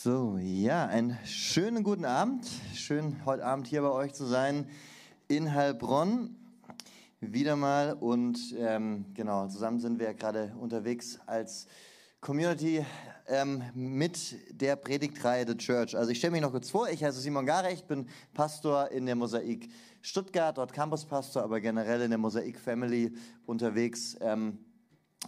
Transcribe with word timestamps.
So, 0.00 0.38
ja, 0.40 0.86
einen 0.86 1.18
schönen 1.24 1.82
guten 1.82 2.04
Abend. 2.04 2.46
Schön 2.72 3.16
heute 3.24 3.44
Abend 3.44 3.66
hier 3.66 3.82
bei 3.82 3.90
euch 3.90 4.14
zu 4.14 4.26
sein 4.26 4.68
in 5.26 5.52
Heilbronn. 5.52 6.36
Wieder 7.20 7.56
mal 7.56 7.94
und 7.94 8.38
ähm, 8.56 9.06
genau, 9.14 9.48
zusammen 9.48 9.80
sind 9.80 9.98
wir 9.98 10.14
gerade 10.14 10.54
unterwegs 10.60 11.18
als 11.26 11.66
Community 12.20 12.86
ähm, 13.26 13.64
mit 13.74 14.36
der 14.52 14.76
Predigtreihe 14.76 15.44
The 15.44 15.56
Church. 15.56 15.96
Also 15.96 16.12
ich 16.12 16.18
stelle 16.18 16.30
mich 16.30 16.42
noch 16.42 16.52
kurz 16.52 16.70
vor, 16.70 16.88
ich 16.88 17.02
heiße 17.02 17.20
Simon 17.20 17.44
Garecht, 17.44 17.88
bin 17.88 18.06
Pastor 18.34 18.92
in 18.92 19.04
der 19.04 19.16
Mosaik 19.16 19.68
Stuttgart, 20.00 20.56
dort 20.58 20.72
Campuspastor, 20.72 21.42
aber 21.42 21.60
generell 21.60 22.02
in 22.02 22.10
der 22.10 22.18
Mosaik 22.18 22.60
Family 22.60 23.12
unterwegs. 23.46 24.16
Ähm, 24.20 24.60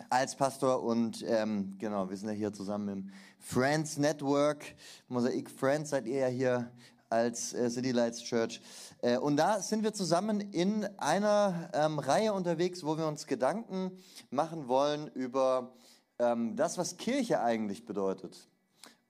als 0.09 0.37
Pastor 0.37 0.83
und 0.83 1.25
ähm, 1.27 1.77
genau, 1.79 2.09
wir 2.09 2.17
sind 2.17 2.29
ja 2.29 2.35
hier 2.35 2.53
zusammen 2.53 2.89
im 2.89 3.11
Friends 3.39 3.97
Network, 3.99 4.65
Mosaik 5.09 5.51
Friends 5.51 5.91
seid 5.91 6.07
ihr 6.07 6.21
ja 6.21 6.27
hier 6.29 6.71
als 7.09 7.53
äh, 7.53 7.69
City 7.69 7.91
Lights 7.91 8.23
Church. 8.23 8.61
Äh, 9.03 9.19
und 9.19 9.37
da 9.37 9.61
sind 9.61 9.83
wir 9.83 9.93
zusammen 9.93 10.41
in 10.41 10.85
einer 10.99 11.71
ähm, 11.75 11.99
Reihe 11.99 12.33
unterwegs, 12.33 12.85
wo 12.85 12.97
wir 12.97 13.07
uns 13.07 13.27
Gedanken 13.27 13.91
machen 14.31 14.69
wollen 14.69 15.09
über 15.09 15.73
ähm, 16.19 16.55
das, 16.57 16.79
was 16.79 16.97
Kirche 16.97 17.41
eigentlich 17.41 17.85
bedeutet. 17.85 18.49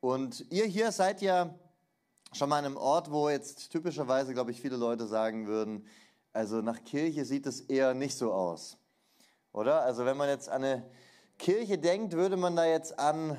Und 0.01 0.47
ihr 0.51 0.65
hier 0.65 0.93
seid 0.93 1.21
ja 1.21 1.55
schon 2.33 2.49
mal 2.49 2.59
an 2.59 2.65
einem 2.65 2.77
Ort, 2.79 3.11
wo 3.11 3.29
jetzt 3.29 3.71
typischerweise, 3.71 4.33
glaube 4.33 4.51
ich, 4.51 4.61
viele 4.61 4.77
Leute 4.77 5.07
sagen 5.07 5.47
würden, 5.47 5.85
also 6.33 6.63
nach 6.63 6.83
Kirche 6.85 7.25
sieht 7.25 7.47
es 7.47 7.61
eher 7.61 7.93
nicht 7.93 8.17
so 8.17 8.33
aus. 8.33 8.79
Oder? 9.53 9.83
Also 9.83 10.05
wenn 10.05 10.17
man 10.17 10.29
jetzt 10.29 10.49
an 10.49 10.65
eine 10.65 10.85
Kirche 11.39 11.79
denkt, 11.79 12.13
würde 12.13 12.37
man 12.37 12.55
da 12.57 12.65
jetzt 12.65 12.99
an 12.99 13.37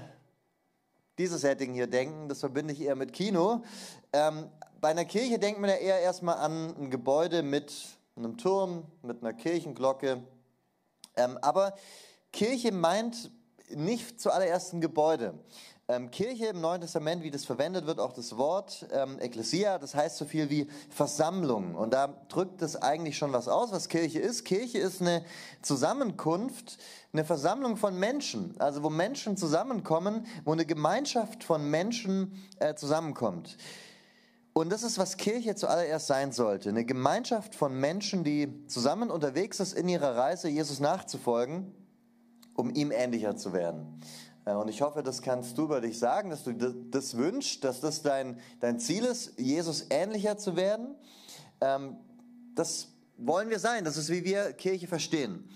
dieses 1.18 1.42
Setting 1.42 1.74
hier 1.74 1.88
denken. 1.88 2.28
Das 2.30 2.40
verbinde 2.40 2.74
ich 2.74 2.82
eher 2.82 2.96
mit 2.96 3.14
Kino. 3.14 3.64
Ähm, 4.12 4.50
bei 4.80 4.90
einer 4.90 5.06
Kirche 5.06 5.40
denkt 5.40 5.60
man 5.60 5.70
ja 5.70 5.76
eher 5.76 6.00
erstmal 6.00 6.38
an 6.38 6.76
ein 6.76 6.90
Gebäude 6.90 7.44
mit 7.44 7.74
einem 8.16 8.38
Turm, 8.38 8.86
mit 9.04 9.22
einer 9.22 9.34
Kirchenglocke. 9.34 10.24
Ähm, 11.16 11.38
aber 11.42 11.76
Kirche 12.32 12.72
meint 12.72 13.32
nicht 13.70 14.20
zuallererst 14.20 14.74
ein 14.74 14.82
Gebäude. 14.82 15.34
Ähm, 15.92 16.10
Kirche 16.10 16.46
im 16.46 16.62
Neuen 16.62 16.80
Testament, 16.80 17.22
wie 17.22 17.32
das 17.32 17.44
verwendet 17.44 17.86
wird, 17.86 18.00
auch 18.00 18.14
das 18.14 18.38
Wort 18.38 18.88
ähm, 18.94 19.20
Ekklesia, 19.20 19.78
das 19.78 19.94
heißt 19.94 20.16
so 20.16 20.24
viel 20.24 20.50
wie 20.50 20.70
Versammlung. 20.90 21.76
Und 21.76 21.94
da 21.94 22.08
drückt 22.30 22.62
es 22.62 22.78
eigentlich 22.78 23.18
schon 23.18 23.34
was 23.34 23.50
aus, 23.50 23.74
was 23.74 23.90
Kirche 23.90 24.20
ist. 24.20 24.46
Kirche 24.46 24.78
ist 24.78 25.02
eine 25.02 25.26
Zusammenkunft, 25.62 26.78
eine 27.12 27.26
Versammlung 27.26 27.76
von 27.76 28.00
Menschen, 28.00 28.56
also 28.58 28.84
wo 28.84 28.90
Menschen 28.90 29.36
zusammenkommen, 29.36 30.26
wo 30.46 30.54
eine 30.54 30.66
Gemeinschaft 30.66 31.44
von 31.44 31.70
Menschen 31.70 32.42
äh, 32.60 32.74
zusammenkommt. 32.74 33.58
Und 34.54 34.72
das 34.72 34.84
ist, 34.84 34.98
was 34.98 35.18
Kirche 35.18 35.56
zuallererst 35.56 36.08
sein 36.08 36.32
sollte. 36.32 36.70
Eine 36.70 36.86
Gemeinschaft 36.86 37.54
von 37.54 37.78
Menschen, 37.78 38.24
die 38.24 38.66
zusammen 38.68 39.12
unterwegs 39.12 39.60
ist 39.60 39.74
in 39.74 39.90
ihrer 39.90 40.16
Reise, 40.16 40.48
Jesus 40.48 40.80
nachzufolgen, 40.80 41.76
um 42.56 42.70
ihm 42.74 42.92
ähnlicher 42.92 43.36
zu 43.36 43.52
werden. 43.52 44.02
Äh, 44.46 44.54
und 44.54 44.68
ich 44.68 44.82
hoffe, 44.82 45.04
das 45.04 45.22
kannst 45.22 45.58
du 45.58 45.64
über 45.64 45.82
dich 45.82 46.00
sagen, 46.00 46.30
dass 46.30 46.44
du 46.44 46.54
das 46.54 47.18
wünschst, 47.18 47.64
dass 47.64 47.82
das 47.82 48.02
dein, 48.02 48.40
dein 48.60 48.80
Ziel 48.80 49.06
ist, 49.06 49.40
Jesus 49.40 49.88
ähnlicher 49.90 50.38
zu 50.38 50.56
werden. 50.56 50.96
Ähm, 51.60 51.98
das 52.56 52.90
wollen 53.18 53.50
wir 53.50 53.60
sein. 53.60 53.86
Das 53.86 53.98
ist, 53.98 54.10
wie 54.10 54.24
wir 54.24 54.54
Kirche 54.54 54.88
verstehen. 54.88 55.48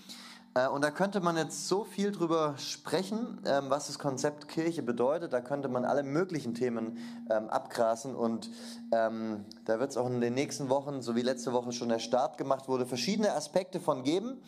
Äh, 0.54 0.68
und 0.68 0.84
da 0.84 0.92
könnte 0.92 1.20
man 1.20 1.36
jetzt 1.36 1.68
so 1.68 1.84
viel 1.84 2.12
drüber 2.12 2.56
sprechen, 2.58 3.42
ähm, 3.46 3.70
was 3.70 3.88
das 3.88 4.00
Konzept 4.00 4.48
Kirche 4.48 4.84
bedeutet. 4.84 5.34
Da 5.34 5.42
könnte 5.42 5.68
man 5.68 5.84
alle 5.84 6.04
möglichen 6.04 6.54
Themen 6.54 6.98
ähm, 7.30 7.50
abgrasen. 7.50 8.16
Und 8.16 8.50
da 8.92 9.80
wird 9.80 9.92
es 9.92 9.98
auch 9.98 10.08
in 10.08 10.22
den 10.22 10.36
nächsten 10.36 10.70
Wochen, 10.70 11.02
so 11.02 11.18
wie 11.18 11.22
letzte 11.22 11.52
Woche 11.52 11.74
schon 11.74 11.90
der 11.90 12.00
Start 12.00 12.38
gemacht 12.38 12.70
wurde, 12.70 12.86
verschiedene 12.86 13.34
Aspekte 13.34 13.82
von 13.82 14.04
geben. 14.04 14.42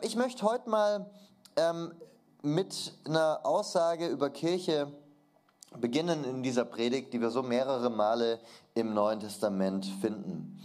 ich 0.00 0.16
möchte 0.16 0.46
heute 0.46 0.70
mal 0.70 1.10
mit 2.42 2.94
einer 3.04 3.40
Aussage 3.44 4.06
über 4.06 4.30
Kirche 4.30 4.92
beginnen 5.78 6.24
in 6.24 6.42
dieser 6.42 6.64
Predigt, 6.64 7.12
die 7.12 7.20
wir 7.20 7.30
so 7.30 7.42
mehrere 7.42 7.90
Male 7.90 8.40
im 8.74 8.94
Neuen 8.94 9.20
Testament 9.20 9.86
finden. 10.00 10.60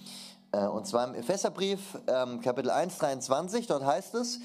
Äh, 0.52 0.68
und 0.68 0.88
zwar 0.88 1.08
im 1.08 1.16
Epheserbrief, 1.16 1.98
ähm, 2.08 2.40
Kapitel 2.42 2.70
1, 2.70 2.98
23, 2.98 3.68
dort 3.68 3.84
heißt 3.84 4.16
es, 4.16 4.40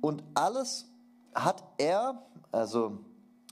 und 0.00 0.22
alles 0.34 0.86
hat 1.34 1.62
er, 1.78 2.22
also 2.52 2.98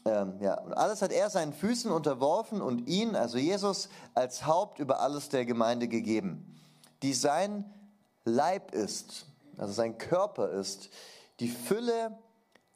ähm, 0.05 0.35
ja, 0.41 0.61
und 0.61 0.75
alles 0.75 1.01
hat 1.01 1.13
er 1.13 1.31
seinen 1.31 1.53
Füßen 1.53 1.91
unterworfen 1.91 2.61
und 2.61 2.89
ihn, 2.89 3.15
also 3.15 3.39
Jesus, 3.39 3.89
als 4.15 4.47
Haupt 4.47 4.79
über 4.79 5.01
alles 5.01 5.29
der 5.29 5.47
Gemeinde 5.47 5.89
gegeben, 5.89 6.59
die 7.03 7.15
sein 7.15 7.65
Leib 8.25 8.75
ist, 8.75 9.27
also 9.57 9.73
sein 9.73 9.97
Körper 9.99 10.51
ist, 10.51 10.91
die 11.41 11.49
Fülle 11.49 12.19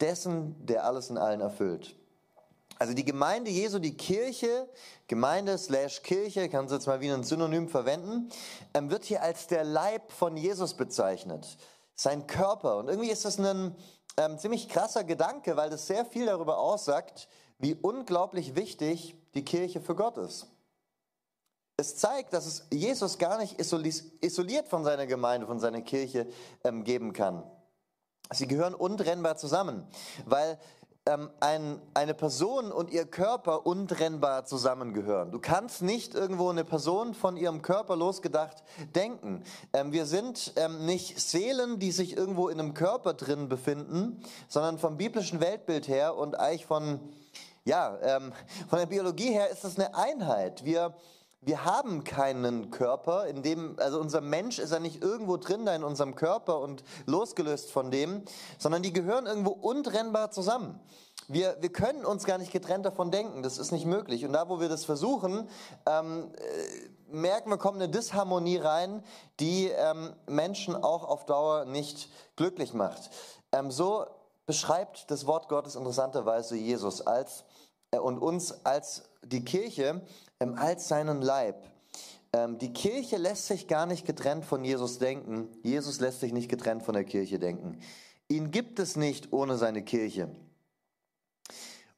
dessen, 0.01 0.55
der 0.67 0.85
alles 0.85 1.11
in 1.11 1.19
allen 1.19 1.41
erfüllt. 1.41 1.97
Also 2.79 2.93
die 2.93 3.05
Gemeinde 3.05 3.51
Jesu, 3.51 3.79
die 3.79 3.97
Kirche, 3.97 4.69
Gemeinde 5.07 5.57
slash 5.57 6.03
Kirche, 6.03 6.49
kannst 6.49 6.73
du 6.73 6.77
jetzt 6.77 6.87
mal 6.87 7.01
wie 7.01 7.11
ein 7.11 7.25
Synonym 7.25 7.69
verwenden, 7.69 8.29
ähm, 8.75 8.91
wird 8.91 9.05
hier 9.05 9.23
als 9.23 9.47
der 9.47 9.65
Leib 9.65 10.13
von 10.13 10.37
Jesus 10.37 10.75
bezeichnet. 10.75 11.57
Sein 11.95 12.27
Körper. 12.27 12.77
Und 12.77 12.89
irgendwie 12.89 13.11
ist 13.11 13.25
das 13.25 13.39
ein 13.39 13.75
ähm, 14.19 14.39
ziemlich 14.39 14.69
krasser 14.69 15.05
Gedanke, 15.05 15.57
weil 15.57 15.71
das 15.71 15.87
sehr 15.87 16.05
viel 16.05 16.27
darüber 16.27 16.59
aussagt, 16.59 17.29
wie 17.59 17.75
unglaublich 17.75 18.55
wichtig 18.55 19.17
die 19.35 19.45
Kirche 19.45 19.81
für 19.81 19.95
Gott 19.95 20.19
ist. 20.19 20.47
Es 21.79 21.97
zeigt, 21.97 22.33
dass 22.33 22.47
es 22.47 22.67
Jesus 22.71 23.19
gar 23.19 23.39
nicht 23.39 23.59
isoliert 23.59 24.69
von 24.69 24.85
seiner 24.85 25.07
Gemeinde, 25.07 25.47
von 25.47 25.61
seiner 25.61 25.83
Kirche 25.83 26.27
ähm, 26.65 26.85
geben 26.85 27.13
kann. 27.13 27.43
Sie 28.33 28.47
gehören 28.47 28.75
untrennbar 28.75 29.37
zusammen, 29.37 29.87
weil 30.25 30.59
ähm, 31.07 31.31
ein, 31.41 31.81
eine 31.95 32.15
Person 32.15 32.73
und 32.73 32.91
ihr 32.91 33.07
Körper 33.07 33.65
untrennbar 33.65 34.45
zusammengehören. 34.45 35.31
Du 35.31 35.39
kannst 35.39 35.83
nicht 35.83 36.15
irgendwo 36.15 36.51
eine 36.51 36.65
Person 36.65 37.15
von 37.15 37.37
ihrem 37.37 37.63
Körper 37.63 37.95
losgedacht 37.95 38.65
denken. 38.95 39.45
Ähm, 39.73 39.93
wir 39.93 40.07
sind 40.07 40.53
ähm, 40.57 40.85
nicht 40.85 41.21
Seelen, 41.21 41.79
die 41.79 41.93
sich 41.93 42.17
irgendwo 42.17 42.49
in 42.49 42.59
einem 42.59 42.75
Körper 42.75 43.15
drin 43.15 43.49
befinden, 43.49 44.21
sondern 44.49 44.79
vom 44.79 44.97
biblischen 44.97 45.41
Weltbild 45.41 45.87
her 45.87 46.17
und 46.17 46.39
eigentlich 46.39 46.67
von, 46.67 46.99
ja, 47.65 47.97
ähm, 48.03 48.33
von 48.69 48.81
der 48.81 48.87
Biologie 48.87 49.31
her 49.31 49.49
ist 49.51 49.63
das 49.63 49.79
eine 49.79 49.95
Einheit. 49.95 50.65
Wir 50.65 50.93
wir 51.41 51.65
haben 51.65 52.03
keinen 52.03 52.71
Körper, 52.71 53.27
in 53.27 53.43
dem, 53.43 53.77
also 53.79 54.01
unser 54.01 54.21
Mensch 54.21 54.59
ist 54.59 54.73
ja 54.73 54.81
nicht 54.81 55.03
irgendwo 55.03 55.37
drin 55.37 55.65
da 55.65 55.75
in 55.75 55.85
unserem 55.85 56.17
Körper 56.17 56.61
und 56.61 56.83
losgelöst 57.07 57.71
von 57.71 57.91
dem, 57.91 58.23
sondern 58.59 58.83
die 58.83 58.93
gehören 58.93 59.27
irgendwo 59.27 59.51
untrennbar 59.51 60.31
zusammen. 60.31 60.81
Wir, 61.29 61.57
wir 61.61 61.71
können 61.71 62.05
uns 62.05 62.25
gar 62.25 62.39
nicht 62.39 62.53
getrennt 62.53 62.87
davon 62.87 63.11
denken, 63.11 63.43
das 63.43 63.59
ist 63.59 63.73
nicht 63.73 63.85
möglich. 63.85 64.25
Und 64.25 64.33
da, 64.33 64.49
wo 64.49 64.61
wir 64.61 64.69
das 64.69 64.85
versuchen, 64.85 65.49
ähm, 65.87 66.31
äh, 66.37 67.15
merken 67.15 67.51
wir, 67.51 67.59
kommt 67.59 67.77
eine 67.77 67.89
Disharmonie 67.89 68.59
rein, 68.59 69.03
die 69.41 69.69
ähm, 69.69 70.15
Menschen 70.27 70.77
auch 70.77 71.05
auf 71.05 71.27
Dauer 71.27 71.65
nicht 71.65 72.11
glücklich 72.37 72.75
macht. 72.75 73.11
Ähm, 73.53 73.71
so 73.71 74.07
beschreibt 74.47 75.11
das 75.11 75.27
Wort 75.27 75.49
Gottes 75.49 75.75
interessanterweise 75.75 76.57
Jesus 76.57 77.05
als 77.05 77.45
äh, 77.91 77.99
und 77.99 78.19
uns 78.19 78.65
als 78.65 79.03
die 79.25 79.45
Kirche 79.45 80.03
ähm, 80.41 80.55
als 80.55 80.89
seinen 80.89 81.23
Leib. 81.23 81.71
Ähm, 82.33 82.59
die 82.59 82.73
Kirche 82.73 83.17
lässt 83.17 83.47
sich 83.47 83.67
gar 83.67 83.87
nicht 83.87 84.07
getrennt 84.07 84.45
von 84.45 84.65
Jesus 84.65 84.99
denken. 84.99 85.49
Jesus 85.63 86.01
lässt 86.01 86.21
sich 86.21 86.33
nicht 86.33 86.49
getrennt 86.49 86.83
von 86.83 86.95
der 86.95 87.05
Kirche 87.05 87.39
denken. 87.39 87.79
Ihn 88.29 88.51
gibt 88.51 88.79
es 88.79 88.97
nicht 88.97 89.33
ohne 89.33 89.57
seine 89.57 89.83
Kirche. 89.83 90.29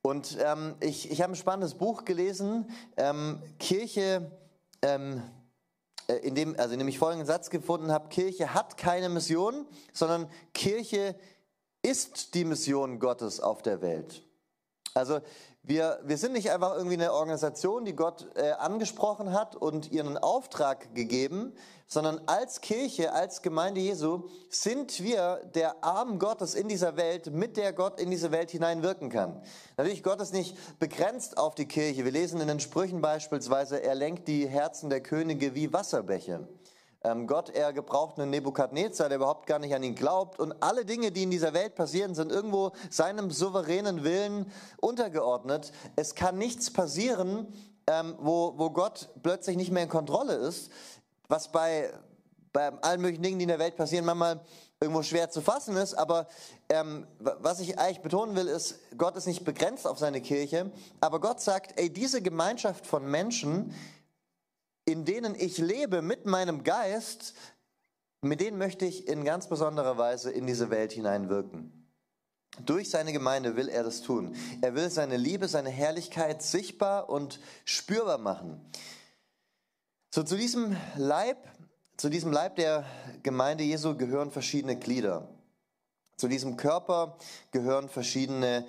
Und 0.03 0.39
ähm, 0.41 0.77
ich, 0.81 1.11
ich 1.11 1.23
habe 1.23 1.33
ein 1.33 1.37
spannendes 1.37 1.75
Buch 1.75 2.05
gelesen, 2.05 2.71
ähm, 2.97 3.43
Kirche, 3.59 4.31
ähm, 4.83 5.23
äh, 6.07 6.15
in, 6.17 6.35
dem, 6.35 6.55
also 6.59 6.73
in 6.73 6.79
dem 6.79 6.89
ich 6.89 6.99
folgenden 6.99 7.27
Satz 7.27 7.51
gefunden 7.51 7.91
habe, 7.91 8.09
Kirche 8.09 8.55
hat 8.55 8.77
keine 8.77 9.09
Mission, 9.09 9.67
sondern 9.93 10.31
Kirche 10.55 11.17
ist 11.83 12.35
die 12.35 12.45
Mission 12.45 13.01
Gottes 13.01 13.41
auf 13.41 13.63
der 13.63 13.83
Welt. 13.83 14.23
Also 14.95 15.21
wir, 15.69 16.01
wir 16.03 16.17
sind 16.17 16.33
nicht 16.33 16.51
einfach 16.51 16.75
irgendwie 16.75 16.95
eine 16.95 17.13
Organisation, 17.13 17.85
die 17.85 17.95
Gott 17.95 18.27
äh, 18.37 18.53
angesprochen 18.53 19.35
hat 19.35 19.55
und 19.55 19.93
ihren 19.93 20.17
Auftrag 20.17 20.95
gegeben, 20.95 21.53
sondern 21.87 22.23
als 22.25 22.63
Kirche, 22.63 23.13
als 23.13 23.43
Gemeinde 23.43 23.81
Jesu 23.81 24.29
sind 24.49 25.03
wir 25.03 25.43
der 25.55 25.85
Arm 25.85 26.19
Gottes 26.19 26.55
in 26.55 26.69
dieser 26.69 26.97
Welt, 26.97 27.33
mit 27.33 27.59
der 27.59 27.75
Gott 27.75 28.01
in 28.01 28.11
diese 28.11 28.31
Welt 28.31 28.51
hineinwirken 28.51 29.11
kann. 29.11 29.43
Natürlich, 29.77 30.03
Gott 30.03 30.23
ist 30.23 30.33
nicht 30.33 30.57
begrenzt 30.79 31.37
auf 31.37 31.55
die 31.55 31.67
Kirche. 31.67 32.05
Wir 32.07 32.13
lesen 32.13 32.41
in 32.41 32.49
den 32.49 32.61
Sprüchen 32.61 33.03
beispielsweise, 33.03 33.83
er 33.83 33.95
lenkt 33.95 34.27
die 34.27 34.49
Herzen 34.49 34.89
der 34.89 35.03
Könige 35.03 35.55
wie 35.55 35.71
Wasserbäche. 35.71 36.49
Ähm, 37.05 37.29
Gott, 37.29 37.51
er 37.51 37.73
gebraucht 37.73 38.19
einen 38.19 38.31
Nebukadnezar, 38.31 39.09
der 39.09 39.17
überhaupt 39.19 39.47
gar 39.47 39.61
nicht 39.61 39.75
an 39.75 39.83
ihn 39.85 39.95
glaubt. 39.95 40.41
Und 40.41 40.53
alle 40.63 40.85
Dinge, 40.85 41.13
die 41.13 41.23
in 41.23 41.31
dieser 41.31 41.55
Welt 41.55 41.77
passieren, 41.77 42.15
sind 42.15 42.33
irgendwo 42.33 42.73
seinem 42.91 43.31
souveränen 43.31 44.03
Willen 44.03 44.51
untergeordnet. 44.81 45.73
Es 45.95 46.17
kann 46.17 46.39
nichts 46.39 46.73
passieren, 46.73 47.47
ähm, 47.87 48.17
wo, 48.19 48.55
wo 48.57 48.71
Gott 48.71 49.11
plötzlich 49.23 49.57
nicht 49.57 49.71
mehr 49.71 49.85
in 49.85 49.89
Kontrolle 49.89 50.35
ist, 50.35 50.71
was 51.29 51.53
bei, 51.53 51.93
bei 52.53 52.73
allen 52.83 53.01
möglichen 53.01 53.23
Dingen, 53.23 53.39
die 53.39 53.45
in 53.45 53.49
der 53.49 53.61
Welt 53.61 53.77
passieren, 53.77 54.05
manchmal 54.05 54.41
irgendwo 54.81 55.03
schwer 55.03 55.31
zu 55.31 55.41
fassen 55.41 55.77
ist. 55.77 55.95
Aber 55.95 56.27
ähm, 56.69 57.07
was 57.19 57.61
ich 57.61 57.79
eigentlich 57.79 58.01
betonen 58.03 58.35
will, 58.35 58.49
ist, 58.49 58.81
Gott 58.97 59.17
ist 59.17 59.27
nicht 59.27 59.45
begrenzt 59.45 59.87
auf 59.87 59.99
seine 59.99 60.21
Kirche, 60.21 60.71
aber 61.01 61.21
Gott 61.21 61.41
sagt, 61.41 61.79
ey, 61.79 61.91
diese 61.91 62.23
Gemeinschaft 62.23 62.87
von 62.87 63.09
Menschen, 63.09 63.75
in 64.89 65.05
denen 65.05 65.35
ich 65.35 65.59
lebe 65.59 66.01
mit 66.01 66.25
meinem 66.25 66.65
Geist, 66.65 67.35
mit 68.23 68.41
denen 68.41 68.57
möchte 68.57 68.87
ich 68.87 69.07
in 69.07 69.23
ganz 69.23 69.47
besonderer 69.47 69.99
Weise 69.99 70.31
in 70.31 70.47
diese 70.47 70.71
Welt 70.71 70.93
hineinwirken. 70.93 71.87
Durch 72.65 72.89
seine 72.89 73.13
Gemeinde 73.13 73.55
will 73.55 73.69
er 73.69 73.85
das 73.85 74.01
tun. 74.01 74.35
Er 74.63 74.75
will 74.75 74.89
seine 74.89 75.19
Liebe, 75.19 75.47
seine 75.47 75.69
Herrlichkeit 75.69 76.43
sichtbar 76.43 77.11
und 77.11 77.39
spürbar 77.67 78.17
machen. 78.17 78.65
So 80.09 80.23
zu 80.23 80.39
diesem 80.39 80.75
Leib, 80.97 81.37
zu 81.99 82.09
diesem 82.09 82.33
Leib 82.33 82.57
der 82.57 82.87
Gemeinde 83.23 83.65
Jesu 83.65 83.95
gehören 83.95 84.31
verschiedene 84.31 84.79
Glieder. 84.79 85.29
Zu 86.17 86.29
diesem 86.29 86.57
Körper 86.57 87.19
gehören 87.51 87.91
verschiedene 87.91 88.67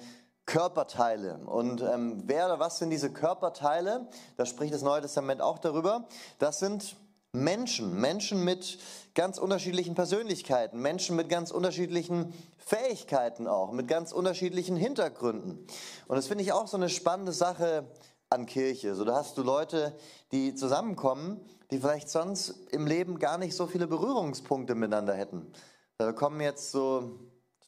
Körperteile. 0.49 1.37
Und 1.45 1.81
ähm, 1.81 2.23
wer 2.25 2.47
oder 2.47 2.59
was 2.59 2.79
sind 2.79 2.89
diese 2.89 3.11
Körperteile? 3.11 4.07
Da 4.35 4.47
spricht 4.47 4.73
das 4.73 4.81
Neue 4.81 5.01
Testament 5.01 5.41
auch 5.41 5.59
darüber. 5.59 6.07
Das 6.39 6.57
sind 6.57 6.95
Menschen, 7.33 8.01
Menschen 8.01 8.43
mit 8.43 8.79
ganz 9.13 9.37
unterschiedlichen 9.37 9.93
Persönlichkeiten, 9.93 10.81
Menschen 10.81 11.15
mit 11.15 11.29
ganz 11.29 11.51
unterschiedlichen 11.51 12.33
Fähigkeiten 12.57 13.45
auch, 13.45 13.71
mit 13.71 13.87
ganz 13.87 14.11
unterschiedlichen 14.11 14.75
Hintergründen. 14.75 15.67
Und 16.07 16.15
das 16.15 16.25
finde 16.25 16.43
ich 16.43 16.51
auch 16.51 16.67
so 16.67 16.77
eine 16.77 16.89
spannende 16.89 17.31
Sache 17.31 17.85
an 18.31 18.47
Kirche. 18.47 18.95
So, 18.95 19.05
da 19.05 19.17
hast 19.17 19.37
du 19.37 19.43
Leute, 19.43 19.95
die 20.31 20.55
zusammenkommen, 20.55 21.39
die 21.69 21.77
vielleicht 21.77 22.09
sonst 22.09 22.55
im 22.71 22.87
Leben 22.87 23.19
gar 23.19 23.37
nicht 23.37 23.55
so 23.55 23.67
viele 23.67 23.85
Berührungspunkte 23.85 24.73
miteinander 24.73 25.13
hätten. 25.13 25.53
Da 25.99 26.11
kommen 26.11 26.41
jetzt 26.41 26.71
so 26.71 27.19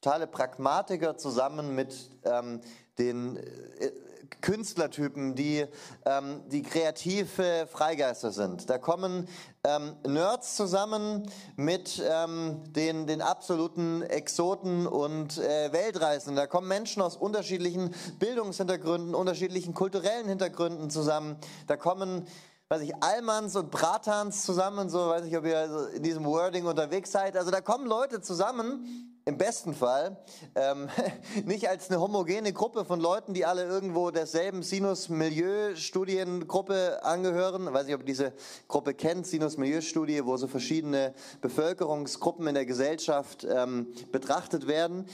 totale 0.01 0.25
Pragmatiker 0.25 1.15
zusammen 1.15 1.75
mit 1.75 2.09
ähm, 2.23 2.59
den 2.97 3.37
äh, 3.37 3.91
Künstlertypen, 4.41 5.35
die, 5.35 5.65
ähm, 6.05 6.41
die 6.47 6.63
kreative 6.63 7.67
Freigeister 7.71 8.31
sind. 8.31 8.67
Da 8.69 8.79
kommen 8.79 9.27
ähm, 9.63 9.95
Nerds 10.07 10.55
zusammen 10.55 11.29
mit 11.55 12.01
ähm, 12.03 12.63
den, 12.73 13.05
den 13.05 13.21
absoluten 13.21 14.01
Exoten 14.01 14.87
und 14.87 15.37
äh, 15.37 15.71
Weltreisenden. 15.71 16.35
Da 16.35 16.47
kommen 16.47 16.67
Menschen 16.67 17.03
aus 17.03 17.15
unterschiedlichen 17.15 17.93
Bildungshintergründen, 18.17 19.13
unterschiedlichen 19.13 19.75
kulturellen 19.75 20.27
Hintergründen 20.27 20.89
zusammen. 20.89 21.37
Da 21.67 21.77
kommen 21.77 22.25
weiß 22.69 22.83
ich, 22.83 22.95
Almans 23.03 23.57
und 23.57 23.69
Bratans 23.69 24.45
zusammen, 24.45 24.89
so 24.89 25.09
weiß 25.09 25.25
ich, 25.25 25.37
ob 25.37 25.45
ihr 25.45 25.91
in 25.93 26.03
diesem 26.03 26.23
Wording 26.23 26.65
unterwegs 26.65 27.11
seid. 27.11 27.35
Also 27.35 27.51
da 27.51 27.59
kommen 27.59 27.85
Leute 27.85 28.21
zusammen, 28.21 29.10
im 29.31 29.37
besten 29.37 29.73
Fall 29.73 30.17
ähm, 30.55 30.89
nicht 31.45 31.69
als 31.69 31.89
eine 31.89 32.01
homogene 32.01 32.51
Gruppe 32.51 32.83
von 32.83 32.99
Leuten, 32.99 33.33
die 33.33 33.45
alle 33.45 33.63
irgendwo 33.63 34.11
derselben 34.11 34.61
Sinus-Milieu-Studiengruppe 34.61 36.99
angehören. 37.03 37.67
Ich 37.67 37.73
weiß 37.73 37.85
nicht, 37.85 37.95
ob 37.95 38.01
ihr 38.01 38.07
diese 38.07 38.33
Gruppe 38.67 38.93
kennt, 38.93 39.25
Sinus-Milieu-Studie, 39.25 40.25
wo 40.25 40.35
so 40.35 40.47
verschiedene 40.47 41.13
Bevölkerungsgruppen 41.39 42.45
in 42.47 42.55
der 42.55 42.65
Gesellschaft 42.65 43.47
ähm, 43.49 43.87
betrachtet 44.11 44.67
werden. 44.67 45.05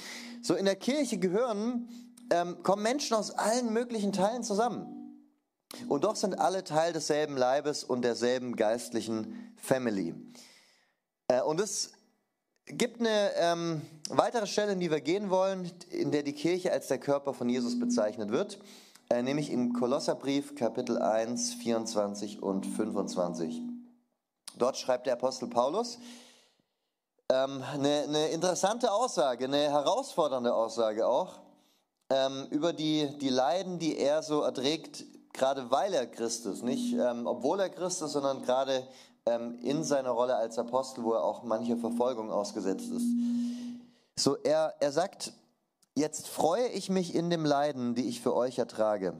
So 0.42 0.56
in 0.56 0.66
der 0.66 0.76
Kirche 0.76 1.20
gehören, 1.20 1.88
ähm, 2.32 2.64
kommen 2.64 2.82
Menschen 2.82 3.16
aus 3.16 3.30
allen 3.30 3.72
möglichen 3.72 4.14
Teilen 4.14 4.42
zusammen. 4.42 4.96
Und 5.88 6.06
doch 6.06 6.16
sind 6.16 6.40
alle 6.40 6.64
Teil 6.64 6.92
desselben 6.92 7.38
Leibes 7.38 7.84
und 7.84 8.02
derselben 8.02 8.56
geistlichen 8.56 9.54
Family. 9.58 10.16
Äh, 11.28 11.42
und 11.42 11.60
das 11.60 11.92
gibt 12.68 13.00
eine 13.00 13.34
ähm, 13.36 13.82
weitere 14.10 14.46
Stelle, 14.46 14.74
in 14.74 14.80
die 14.80 14.92
wir 14.92 15.02
gehen 15.02 15.30
wollen, 15.30 15.72
in 15.90 16.12
der 16.12 16.24
die 16.24 16.34
Kirche 16.34 16.72
als 16.72 16.88
der 16.88 17.00
Körper 17.00 17.34
von 17.34 17.50
Jesus 17.50 17.80
bezeichnet 17.80 18.32
wird, 18.32 18.60
äh, 19.10 19.22
nämlich 19.22 19.52
im 19.52 19.74
Kolosserbrief 19.74 20.56
Kapitel 20.56 21.02
1, 21.02 21.56
24 21.56 22.44
und 22.44 22.66
25. 22.66 23.62
Dort 24.58 24.78
schreibt 24.78 25.06
der 25.06 25.14
Apostel 25.14 25.48
Paulus 25.48 25.98
ähm, 27.30 27.64
eine, 27.74 28.04
eine, 28.04 28.28
interessante 28.30 28.92
Aussage, 28.92 29.46
eine 29.46 29.70
herausfordernde 29.70 30.54
Aussage 30.54 31.08
auch 31.08 31.40
ähm, 32.10 32.48
über 32.50 32.74
die, 32.74 33.18
die 33.20 33.30
Leiden, 33.30 33.80
die 33.80 33.98
er 33.98 34.24
so 34.24 34.42
erträgt, 34.42 35.06
gerade 35.34 35.72
weil 35.72 35.94
er 35.94 36.08
Christ 36.08 36.46
ist, 36.46 36.64
nicht 36.64 36.94
ähm, 36.94 37.28
obwohl 37.28 37.60
er 37.60 37.70
Christ 37.70 38.02
ist, 38.02 38.12
sondern 38.12 38.42
gerade 38.42 38.88
in 39.62 39.84
seiner 39.84 40.12
Rolle 40.12 40.36
als 40.36 40.58
Apostel, 40.58 41.04
wo 41.04 41.14
er 41.14 41.24
auch 41.24 41.44
manche 41.44 41.78
Verfolgung 41.78 42.32
ausgesetzt 42.32 42.92
ist. 42.92 43.06
So, 44.16 44.38
er, 44.38 44.76
er 44.80 44.92
sagt, 44.92 45.34
jetzt 45.96 46.28
freue 46.28 46.68
ich 46.70 46.90
mich 46.90 47.14
in 47.14 47.30
dem 47.30 47.46
Leiden, 47.46 47.96
die 47.96 48.08
ich 48.08 48.22
für 48.22 48.36
euch 48.36 48.58
ertrage. 48.58 49.14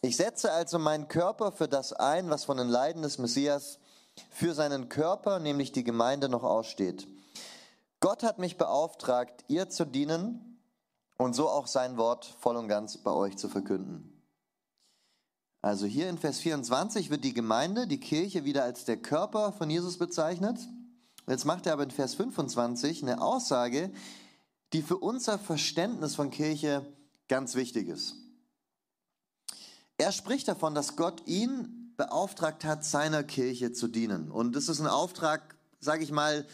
Ich 0.00 0.16
setze 0.16 0.52
also 0.52 0.78
meinen 0.78 1.08
Körper 1.08 1.52
für 1.52 1.68
das 1.68 1.92
ein, 1.92 2.30
was 2.30 2.44
von 2.44 2.56
den 2.56 2.68
Leiden 2.68 3.02
des 3.02 3.18
Messias 3.18 3.78
für 4.30 4.54
seinen 4.54 4.88
Körper, 4.88 5.38
nämlich 5.38 5.72
die 5.72 5.84
Gemeinde, 5.84 6.28
noch 6.28 6.42
aussteht. 6.42 7.06
Gott 8.00 8.22
hat 8.22 8.38
mich 8.38 8.58
beauftragt, 8.58 9.44
ihr 9.48 9.70
zu 9.70 9.86
dienen 9.86 10.60
und 11.16 11.34
so 11.34 11.48
auch 11.48 11.66
sein 11.66 11.96
Wort 11.96 12.26
voll 12.38 12.56
und 12.56 12.68
ganz 12.68 12.98
bei 12.98 13.12
euch 13.12 13.36
zu 13.38 13.48
verkünden. 13.48 14.13
Also 15.64 15.86
hier 15.86 16.10
in 16.10 16.18
Vers 16.18 16.40
24 16.40 17.08
wird 17.08 17.24
die 17.24 17.32
Gemeinde, 17.32 17.86
die 17.86 17.98
Kirche 17.98 18.44
wieder 18.44 18.64
als 18.64 18.84
der 18.84 18.98
Körper 18.98 19.50
von 19.50 19.70
Jesus 19.70 19.96
bezeichnet. 19.96 20.58
Jetzt 21.26 21.46
macht 21.46 21.64
er 21.64 21.72
aber 21.72 21.84
in 21.84 21.90
Vers 21.90 22.16
25 22.16 23.02
eine 23.02 23.22
Aussage, 23.22 23.90
die 24.74 24.82
für 24.82 24.98
unser 24.98 25.38
Verständnis 25.38 26.16
von 26.16 26.30
Kirche 26.30 26.84
ganz 27.28 27.54
wichtig 27.54 27.88
ist. 27.88 28.14
Er 29.96 30.12
spricht 30.12 30.48
davon, 30.48 30.74
dass 30.74 30.96
Gott 30.96 31.26
ihn 31.26 31.94
beauftragt 31.96 32.66
hat, 32.66 32.84
seiner 32.84 33.24
Kirche 33.24 33.72
zu 33.72 33.88
dienen. 33.88 34.30
Und 34.30 34.54
das 34.54 34.68
ist 34.68 34.80
ein 34.80 34.86
Auftrag, 34.86 35.56
sage 35.80 36.04
ich 36.04 36.12
mal, 36.12 36.46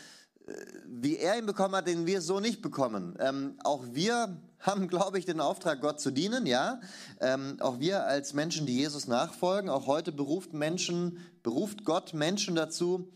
wie 0.86 1.16
er 1.16 1.38
ihn 1.38 1.46
bekommen 1.46 1.74
hat, 1.74 1.86
den 1.86 2.06
wir 2.06 2.20
so 2.20 2.40
nicht 2.40 2.62
bekommen. 2.62 3.16
Ähm, 3.20 3.58
auch 3.64 3.84
wir 3.92 4.40
haben, 4.58 4.88
glaube 4.88 5.18
ich, 5.18 5.24
den 5.24 5.40
Auftrag, 5.40 5.80
Gott 5.80 6.00
zu 6.00 6.10
dienen, 6.10 6.46
ja. 6.46 6.80
Ähm, 7.20 7.56
auch 7.60 7.80
wir 7.80 8.06
als 8.06 8.34
Menschen, 8.34 8.66
die 8.66 8.76
Jesus 8.76 9.06
nachfolgen, 9.06 9.70
auch 9.70 9.86
heute 9.86 10.12
beruft 10.12 10.52
Menschen, 10.52 11.18
beruft 11.42 11.84
Gott 11.84 12.12
Menschen 12.12 12.54
dazu, 12.54 13.08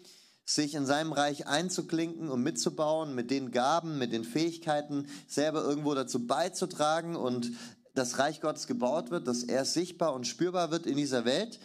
sich 0.46 0.74
in 0.74 0.86
seinem 0.86 1.12
Reich 1.12 1.46
einzuklinken 1.46 2.28
und 2.28 2.42
mitzubauen, 2.42 3.14
mit 3.14 3.30
den 3.30 3.50
Gaben, 3.50 3.98
mit 3.98 4.12
den 4.12 4.24
Fähigkeiten 4.24 5.06
selber 5.26 5.62
irgendwo 5.62 5.94
dazu 5.94 6.26
beizutragen 6.26 7.16
und 7.16 7.52
das 7.94 8.18
Reich 8.18 8.40
Gottes 8.40 8.66
gebaut 8.66 9.10
wird, 9.10 9.28
dass 9.28 9.42
er 9.42 9.64
sichtbar 9.64 10.14
und 10.14 10.26
spürbar 10.26 10.70
wird 10.70 10.86
in 10.86 10.96
dieser 10.96 11.24
Welt. 11.24 11.60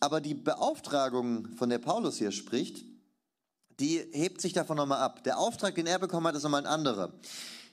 Aber 0.00 0.20
die 0.20 0.34
Beauftragung, 0.34 1.48
von 1.56 1.68
der 1.68 1.78
Paulus 1.78 2.16
hier 2.18 2.30
spricht, 2.30 2.84
die 3.80 4.04
hebt 4.12 4.40
sich 4.40 4.52
davon 4.52 4.76
nochmal 4.76 5.00
ab. 5.00 5.22
Der 5.24 5.38
Auftrag, 5.38 5.74
den 5.74 5.86
er 5.86 5.98
bekommen 5.98 6.26
hat, 6.26 6.34
ist 6.34 6.42
nochmal 6.42 6.62
ein 6.62 6.72
anderer. 6.72 7.12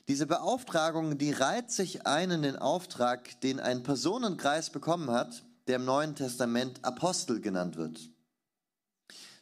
Diese 0.07 0.27
Beauftragung, 0.27 1.17
die 1.17 1.31
reiht 1.31 1.71
sich 1.71 2.05
ein 2.05 2.29
in 2.29 2.41
den 2.43 2.57
Auftrag, 2.57 3.41
den 3.41 3.59
ein 3.59 3.81
Personenkreis 3.81 4.69
bekommen 4.69 5.09
hat, 5.09 5.43
der 5.67 5.77
im 5.77 5.85
Neuen 5.85 6.15
Testament 6.15 6.83
Apostel 6.83 7.41
genannt 7.41 7.75
wird. 7.75 8.11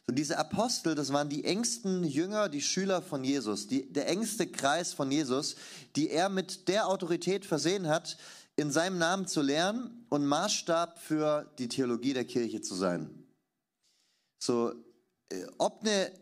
So 0.06 0.14
diese 0.14 0.38
Apostel, 0.38 0.94
das 0.94 1.12
waren 1.12 1.28
die 1.28 1.44
engsten 1.44 2.04
Jünger, 2.04 2.48
die 2.48 2.60
Schüler 2.60 3.02
von 3.02 3.24
Jesus, 3.24 3.66
die, 3.66 3.90
der 3.90 4.08
engste 4.08 4.46
Kreis 4.46 4.92
von 4.92 5.10
Jesus, 5.10 5.56
die 5.96 6.10
er 6.10 6.28
mit 6.28 6.68
der 6.68 6.88
Autorität 6.88 7.44
versehen 7.44 7.88
hat, 7.88 8.16
in 8.56 8.70
seinem 8.70 8.98
Namen 8.98 9.26
zu 9.26 9.42
lernen 9.42 10.06
und 10.10 10.26
Maßstab 10.26 10.98
für 10.98 11.50
die 11.58 11.68
Theologie 11.68 12.12
der 12.12 12.24
Kirche 12.24 12.60
zu 12.60 12.74
sein. 12.74 13.26
So, 14.38 14.72
äh, 15.30 15.46
ob 15.58 15.80
eine 15.80 16.12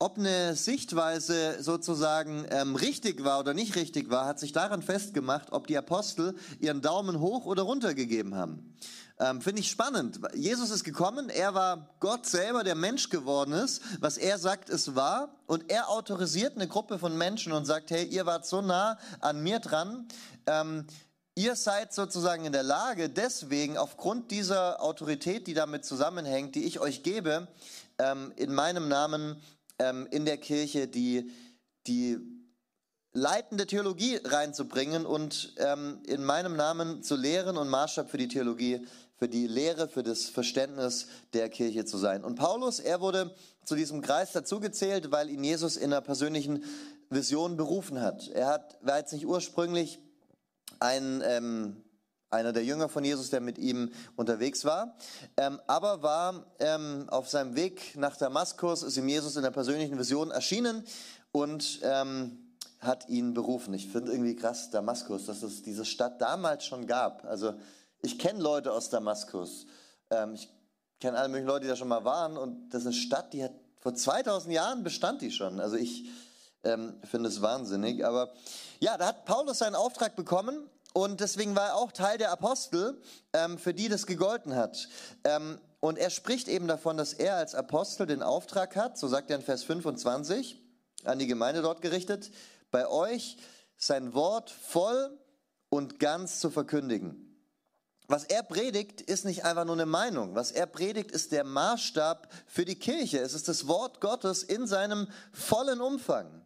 ob 0.00 0.16
eine 0.16 0.56
Sichtweise 0.56 1.62
sozusagen 1.62 2.46
ähm, 2.48 2.74
richtig 2.74 3.22
war 3.22 3.38
oder 3.38 3.52
nicht 3.52 3.76
richtig 3.76 4.08
war, 4.08 4.24
hat 4.24 4.40
sich 4.40 4.52
daran 4.52 4.80
festgemacht, 4.80 5.52
ob 5.52 5.66
die 5.66 5.76
Apostel 5.76 6.34
ihren 6.58 6.80
Daumen 6.80 7.20
hoch 7.20 7.44
oder 7.44 7.64
runter 7.64 7.92
gegeben 7.92 8.34
haben. 8.34 8.74
Ähm, 9.18 9.42
Finde 9.42 9.60
ich 9.60 9.70
spannend. 9.70 10.18
Jesus 10.34 10.70
ist 10.70 10.84
gekommen, 10.84 11.28
er 11.28 11.52
war 11.52 11.94
Gott 12.00 12.24
selber, 12.24 12.64
der 12.64 12.76
Mensch 12.76 13.10
geworden 13.10 13.52
ist. 13.52 13.82
Was 14.00 14.16
er 14.16 14.38
sagt, 14.38 14.70
ist 14.70 14.96
wahr. 14.96 15.36
Und 15.46 15.70
er 15.70 15.90
autorisiert 15.90 16.56
eine 16.56 16.66
Gruppe 16.66 16.98
von 16.98 17.18
Menschen 17.18 17.52
und 17.52 17.66
sagt, 17.66 17.90
hey, 17.90 18.06
ihr 18.06 18.24
wart 18.24 18.46
so 18.46 18.62
nah 18.62 18.98
an 19.20 19.42
mir 19.42 19.58
dran. 19.58 20.08
Ähm, 20.46 20.86
ihr 21.34 21.56
seid 21.56 21.92
sozusagen 21.92 22.46
in 22.46 22.52
der 22.52 22.62
Lage, 22.62 23.10
deswegen 23.10 23.76
aufgrund 23.76 24.30
dieser 24.30 24.80
Autorität, 24.82 25.46
die 25.46 25.54
damit 25.54 25.84
zusammenhängt, 25.84 26.54
die 26.54 26.64
ich 26.64 26.80
euch 26.80 27.02
gebe, 27.02 27.48
ähm, 27.98 28.32
in 28.36 28.54
meinem 28.54 28.88
Namen 28.88 29.42
ähm, 29.80 30.06
in 30.10 30.24
der 30.24 30.36
Kirche 30.36 30.86
die, 30.86 31.30
die 31.86 32.18
leitende 33.12 33.66
Theologie 33.66 34.20
reinzubringen 34.22 35.06
und 35.06 35.54
ähm, 35.56 36.00
in 36.06 36.22
meinem 36.22 36.54
Namen 36.54 37.02
zu 37.02 37.16
lehren 37.16 37.56
und 37.56 37.68
Maßstab 37.68 38.10
für 38.10 38.18
die 38.18 38.28
Theologie, 38.28 38.86
für 39.16 39.28
die 39.28 39.46
Lehre, 39.46 39.88
für 39.88 40.02
das 40.02 40.26
Verständnis 40.26 41.06
der 41.32 41.48
Kirche 41.48 41.84
zu 41.84 41.98
sein. 41.98 42.24
Und 42.24 42.36
Paulus, 42.36 42.78
er 42.78 43.00
wurde 43.00 43.34
zu 43.64 43.74
diesem 43.74 44.00
Kreis 44.00 44.32
dazugezählt, 44.32 45.10
weil 45.10 45.30
ihn 45.30 45.42
Jesus 45.44 45.76
in 45.76 45.92
einer 45.92 46.00
persönlichen 46.00 46.64
Vision 47.08 47.56
berufen 47.56 48.00
hat. 48.00 48.28
Er 48.28 48.46
hat, 48.46 48.78
war 48.82 48.98
jetzt 48.98 49.12
nicht 49.12 49.26
ursprünglich 49.26 49.98
ein, 50.78 51.22
ähm, 51.24 51.82
einer 52.30 52.52
der 52.52 52.64
Jünger 52.64 52.88
von 52.88 53.04
Jesus, 53.04 53.30
der 53.30 53.40
mit 53.40 53.58
ihm 53.58 53.90
unterwegs 54.16 54.64
war, 54.64 54.96
ähm, 55.36 55.60
aber 55.66 56.02
war 56.02 56.46
ähm, 56.60 57.06
auf 57.08 57.28
seinem 57.28 57.56
Weg 57.56 57.96
nach 57.96 58.16
Damaskus, 58.16 58.82
ist 58.82 58.96
ihm 58.96 59.08
Jesus 59.08 59.36
in 59.36 59.42
der 59.42 59.50
persönlichen 59.50 59.98
Vision 59.98 60.30
erschienen 60.30 60.84
und 61.32 61.80
ähm, 61.82 62.38
hat 62.78 63.08
ihn 63.08 63.34
berufen. 63.34 63.74
Ich 63.74 63.88
finde 63.88 64.12
irgendwie 64.12 64.36
krass, 64.36 64.70
Damaskus, 64.70 65.26
dass 65.26 65.42
es 65.42 65.62
diese 65.62 65.84
Stadt 65.84 66.20
damals 66.20 66.64
schon 66.64 66.86
gab. 66.86 67.24
Also 67.24 67.54
ich 68.00 68.18
kenne 68.18 68.40
Leute 68.40 68.72
aus 68.72 68.88
Damaskus. 68.88 69.66
Ähm, 70.10 70.34
ich 70.34 70.48
kenne 71.00 71.18
alle 71.18 71.28
möglichen 71.28 71.48
Leute, 71.48 71.62
die 71.62 71.68
da 71.68 71.76
schon 71.76 71.88
mal 71.88 72.04
waren. 72.04 72.36
Und 72.36 72.70
das 72.70 72.82
ist 72.82 72.86
eine 72.86 72.94
Stadt, 72.94 73.32
die 73.32 73.44
hat 73.44 73.52
vor 73.80 73.94
2000 73.94 74.54
Jahren 74.54 74.82
bestand 74.82 75.22
die 75.22 75.30
schon. 75.30 75.60
Also 75.60 75.76
ich 75.76 76.08
ähm, 76.64 76.94
finde 77.04 77.28
es 77.28 77.42
wahnsinnig. 77.42 78.04
Aber 78.04 78.32
ja, 78.78 78.96
da 78.96 79.08
hat 79.08 79.24
Paulus 79.24 79.58
seinen 79.58 79.74
Auftrag 79.74 80.16
bekommen. 80.16 80.68
Und 80.92 81.20
deswegen 81.20 81.54
war 81.54 81.68
er 81.68 81.76
auch 81.76 81.92
Teil 81.92 82.18
der 82.18 82.32
Apostel, 82.32 83.00
ähm, 83.32 83.58
für 83.58 83.74
die 83.74 83.88
das 83.88 84.06
gegolten 84.06 84.56
hat. 84.56 84.88
Ähm, 85.24 85.60
und 85.78 85.98
er 85.98 86.10
spricht 86.10 86.48
eben 86.48 86.66
davon, 86.66 86.96
dass 86.96 87.12
er 87.12 87.36
als 87.36 87.54
Apostel 87.54 88.06
den 88.06 88.22
Auftrag 88.22 88.76
hat, 88.76 88.98
so 88.98 89.08
sagt 89.08 89.30
er 89.30 89.36
in 89.36 89.42
Vers 89.42 89.64
25, 89.64 90.60
an 91.04 91.18
die 91.18 91.26
Gemeinde 91.26 91.62
dort 91.62 91.80
gerichtet, 91.80 92.30
bei 92.70 92.86
euch 92.88 93.38
sein 93.76 94.14
Wort 94.14 94.50
voll 94.50 95.18
und 95.70 95.98
ganz 95.98 96.40
zu 96.40 96.50
verkündigen. 96.50 97.26
Was 98.08 98.24
er 98.24 98.42
predigt, 98.42 99.00
ist 99.00 99.24
nicht 99.24 99.44
einfach 99.44 99.64
nur 99.64 99.76
eine 99.76 99.86
Meinung. 99.86 100.34
Was 100.34 100.50
er 100.50 100.66
predigt, 100.66 101.12
ist 101.12 101.30
der 101.30 101.44
Maßstab 101.44 102.28
für 102.46 102.64
die 102.64 102.74
Kirche. 102.74 103.20
Es 103.20 103.34
ist 103.34 103.46
das 103.46 103.68
Wort 103.68 104.00
Gottes 104.00 104.42
in 104.42 104.66
seinem 104.66 105.06
vollen 105.32 105.80
Umfang. 105.80 106.44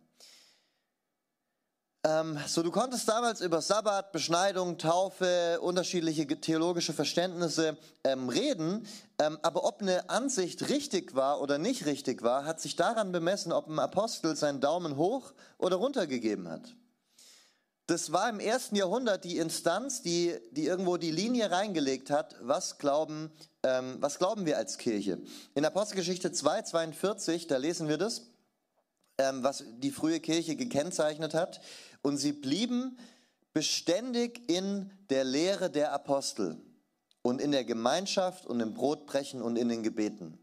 Ähm, 2.07 2.39
so, 2.47 2.63
du 2.63 2.71
konntest 2.71 3.09
damals 3.09 3.41
über 3.41 3.63
Sabbat, 3.63 4.13
Beschneidung, 4.13 4.77
Taufe, 4.77 5.59
unterschiedliche 5.63 6.27
theologische 6.27 6.93
Verständnisse 6.93 7.79
ähm, 8.05 8.29
reden, 8.29 8.87
ähm, 9.19 9.39
aber 9.41 9.65
ob 9.65 9.81
eine 9.81 10.11
Ansicht 10.11 10.69
richtig 10.69 11.15
war 11.15 11.41
oder 11.41 11.57
nicht 11.57 11.87
richtig 11.87 12.21
war, 12.23 12.45
hat 12.45 12.61
sich 12.61 12.77
daran 12.77 13.11
bemessen, 13.11 13.53
ob 13.53 13.69
ein 13.69 13.79
Apostel 13.79 14.37
seinen 14.37 14.61
Daumen 14.61 14.97
hoch 14.97 15.33
oder 15.57 15.77
runter 15.77 16.07
gegeben 16.07 16.51
hat. 16.51 16.75
Das 17.87 18.13
war 18.13 18.29
im 18.29 18.39
ersten 18.39 18.77
Jahrhundert 18.77 19.25
die 19.25 19.39
Instanz, 19.39 20.03
die, 20.03 20.37
die 20.51 20.67
irgendwo 20.67 20.99
die 20.99 21.11
Linie 21.11 21.51
reingelegt 21.51 22.11
hat, 22.11 22.37
was 22.43 22.77
glauben, 22.77 23.33
ähm, 23.63 23.97
was 24.01 24.19
glauben 24.19 24.45
wir 24.45 24.59
als 24.59 24.77
Kirche. 24.77 25.21
In 25.55 25.65
Apostelgeschichte 25.65 26.33
2, 26.33 26.63
42, 26.63 27.47
da 27.47 27.57
lesen 27.57 27.89
wir 27.89 27.97
das, 27.97 28.27
ähm, 29.17 29.43
was 29.43 29.65
die 29.79 29.91
frühe 29.91 30.21
Kirche 30.21 30.57
gekennzeichnet 30.57 31.35
hat 31.35 31.61
und 32.05 32.19
sie 32.19 32.33
blieben 32.33 32.99
beständig 33.55 34.49
in 34.49 34.91
der 35.09 35.25
Lehre 35.25 35.71
der 35.71 35.93
Apostel 35.93 36.61
und 37.23 37.41
in 37.41 37.51
der 37.51 37.65
Gemeinschaft 37.65 38.47
und 38.47 38.61
im 38.61 38.75
Brotbrechen 38.75 39.41
und 39.41 39.57
in 39.57 39.69
den 39.69 39.83
Gebeten. 39.83 40.39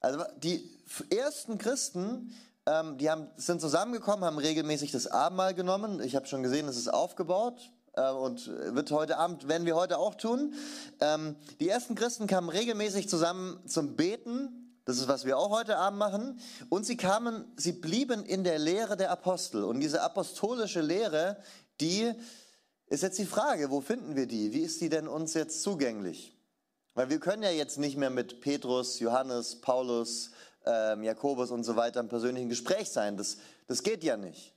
Also 0.00 0.22
die 0.36 0.70
ersten 1.08 1.56
Christen, 1.56 2.34
ähm, 2.66 2.98
die 2.98 3.10
haben, 3.10 3.28
sind 3.36 3.62
zusammengekommen, 3.62 4.24
haben 4.24 4.36
regelmäßig 4.36 4.92
das 4.92 5.06
Abendmahl 5.06 5.54
genommen. 5.54 6.02
Ich 6.02 6.14
habe 6.14 6.26
schon 6.26 6.42
gesehen, 6.42 6.68
es 6.68 6.76
ist 6.76 6.88
aufgebaut 6.88 7.70
äh, 7.94 8.10
und 8.10 8.46
wird 8.48 8.90
heute 8.90 9.16
Abend, 9.16 9.48
werden 9.48 9.64
wir 9.64 9.76
heute 9.76 9.98
auch 9.98 10.16
tun. 10.16 10.52
Ähm, 11.00 11.36
die 11.60 11.68
ersten 11.70 11.94
Christen 11.94 12.26
kamen 12.26 12.50
regelmäßig 12.50 13.08
zusammen 13.08 13.66
zum 13.66 13.96
Beten 13.96 14.63
das 14.84 14.98
ist, 14.98 15.08
was 15.08 15.24
wir 15.24 15.38
auch 15.38 15.50
heute 15.50 15.78
Abend 15.78 15.98
machen. 15.98 16.40
Und 16.68 16.84
sie 16.84 16.96
kamen, 16.96 17.44
sie 17.56 17.72
blieben 17.72 18.24
in 18.24 18.44
der 18.44 18.58
Lehre 18.58 18.96
der 18.96 19.10
Apostel. 19.10 19.64
Und 19.64 19.80
diese 19.80 20.02
apostolische 20.02 20.82
Lehre, 20.82 21.38
die 21.80 22.12
ist 22.86 23.02
jetzt 23.02 23.18
die 23.18 23.24
Frage, 23.24 23.70
wo 23.70 23.80
finden 23.80 24.14
wir 24.14 24.26
die? 24.26 24.52
Wie 24.52 24.60
ist 24.60 24.80
die 24.80 24.90
denn 24.90 25.08
uns 25.08 25.34
jetzt 25.34 25.62
zugänglich? 25.62 26.36
Weil 26.94 27.10
wir 27.10 27.18
können 27.18 27.42
ja 27.42 27.50
jetzt 27.50 27.78
nicht 27.78 27.96
mehr 27.96 28.10
mit 28.10 28.40
Petrus, 28.40 29.00
Johannes, 29.00 29.60
Paulus, 29.60 30.30
ähm, 30.64 31.02
Jakobus 31.02 31.50
und 31.50 31.64
so 31.64 31.76
weiter 31.76 32.00
im 32.00 32.08
persönlichen 32.08 32.48
Gespräch 32.48 32.90
sein. 32.90 33.16
Das, 33.16 33.38
das 33.66 33.82
geht 33.82 34.04
ja 34.04 34.16
nicht. 34.16 34.53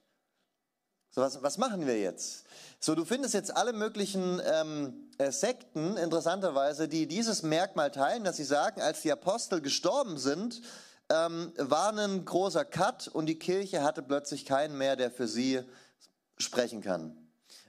So, 1.10 1.22
was, 1.22 1.42
was 1.42 1.58
machen 1.58 1.88
wir 1.88 2.00
jetzt? 2.00 2.46
So, 2.80 2.94
du 2.94 3.06
findest 3.06 3.34
jetzt 3.34 3.56
alle 3.56 3.74
möglichen 3.74 4.42
ähm, 4.46 5.10
äh, 5.18 5.32
Sekten, 5.32 5.98
interessanterweise, 5.98 6.88
die 6.88 7.08
dieses 7.08 7.42
Merkmal 7.42 7.92
teilen, 7.92 8.24
dass 8.24 8.38
sie 8.38 8.44
sagen, 8.44 8.82
als 8.82 9.02
die 9.02 9.12
Apostel 9.12 9.62
gestorben 9.62 10.18
sind, 10.18 10.62
ähm, 11.10 11.54
war 11.58 11.98
ein 11.98 12.26
großer 12.26 12.66
Cut 12.66 13.08
und 13.08 13.26
die 13.26 13.40
Kirche 13.40 13.84
hatte 13.84 14.04
plötzlich 14.04 14.46
keinen 14.46 14.78
mehr, 14.78 14.96
der 14.96 15.10
für 15.10 15.28
sie 15.28 15.62
sprechen 16.38 16.82
kann. 16.82 17.18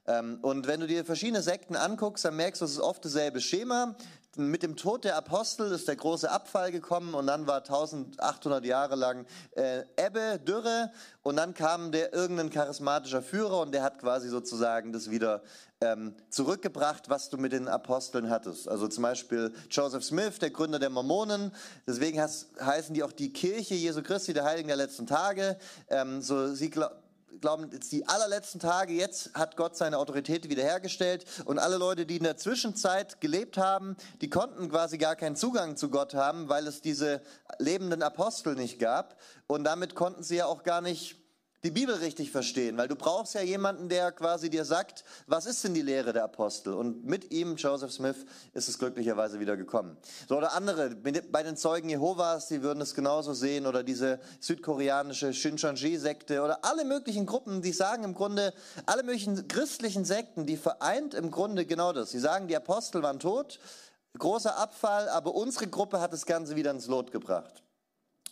Ähm, 0.06 0.38
und 0.42 0.66
wenn 0.66 0.80
du 0.80 0.86
dir 0.86 1.04
verschiedene 1.04 1.42
Sekten 1.42 1.76
anguckst, 1.76 2.24
dann 2.24 2.36
merkst 2.36 2.60
du, 2.60 2.64
es 2.64 2.72
ist 2.72 2.80
oft 2.80 3.04
dasselbe 3.04 3.40
Schema 3.40 3.94
mit 4.38 4.62
dem 4.62 4.76
Tod 4.76 5.04
der 5.04 5.16
Apostel 5.16 5.72
ist 5.72 5.88
der 5.88 5.96
große 5.96 6.30
Abfall 6.30 6.70
gekommen 6.70 7.14
und 7.14 7.26
dann 7.26 7.46
war 7.46 7.58
1800 7.58 8.64
Jahre 8.64 8.94
lang 8.94 9.26
äh, 9.56 9.82
Ebbe, 9.96 10.38
Dürre 10.38 10.92
und 11.22 11.36
dann 11.36 11.54
kam 11.54 11.92
der 11.92 12.12
irgendein 12.12 12.50
charismatischer 12.50 13.22
Führer 13.22 13.60
und 13.60 13.72
der 13.72 13.82
hat 13.82 13.98
quasi 13.98 14.28
sozusagen 14.28 14.92
das 14.92 15.10
wieder 15.10 15.42
ähm, 15.80 16.14
zurückgebracht, 16.30 17.08
was 17.08 17.28
du 17.28 17.36
mit 17.36 17.52
den 17.52 17.68
Aposteln 17.68 18.30
hattest. 18.30 18.68
Also 18.68 18.88
zum 18.88 19.02
Beispiel 19.02 19.52
Joseph 19.70 20.04
Smith, 20.04 20.38
der 20.38 20.50
Gründer 20.50 20.78
der 20.78 20.90
Mormonen. 20.90 21.52
Deswegen 21.86 22.20
heißen 22.20 22.94
die 22.94 23.02
auch 23.02 23.12
die 23.12 23.32
Kirche 23.32 23.74
Jesu 23.74 24.02
Christi, 24.02 24.32
der 24.32 24.44
Heiligen 24.44 24.68
der 24.68 24.76
letzten 24.76 25.06
Tage. 25.06 25.58
Ähm, 25.88 26.22
so 26.22 26.54
sie 26.54 26.70
glauben 26.70 26.94
glauben, 27.40 27.70
jetzt 27.72 27.92
die 27.92 28.06
allerletzten 28.06 28.60
Tage, 28.60 28.92
jetzt 28.92 29.34
hat 29.34 29.56
Gott 29.56 29.76
seine 29.76 29.98
Autorität 29.98 30.48
wiederhergestellt 30.48 31.24
und 31.44 31.58
alle 31.58 31.76
Leute, 31.76 32.06
die 32.06 32.16
in 32.16 32.24
der 32.24 32.36
Zwischenzeit 32.36 33.20
gelebt 33.20 33.56
haben, 33.56 33.96
die 34.20 34.30
konnten 34.30 34.68
quasi 34.70 34.98
gar 34.98 35.16
keinen 35.16 35.36
Zugang 35.36 35.76
zu 35.76 35.90
Gott 35.90 36.14
haben, 36.14 36.48
weil 36.48 36.66
es 36.66 36.80
diese 36.80 37.20
lebenden 37.58 38.02
Apostel 38.02 38.54
nicht 38.54 38.78
gab. 38.78 39.18
Und 39.46 39.64
damit 39.64 39.94
konnten 39.94 40.22
sie 40.22 40.36
ja 40.36 40.46
auch 40.46 40.62
gar 40.62 40.80
nicht 40.80 41.16
die 41.64 41.72
Bibel 41.72 41.94
richtig 41.96 42.30
verstehen, 42.30 42.76
weil 42.76 42.86
du 42.86 42.94
brauchst 42.94 43.34
ja 43.34 43.40
jemanden, 43.40 43.88
der 43.88 44.12
quasi 44.12 44.48
dir 44.48 44.64
sagt, 44.64 45.02
was 45.26 45.44
ist 45.44 45.64
denn 45.64 45.74
die 45.74 45.82
Lehre 45.82 46.12
der 46.12 46.22
Apostel? 46.22 46.72
Und 46.72 47.04
mit 47.04 47.32
ihm, 47.32 47.56
Joseph 47.56 47.90
Smith, 47.90 48.26
ist 48.52 48.68
es 48.68 48.78
glücklicherweise 48.78 49.40
wieder 49.40 49.56
gekommen. 49.56 49.96
So, 50.28 50.36
oder 50.36 50.52
andere, 50.52 50.90
bei 50.94 51.42
den 51.42 51.56
Zeugen 51.56 51.88
Jehovas, 51.88 52.46
die 52.46 52.62
würden 52.62 52.80
es 52.80 52.94
genauso 52.94 53.34
sehen, 53.34 53.66
oder 53.66 53.82
diese 53.82 54.20
südkoreanische 54.38 55.32
Shincheonji-Sekte, 55.34 56.42
oder 56.42 56.64
alle 56.64 56.84
möglichen 56.84 57.26
Gruppen, 57.26 57.60
die 57.60 57.72
sagen 57.72 58.04
im 58.04 58.14
Grunde, 58.14 58.54
alle 58.86 59.02
möglichen 59.02 59.48
christlichen 59.48 60.04
Sekten, 60.04 60.46
die 60.46 60.56
vereint 60.56 61.12
im 61.14 61.32
Grunde 61.32 61.66
genau 61.66 61.92
das. 61.92 62.12
Sie 62.12 62.20
sagen, 62.20 62.46
die 62.46 62.56
Apostel 62.56 63.02
waren 63.02 63.18
tot, 63.18 63.58
großer 64.16 64.56
Abfall, 64.56 65.08
aber 65.08 65.34
unsere 65.34 65.66
Gruppe 65.66 66.00
hat 66.00 66.12
das 66.12 66.24
Ganze 66.24 66.54
wieder 66.54 66.70
ins 66.70 66.86
Lot 66.86 67.10
gebracht. 67.10 67.64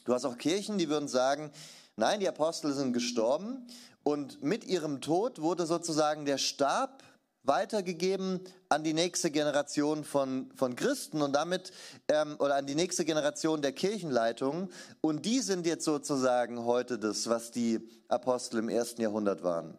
Du 0.05 0.15
hast 0.15 0.25
auch 0.25 0.39
Kirchen, 0.39 0.79
die 0.79 0.89
würden 0.89 1.09
sagen, 1.09 1.51
Nein, 1.99 2.21
die 2.21 2.29
Apostel 2.29 2.75
sind 2.75 2.93
gestorben 2.93 3.67
und 4.03 4.43
mit 4.43 4.65
ihrem 4.65 5.01
Tod 5.01 5.41
wurde 5.41 5.65
sozusagen 5.65 6.27
der 6.27 6.37
Stab 6.37 7.03
weitergegeben 7.43 8.41
an 8.69 8.85
die 8.85 8.93
nächste 8.93 9.31
Generation 9.31 10.05
von, 10.05 10.53
von 10.57 10.77
Christen 10.77 11.23
und 11.23 11.33
damit 11.33 11.73
ähm, 12.09 12.37
oder 12.39 12.57
an 12.57 12.67
die 12.67 12.75
nächste 12.75 13.07
Generation 13.07 13.63
der 13.63 13.73
Kirchenleitung. 13.73 14.69
Und 15.01 15.25
die 15.25 15.41
sind 15.41 15.65
jetzt 15.65 15.87
sozusagen 15.87 16.67
heute 16.67 16.99
das, 16.99 17.31
was 17.31 17.51
die 17.51 17.81
Apostel 18.09 18.59
im 18.59 18.69
ersten 18.69 19.01
Jahrhundert 19.01 19.43
waren. 19.43 19.79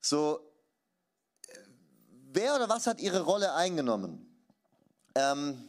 So, 0.00 0.40
wer 2.32 2.56
oder 2.56 2.70
was 2.70 2.86
hat 2.86 3.00
ihre 3.00 3.20
Rolle 3.20 3.52
eingenommen? 3.52 4.24
Ähm, 5.14 5.62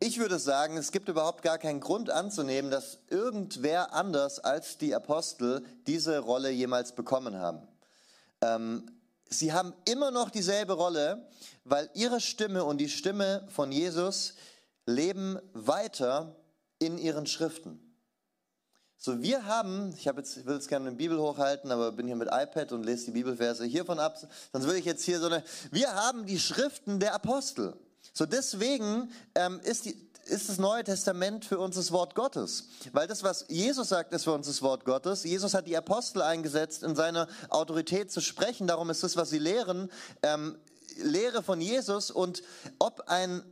ich 0.00 0.18
würde 0.18 0.38
sagen, 0.38 0.76
es 0.76 0.92
gibt 0.92 1.08
überhaupt 1.08 1.42
gar 1.42 1.58
keinen 1.58 1.80
Grund 1.80 2.10
anzunehmen, 2.10 2.70
dass 2.70 2.98
irgendwer 3.08 3.92
anders 3.92 4.38
als 4.38 4.78
die 4.78 4.94
Apostel 4.94 5.64
diese 5.86 6.20
Rolle 6.20 6.50
jemals 6.50 6.94
bekommen 6.94 7.36
haben. 7.36 7.66
Ähm, 8.40 8.90
sie 9.28 9.52
haben 9.52 9.74
immer 9.86 10.10
noch 10.10 10.30
dieselbe 10.30 10.74
Rolle, 10.74 11.28
weil 11.64 11.90
ihre 11.94 12.20
Stimme 12.20 12.64
und 12.64 12.78
die 12.78 12.88
Stimme 12.88 13.46
von 13.48 13.72
Jesus 13.72 14.34
leben 14.86 15.38
weiter 15.52 16.36
in 16.78 16.96
ihren 16.96 17.26
Schriften. 17.26 17.84
So, 18.96 19.20
wir 19.22 19.46
haben, 19.46 19.94
ich 19.96 20.08
habe 20.08 20.20
jetzt, 20.20 20.44
will 20.46 20.54
jetzt 20.54 20.68
gerne 20.68 20.88
eine 20.88 20.96
Bibel 20.96 21.18
hochhalten, 21.20 21.70
aber 21.70 21.92
bin 21.92 22.06
hier 22.06 22.16
mit 22.16 22.28
iPad 22.32 22.72
und 22.72 22.84
lese 22.84 23.06
die 23.06 23.10
Bibelverse 23.12 23.64
hiervon 23.64 23.98
ab. 23.98 24.18
Sonst 24.52 24.64
würde 24.64 24.78
ich 24.78 24.84
jetzt 24.84 25.04
hier 25.04 25.20
so 25.20 25.26
eine, 25.26 25.44
wir 25.70 25.94
haben 25.94 26.26
die 26.26 26.38
Schriften 26.38 26.98
der 26.98 27.14
Apostel. 27.14 27.76
So 28.12 28.26
deswegen 28.26 29.12
ähm, 29.34 29.60
ist, 29.64 29.84
die, 29.84 29.96
ist 30.24 30.48
das 30.48 30.58
Neue 30.58 30.84
Testament 30.84 31.44
für 31.44 31.58
uns 31.58 31.76
das 31.76 31.92
Wort 31.92 32.14
Gottes. 32.14 32.68
Weil 32.92 33.06
das, 33.06 33.22
was 33.22 33.44
Jesus 33.48 33.88
sagt, 33.88 34.12
ist 34.12 34.24
für 34.24 34.32
uns 34.32 34.46
das 34.46 34.62
Wort 34.62 34.84
Gottes. 34.84 35.24
Jesus 35.24 35.54
hat 35.54 35.66
die 35.66 35.76
Apostel 35.76 36.22
eingesetzt, 36.22 36.82
in 36.82 36.94
seiner 36.94 37.28
Autorität 37.48 38.10
zu 38.10 38.20
sprechen. 38.20 38.66
Darum 38.66 38.90
ist 38.90 39.02
das, 39.02 39.16
was 39.16 39.30
sie 39.30 39.38
lehren, 39.38 39.90
ähm, 40.22 40.58
Lehre 40.96 41.42
von 41.42 41.60
Jesus. 41.60 42.10
Und 42.10 42.42
ob 42.78 43.04
ein 43.06 43.42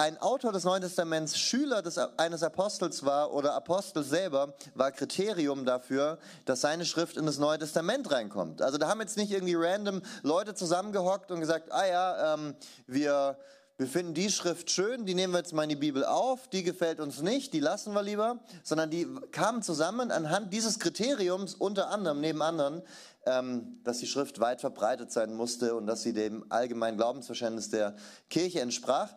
ein 0.00 0.16
Autor 0.16 0.50
des 0.50 0.64
Neuen 0.64 0.80
Testaments 0.80 1.38
Schüler 1.38 1.82
des, 1.82 1.98
eines 1.98 2.42
Apostels 2.42 3.04
war 3.04 3.34
oder 3.34 3.52
Apostel 3.52 4.02
selber, 4.02 4.54
war 4.74 4.92
Kriterium 4.92 5.66
dafür, 5.66 6.18
dass 6.46 6.62
seine 6.62 6.86
Schrift 6.86 7.18
in 7.18 7.26
das 7.26 7.36
Neue 7.36 7.58
Testament 7.58 8.10
reinkommt. 8.10 8.62
Also 8.62 8.78
da 8.78 8.88
haben 8.88 9.02
jetzt 9.02 9.18
nicht 9.18 9.30
irgendwie 9.30 9.56
random 9.56 10.00
Leute 10.22 10.54
zusammengehockt 10.54 11.30
und 11.30 11.40
gesagt, 11.40 11.70
ah 11.70 11.86
ja, 11.86 12.34
ähm, 12.34 12.54
wir, 12.86 13.36
wir 13.80 13.86
finden 13.86 14.12
die 14.12 14.28
Schrift 14.28 14.70
schön, 14.70 15.06
die 15.06 15.14
nehmen 15.14 15.32
wir 15.32 15.38
jetzt 15.38 15.54
mal 15.54 15.62
in 15.62 15.70
die 15.70 15.74
Bibel 15.74 16.04
auf, 16.04 16.48
die 16.48 16.62
gefällt 16.62 17.00
uns 17.00 17.22
nicht, 17.22 17.54
die 17.54 17.60
lassen 17.60 17.94
wir 17.94 18.02
lieber, 18.02 18.38
sondern 18.62 18.90
die 18.90 19.06
kamen 19.30 19.62
zusammen 19.62 20.10
anhand 20.10 20.52
dieses 20.52 20.78
Kriteriums, 20.78 21.54
unter 21.54 21.88
anderem, 21.88 22.20
neben 22.20 22.42
anderen, 22.42 22.82
ähm, 23.24 23.80
dass 23.82 23.96
die 23.96 24.06
Schrift 24.06 24.38
weit 24.38 24.60
verbreitet 24.60 25.10
sein 25.12 25.32
musste 25.32 25.74
und 25.74 25.86
dass 25.86 26.02
sie 26.02 26.12
dem 26.12 26.44
allgemeinen 26.50 26.98
Glaubensverständnis 26.98 27.70
der 27.70 27.96
Kirche 28.28 28.60
entsprach. 28.60 29.14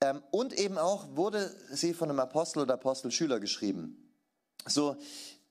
Ähm, 0.00 0.24
und 0.32 0.54
eben 0.54 0.76
auch 0.76 1.14
wurde 1.14 1.48
sie 1.70 1.94
von 1.94 2.10
einem 2.10 2.18
Apostel 2.18 2.62
oder 2.62 2.74
Apostelschüler 2.74 3.38
geschrieben. 3.38 4.12
So, 4.66 4.96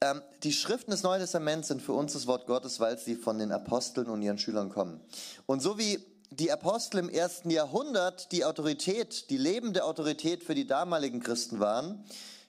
ähm, 0.02 0.22
die 0.44 0.52
Schriften 0.52 0.92
des 0.92 1.04
Neuen 1.04 1.22
Testaments 1.22 1.70
sind 1.70 1.82
für 1.82 1.94
uns 1.94 2.12
das 2.12 2.28
Wort 2.28 2.46
Gottes, 2.46 2.82
weil 2.82 2.98
sie 2.98 3.16
von 3.16 3.40
den 3.40 3.54
Aposteln 3.54 4.10
und 4.10 4.22
ihren 4.22 4.38
Schülern 4.38 4.68
kommen. 4.68 5.00
Und 5.46 5.62
so 5.62 5.78
wie 5.78 6.06
die 6.30 6.52
Apostel 6.52 7.00
im 7.00 7.10
ersten 7.10 7.50
Jahrhundert 7.50 8.32
die 8.32 8.46
Autorität, 8.46 9.30
die 9.30 9.38
lebende 9.38 9.84
Autorität 9.84 10.44
für 10.44 10.56
die 10.56 10.68
damaligen 10.68 11.22
Christen 11.22 11.60
waren, 11.60 12.04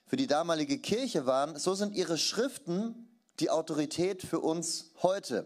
für 0.05 0.17
die 0.17 0.27
damalige 0.27 0.79
Kirche 0.79 1.25
waren, 1.25 1.57
so 1.57 1.75
sind 1.75 1.95
ihre 1.95 2.17
Schriften 2.17 3.07
die 3.39 3.49
Autorität 3.49 4.23
für 4.23 4.39
uns 4.39 4.91
heute. 5.01 5.45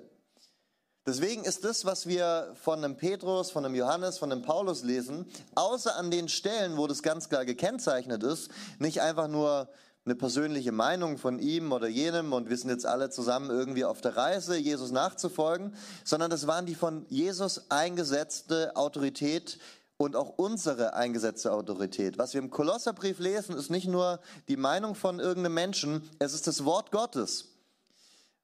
Deswegen 1.05 1.43
ist 1.43 1.65
das, 1.65 1.83
was 1.83 2.07
wir 2.07 2.55
von 2.55 2.83
einem 2.83 2.95
Petrus, 2.95 3.51
von 3.51 3.65
einem 3.65 3.75
Johannes, 3.75 4.17
von 4.17 4.31
einem 4.31 4.41
Paulus 4.41 4.83
lesen, 4.83 5.25
außer 5.53 5.95
an 5.97 6.11
den 6.11 6.29
Stellen, 6.29 6.77
wo 6.77 6.87
das 6.87 7.03
ganz 7.03 7.27
klar 7.27 7.43
gekennzeichnet 7.43 8.23
ist, 8.23 8.49
nicht 8.79 9.01
einfach 9.01 9.27
nur 9.27 9.67
eine 10.05 10.15
persönliche 10.15 10.71
Meinung 10.71 11.17
von 11.17 11.39
ihm 11.39 11.71
oder 11.71 11.87
jenem 11.87 12.33
und 12.33 12.49
wir 12.49 12.57
sind 12.57 12.69
jetzt 12.69 12.85
alle 12.85 13.09
zusammen 13.09 13.49
irgendwie 13.49 13.85
auf 13.85 14.01
der 14.01 14.17
Reise, 14.17 14.57
Jesus 14.57 14.91
nachzufolgen, 14.91 15.75
sondern 16.03 16.29
das 16.29 16.45
waren 16.47 16.65
die 16.65 16.75
von 16.75 17.05
Jesus 17.09 17.71
eingesetzte 17.71 18.75
Autorität 18.75 19.59
und 19.97 20.15
auch 20.15 20.37
unsere 20.37 20.93
eingesetzte 20.93 21.53
Autorität. 21.53 22.17
Was 22.17 22.33
wir 22.33 22.41
im 22.41 22.49
Kolosserbrief 22.49 23.19
lesen, 23.19 23.55
ist 23.55 23.69
nicht 23.69 23.87
nur 23.87 24.19
die 24.49 24.57
Meinung 24.57 24.95
von 24.95 25.19
irgendeinem 25.19 25.53
Menschen, 25.53 26.09
es 26.19 26.33
ist 26.33 26.47
das 26.47 26.65
Wort 26.65 26.91
Gottes 26.91 27.53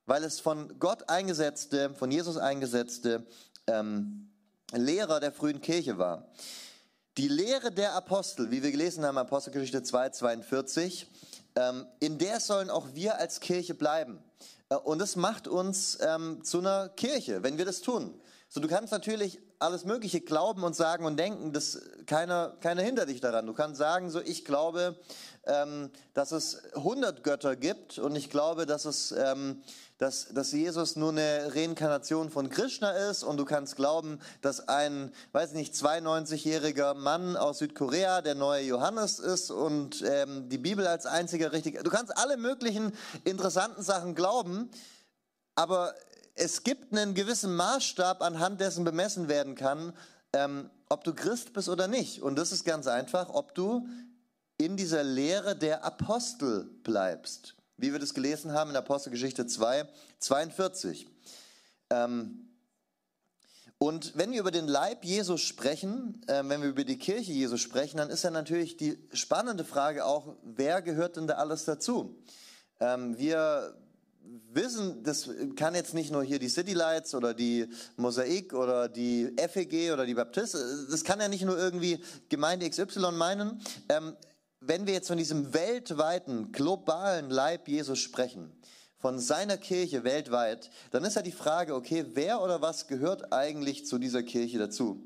weil 0.09 0.23
es 0.23 0.39
von 0.39 0.79
Gott 0.79 1.07
eingesetzte, 1.07 1.91
von 1.93 2.09
Jesus 2.09 2.35
eingesetzte 2.37 3.27
ähm, 3.67 4.31
Lehrer 4.73 5.19
der 5.19 5.31
frühen 5.31 5.61
Kirche 5.61 5.99
war. 5.99 6.27
Die 7.17 7.27
Lehre 7.27 7.71
der 7.71 7.93
Apostel, 7.93 8.49
wie 8.49 8.63
wir 8.63 8.71
gelesen 8.71 9.05
haben, 9.05 9.19
Apostelgeschichte 9.19 9.83
2, 9.83 10.09
42, 10.09 11.03
ähm, 11.03 11.09
in 11.99 12.17
der 12.17 12.39
sollen 12.39 12.69
auch 12.69 12.87
wir 12.93 13.17
als 13.17 13.39
Kirche 13.39 13.73
bleiben. 13.73 14.23
Äh, 14.69 14.75
und 14.75 15.01
es 15.01 15.15
macht 15.15 15.47
uns 15.47 15.97
ähm, 16.01 16.43
zu 16.43 16.59
einer 16.59 16.89
Kirche, 16.89 17.43
wenn 17.43 17.57
wir 17.57 17.65
das 17.65 17.81
tun. 17.81 18.19
So, 18.47 18.59
du 18.59 18.67
kannst 18.67 18.91
natürlich 18.91 19.39
alles 19.59 19.83
Mögliche 19.83 20.21
glauben 20.21 20.63
und 20.63 20.75
sagen 20.75 21.05
und 21.05 21.17
denken, 21.17 21.51
das 21.51 21.81
keiner, 22.05 22.55
keiner 22.61 22.81
hindert 22.81 23.09
dich 23.09 23.19
daran. 23.19 23.45
Du 23.45 23.53
kannst 23.53 23.77
sagen, 23.77 24.09
so 24.09 24.21
ich 24.21 24.45
glaube, 24.45 24.97
ähm, 25.45 25.91
dass 26.13 26.31
es 26.31 26.63
100 26.73 27.23
Götter 27.23 27.55
gibt 27.55 27.99
und 27.99 28.15
ich 28.15 28.29
glaube, 28.29 28.65
dass 28.65 28.85
es 28.85 29.11
ähm, 29.11 29.61
dass, 29.99 30.29
dass 30.29 30.53
Jesus 30.53 30.95
nur 30.95 31.09
eine 31.09 31.53
Reinkarnation 31.53 32.31
von 32.31 32.49
Krishna 32.49 32.91
ist 32.91 33.21
und 33.21 33.35
du 33.35 33.43
kannst 33.43 33.75
glauben, 33.75 34.19
dass 34.41 34.69
ein, 34.69 35.11
weiß 35.33 35.51
nicht, 35.53 35.73
92-jähriger 35.73 36.93
Mann 36.93 37.35
aus 37.35 37.59
Südkorea 37.59 38.21
der 38.21 38.33
neue 38.33 38.63
Johannes 38.63 39.19
ist 39.19 39.51
und 39.51 40.01
ähm, 40.07 40.47
die 40.47 40.57
Bibel 40.57 40.87
als 40.87 41.05
einziger 41.05 41.51
richtig. 41.51 41.83
Du 41.83 41.89
kannst 41.89 42.17
alle 42.17 42.37
möglichen 42.37 42.93
interessanten 43.25 43.83
Sachen 43.83 44.15
glauben, 44.15 44.71
aber 45.55 45.93
es 46.33 46.63
gibt 46.63 46.93
einen 46.93 47.13
gewissen 47.13 47.53
Maßstab, 47.57 48.21
anhand 48.21 48.61
dessen 48.61 48.85
bemessen 48.85 49.27
werden 49.27 49.55
kann, 49.55 49.91
ähm, 50.31 50.69
ob 50.87 51.03
du 51.03 51.13
Christ 51.13 51.51
bist 51.51 51.67
oder 51.67 51.89
nicht. 51.89 52.21
Und 52.21 52.37
das 52.37 52.53
ist 52.53 52.63
ganz 52.63 52.87
einfach, 52.87 53.27
ob 53.27 53.53
du 53.53 53.85
in 54.57 54.77
dieser 54.77 55.03
Lehre 55.03 55.57
der 55.57 55.83
Apostel 55.83 56.69
bleibst 56.83 57.58
wie 57.79 57.91
wir 57.91 57.99
das 57.99 58.13
gelesen 58.13 58.53
haben 58.53 58.69
in 58.69 58.75
Apostelgeschichte 58.75 59.47
2, 59.47 59.87
42. 60.19 61.07
Ähm, 61.89 62.49
und 63.77 64.17
wenn 64.17 64.33
wir 64.33 64.41
über 64.41 64.51
den 64.51 64.67
Leib 64.67 65.05
Jesus 65.05 65.39
sprechen, 65.41 66.21
äh, 66.27 66.43
wenn 66.45 66.61
wir 66.61 66.69
über 66.69 66.83
die 66.83 66.97
Kirche 66.97 67.31
Jesus 67.31 67.61
sprechen, 67.61 67.97
dann 67.97 68.09
ist 68.09 68.23
ja 68.23 68.29
natürlich 68.29 68.75
die 68.75 68.99
spannende 69.13 69.63
Frage 69.63 70.05
auch, 70.05 70.35
wer 70.43 70.81
gehört 70.81 71.15
denn 71.15 71.27
da 71.27 71.35
alles 71.35 71.63
dazu? 71.63 72.21
Ähm, 72.81 73.17
wir 73.17 73.73
wissen, 74.51 75.03
das 75.03 75.29
kann 75.55 75.75
jetzt 75.75 75.93
nicht 75.93 76.11
nur 76.11 76.23
hier 76.23 76.39
die 76.39 76.49
City 76.49 76.73
Lights 76.73 77.15
oder 77.15 77.33
die 77.33 77.67
Mosaik 77.95 78.53
oder 78.53 78.89
die 78.89 79.33
FEG 79.37 79.93
oder 79.93 80.05
die 80.05 80.13
Baptist, 80.13 80.55
das 80.55 81.03
kann 81.03 81.19
ja 81.19 81.27
nicht 81.27 81.45
nur 81.45 81.57
irgendwie 81.57 82.03
Gemeinde 82.27 82.69
XY 82.69 83.11
meinen. 83.13 83.61
Ähm, 83.87 84.15
wenn 84.61 84.87
wir 84.87 84.93
jetzt 84.93 85.07
von 85.07 85.17
diesem 85.17 85.53
weltweiten, 85.53 86.51
globalen 86.51 87.29
Leib 87.29 87.67
Jesus 87.67 87.99
sprechen, 87.99 88.51
von 88.97 89.19
seiner 89.19 89.57
Kirche 89.57 90.03
weltweit, 90.03 90.69
dann 90.91 91.05
ist 91.05 91.15
ja 91.15 91.21
die 91.21 91.31
Frage, 91.31 91.73
okay, 91.73 92.05
wer 92.13 92.41
oder 92.41 92.61
was 92.61 92.87
gehört 92.87 93.31
eigentlich 93.31 93.85
zu 93.85 93.97
dieser 93.97 94.23
Kirche 94.23 94.57
dazu? 94.57 95.01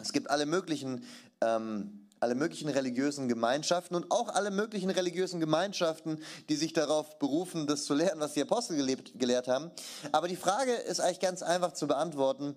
Es 0.00 0.12
gibt 0.12 0.28
alle 0.30 0.44
möglichen, 0.44 1.04
ähm, 1.40 2.06
alle 2.20 2.34
möglichen 2.34 2.68
religiösen 2.68 3.28
Gemeinschaften 3.28 3.94
und 3.94 4.10
auch 4.10 4.28
alle 4.28 4.50
möglichen 4.50 4.90
religiösen 4.90 5.40
Gemeinschaften, 5.40 6.22
die 6.50 6.56
sich 6.56 6.74
darauf 6.74 7.18
berufen, 7.18 7.66
das 7.66 7.84
zu 7.84 7.94
lehren, 7.94 8.20
was 8.20 8.34
die 8.34 8.42
Apostel 8.42 8.76
gelebt, 8.76 9.18
gelehrt 9.18 9.48
haben. 9.48 9.70
Aber 10.12 10.28
die 10.28 10.36
Frage 10.36 10.72
ist 10.72 11.00
eigentlich 11.00 11.20
ganz 11.20 11.42
einfach 11.42 11.72
zu 11.72 11.86
beantworten. 11.86 12.54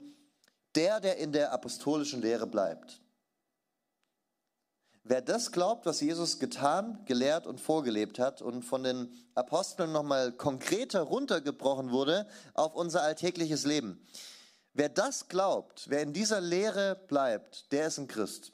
Der, 0.75 0.99
der 0.99 1.17
in 1.17 1.31
der 1.31 1.51
apostolischen 1.53 2.21
Lehre 2.21 2.47
bleibt, 2.47 3.01
Wer 5.03 5.21
das 5.21 5.51
glaubt, 5.51 5.85
was 5.85 5.99
Jesus 5.99 6.39
getan, 6.39 7.03
gelehrt 7.05 7.47
und 7.47 7.59
vorgelebt 7.59 8.19
hat 8.19 8.41
und 8.41 8.63
von 8.63 8.83
den 8.83 9.11
Aposteln 9.33 9.91
nochmal 9.91 10.31
konkreter 10.31 11.01
runtergebrochen 11.01 11.91
wurde 11.91 12.27
auf 12.53 12.75
unser 12.75 13.01
alltägliches 13.01 13.65
Leben. 13.65 14.05
Wer 14.73 14.89
das 14.89 15.27
glaubt, 15.27 15.89
wer 15.89 16.01
in 16.01 16.13
dieser 16.13 16.39
Lehre 16.39 16.95
bleibt, 17.07 17.71
der 17.71 17.87
ist 17.87 17.97
ein 17.97 18.07
Christ. 18.07 18.53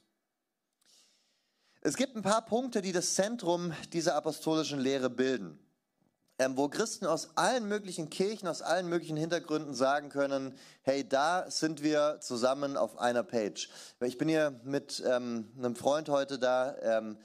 Es 1.81 1.95
gibt 1.95 2.15
ein 2.15 2.23
paar 2.23 2.45
Punkte, 2.45 2.81
die 2.81 2.91
das 2.91 3.13
Zentrum 3.13 3.73
dieser 3.93 4.15
apostolischen 4.15 4.79
Lehre 4.79 5.09
bilden 5.09 5.59
ähm, 6.39 6.55
wo 6.55 6.67
Christen 6.69 7.05
aus 7.05 7.29
allen 7.35 7.67
möglichen 7.67 8.09
Kirchen, 8.09 8.47
aus 8.47 8.61
allen 8.61 8.87
möglichen 8.87 9.17
Hintergründen 9.17 9.73
sagen 9.73 10.09
können, 10.09 10.53
hey, 10.83 11.07
da 11.07 11.49
sind 11.49 11.83
wir 11.83 12.19
zusammen 12.21 12.77
auf 12.77 12.99
einer 12.99 13.23
Page. 13.23 13.69
Ich 14.01 14.17
bin 14.17 14.29
hier 14.29 14.59
mit 14.63 15.03
ähm, 15.05 15.51
einem 15.57 15.75
Freund 15.75 16.09
heute 16.09 16.37
da, 16.37 16.75
ähm, 16.81 17.17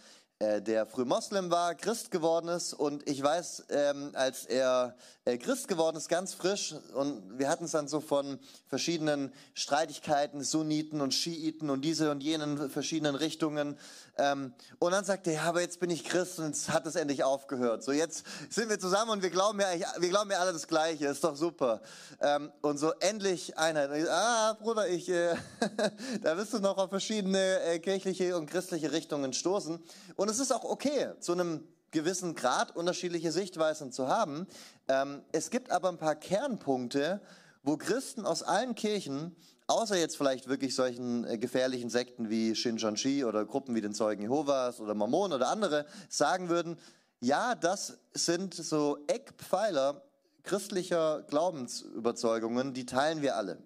äh, 0.42 0.60
der 0.60 0.86
früh 0.86 1.04
Moslem 1.04 1.50
war, 1.50 1.74
Christ 1.74 2.10
geworden 2.10 2.48
ist 2.48 2.74
und 2.74 3.08
ich 3.08 3.22
weiß, 3.22 3.66
ähm, 3.68 4.10
als 4.14 4.44
er 4.44 4.96
äh, 5.24 5.38
Christ 5.38 5.68
geworden 5.68 5.96
ist, 5.96 6.08
ganz 6.08 6.34
frisch 6.34 6.74
und 6.94 7.38
wir 7.38 7.48
hatten 7.48 7.66
es 7.66 7.70
dann 7.72 7.86
so 7.86 8.00
von 8.00 8.40
verschiedenen 8.66 9.32
Streitigkeiten, 9.54 10.42
Sunniten 10.42 11.00
und 11.00 11.14
Schiiten 11.14 11.70
und 11.70 11.82
diese 11.82 12.10
und 12.10 12.22
jenen 12.22 12.70
verschiedenen 12.70 13.14
Richtungen 13.14 13.78
ähm, 14.18 14.52
und 14.78 14.92
dann 14.92 15.04
sagte 15.04 15.30
er, 15.30 15.36
ja, 15.36 15.42
aber 15.44 15.62
jetzt 15.62 15.80
bin 15.80 15.88
ich 15.88 16.04
Christ 16.04 16.38
und 16.38 16.46
jetzt 16.46 16.68
hat 16.68 16.86
es 16.86 16.96
endlich 16.96 17.24
aufgehört. 17.24 17.82
So 17.82 17.92
jetzt 17.92 18.24
sind 18.50 18.68
wir 18.68 18.78
zusammen 18.78 19.10
und 19.10 19.22
wir 19.22 19.30
glauben 19.30 19.58
ja, 19.60 19.68
wir 19.98 20.08
glauben 20.10 20.30
ja 20.30 20.38
alle 20.38 20.52
das 20.52 20.66
Gleiche, 20.66 21.06
ist 21.06 21.24
doch 21.24 21.36
super. 21.36 21.80
Ähm, 22.20 22.52
und 22.60 22.78
so 22.78 22.92
endlich 23.00 23.56
Einheit. 23.56 23.90
ah, 24.08 24.56
Bruder, 24.60 24.88
ich, 24.88 25.08
äh, 25.08 25.34
da 26.22 26.36
wirst 26.36 26.52
du 26.52 26.58
noch 26.58 26.76
auf 26.76 26.90
verschiedene 26.90 27.60
äh, 27.60 27.78
kirchliche 27.78 28.36
und 28.36 28.46
christliche 28.46 28.92
Richtungen 28.92 29.32
stoßen 29.32 29.82
und 30.16 30.28
es 30.28 30.38
ist 30.38 30.52
auch 30.52 30.64
okay, 30.64 31.12
zu 31.20 31.32
einem 31.32 31.66
gewissen 31.90 32.34
Grad 32.34 32.74
unterschiedliche 32.74 33.32
Sichtweisen 33.32 33.92
zu 33.92 34.08
haben. 34.08 34.46
Ähm, 34.88 35.22
es 35.32 35.50
gibt 35.50 35.70
aber 35.70 35.88
ein 35.88 35.98
paar 35.98 36.16
Kernpunkte, 36.16 37.20
wo 37.62 37.76
Christen 37.76 38.26
aus 38.26 38.42
allen 38.42 38.74
Kirchen, 38.74 39.36
außer 39.66 39.96
jetzt 39.96 40.16
vielleicht 40.16 40.48
wirklich 40.48 40.74
solchen 40.74 41.24
äh, 41.24 41.38
gefährlichen 41.38 41.90
Sekten 41.90 42.30
wie 42.30 42.54
Shincheonji 42.54 43.24
oder 43.24 43.44
Gruppen 43.44 43.74
wie 43.74 43.80
den 43.80 43.94
Zeugen 43.94 44.22
Jehovas 44.22 44.80
oder 44.80 44.94
Mormonen 44.94 45.34
oder 45.34 45.48
andere, 45.48 45.86
sagen 46.08 46.48
würden, 46.48 46.78
ja, 47.20 47.54
das 47.54 47.98
sind 48.12 48.54
so 48.54 48.98
Eckpfeiler 49.06 50.02
christlicher 50.42 51.22
Glaubensüberzeugungen, 51.22 52.74
die 52.74 52.86
teilen 52.86 53.22
wir 53.22 53.36
alle. 53.36 53.58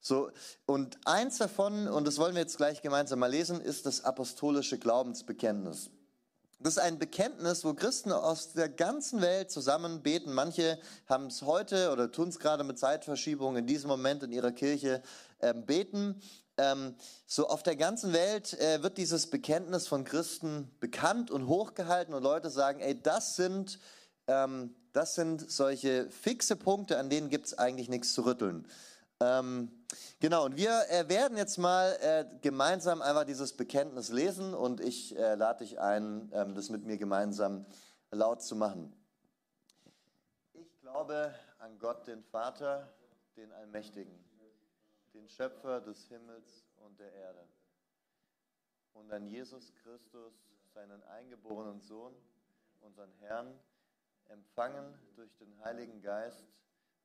So, 0.00 0.30
und 0.66 0.98
eins 1.04 1.38
davon, 1.38 1.86
und 1.86 2.06
das 2.06 2.18
wollen 2.18 2.34
wir 2.34 2.40
jetzt 2.40 2.56
gleich 2.56 2.82
gemeinsam 2.82 3.18
mal 3.18 3.30
lesen, 3.30 3.60
ist 3.60 3.86
das 3.86 4.02
apostolische 4.02 4.78
Glaubensbekenntnis. 4.78 5.90
Das 6.62 6.76
ist 6.76 6.82
ein 6.82 6.98
Bekenntnis, 6.98 7.64
wo 7.64 7.72
Christen 7.72 8.12
aus 8.12 8.52
der 8.52 8.68
ganzen 8.68 9.22
Welt 9.22 9.50
zusammen 9.50 10.02
beten. 10.02 10.34
Manche 10.34 10.78
haben 11.06 11.28
es 11.28 11.40
heute 11.40 11.90
oder 11.90 12.12
tun 12.12 12.28
es 12.28 12.38
gerade 12.38 12.64
mit 12.64 12.78
Zeitverschiebung 12.78 13.56
in 13.56 13.66
diesem 13.66 13.88
Moment 13.88 14.22
in 14.22 14.30
ihrer 14.30 14.52
Kirche 14.52 15.02
äh, 15.38 15.54
beten. 15.54 16.20
Ähm, 16.58 16.96
so 17.26 17.48
auf 17.48 17.62
der 17.62 17.76
ganzen 17.76 18.12
Welt 18.12 18.60
äh, 18.60 18.82
wird 18.82 18.98
dieses 18.98 19.30
Bekenntnis 19.30 19.88
von 19.88 20.04
Christen 20.04 20.70
bekannt 20.80 21.30
und 21.30 21.46
hochgehalten 21.46 22.12
und 22.12 22.22
Leute 22.22 22.50
sagen, 22.50 22.80
ey, 22.80 23.00
das 23.00 23.36
sind, 23.36 23.78
ähm, 24.26 24.74
das 24.92 25.14
sind 25.14 25.50
solche 25.50 26.10
fixe 26.10 26.56
Punkte, 26.56 26.98
an 26.98 27.08
denen 27.08 27.30
gibt 27.30 27.46
es 27.46 27.56
eigentlich 27.56 27.88
nichts 27.88 28.12
zu 28.12 28.26
rütteln. 28.26 28.66
Ähm, 29.22 29.70
genau, 30.18 30.46
und 30.46 30.56
wir 30.56 30.88
äh, 30.88 31.08
werden 31.08 31.36
jetzt 31.36 31.58
mal 31.58 31.96
äh, 32.00 32.24
gemeinsam 32.40 33.02
einfach 33.02 33.24
dieses 33.24 33.54
Bekenntnis 33.54 34.08
lesen 34.08 34.54
und 34.54 34.80
ich 34.80 35.16
äh, 35.16 35.34
lade 35.34 35.64
dich 35.64 35.78
ein, 35.78 36.30
ähm, 36.32 36.54
das 36.54 36.70
mit 36.70 36.84
mir 36.84 36.96
gemeinsam 36.96 37.66
laut 38.10 38.42
zu 38.42 38.56
machen. 38.56 38.92
Ich 40.54 40.80
glaube 40.80 41.34
an 41.58 41.78
Gott, 41.78 42.06
den 42.06 42.22
Vater, 42.22 42.92
den 43.36 43.52
Allmächtigen, 43.52 44.18
den 45.12 45.28
Schöpfer 45.28 45.82
des 45.82 46.08
Himmels 46.08 46.64
und 46.78 46.98
der 46.98 47.12
Erde 47.12 47.44
und 48.94 49.12
an 49.12 49.26
Jesus 49.26 49.74
Christus, 49.82 50.32
seinen 50.72 51.02
eingeborenen 51.04 51.80
Sohn, 51.80 52.14
unseren 52.80 53.12
Herrn, 53.20 53.58
empfangen 54.28 54.94
durch 55.16 55.34
den 55.36 55.62
Heiligen 55.64 56.00
Geist, 56.00 56.46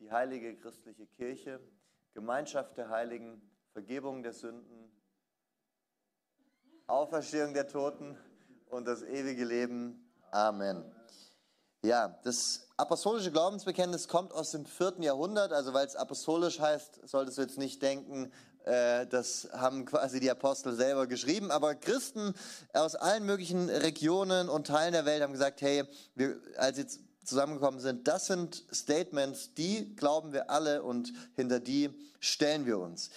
die 0.00 0.10
heilige 0.10 0.56
christliche 0.56 1.06
Kirche, 1.06 1.60
Gemeinschaft 2.14 2.76
der 2.76 2.88
Heiligen, 2.88 3.42
Vergebung 3.72 4.22
der 4.22 4.32
Sünden, 4.32 4.90
Auferstehung 6.86 7.52
der 7.54 7.68
Toten 7.68 8.16
und 8.66 8.86
das 8.86 9.02
ewige 9.02 9.44
Leben. 9.44 10.10
Amen. 10.30 10.84
Ja, 11.82 12.18
das 12.24 12.68
apostolische 12.76 13.30
Glaubensbekenntnis 13.30 14.08
kommt 14.08 14.32
aus 14.32 14.50
dem 14.50 14.66
vierten 14.66 15.02
Jahrhundert, 15.02 15.52
also 15.52 15.74
weil 15.74 15.86
es 15.86 15.94
apostolisch 15.94 16.58
heißt, 16.58 17.08
solltest 17.08 17.38
du 17.38 17.42
jetzt 17.42 17.58
nicht 17.58 17.82
denken, 17.82 18.32
äh, 18.64 19.06
das 19.06 19.48
haben 19.52 19.84
quasi 19.84 20.18
die 20.18 20.30
Apostel 20.30 20.74
selber 20.74 21.06
geschrieben, 21.06 21.50
aber 21.50 21.74
Christen 21.74 22.34
aus 22.72 22.96
allen 22.96 23.24
möglichen 23.24 23.68
Regionen 23.68 24.48
und 24.48 24.66
Teilen 24.66 24.92
der 24.92 25.04
Welt 25.04 25.22
haben 25.22 25.32
gesagt, 25.32 25.60
hey, 25.60 25.84
wir, 26.14 26.40
als 26.56 26.78
jetzt 26.78 27.00
zusammengekommen 27.28 27.80
sind, 27.80 28.08
das 28.08 28.26
sind 28.26 28.64
Statements, 28.72 29.54
die 29.54 29.94
glauben 29.94 30.32
wir 30.32 30.50
alle 30.50 30.82
und 30.82 31.12
hinter 31.36 31.60
die 31.60 31.90
stellen 32.20 32.66
wir 32.66 32.78
uns. 32.78 33.10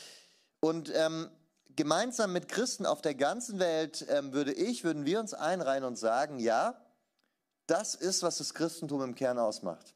Und 0.59 0.91
ähm, 0.93 1.29
gemeinsam 1.75 2.33
mit 2.33 2.47
Christen 2.47 2.85
auf 2.85 3.01
der 3.01 3.15
ganzen 3.15 3.59
Welt 3.59 4.05
ähm, 4.09 4.33
würde 4.33 4.53
ich, 4.53 4.83
würden 4.83 5.05
wir 5.05 5.19
uns 5.19 5.33
einreihen 5.33 5.83
und 5.83 5.97
sagen, 5.97 6.39
ja, 6.39 6.79
das 7.67 7.95
ist, 7.95 8.23
was 8.23 8.37
das 8.37 8.53
Christentum 8.53 9.01
im 9.01 9.15
Kern 9.15 9.39
ausmacht. 9.39 9.93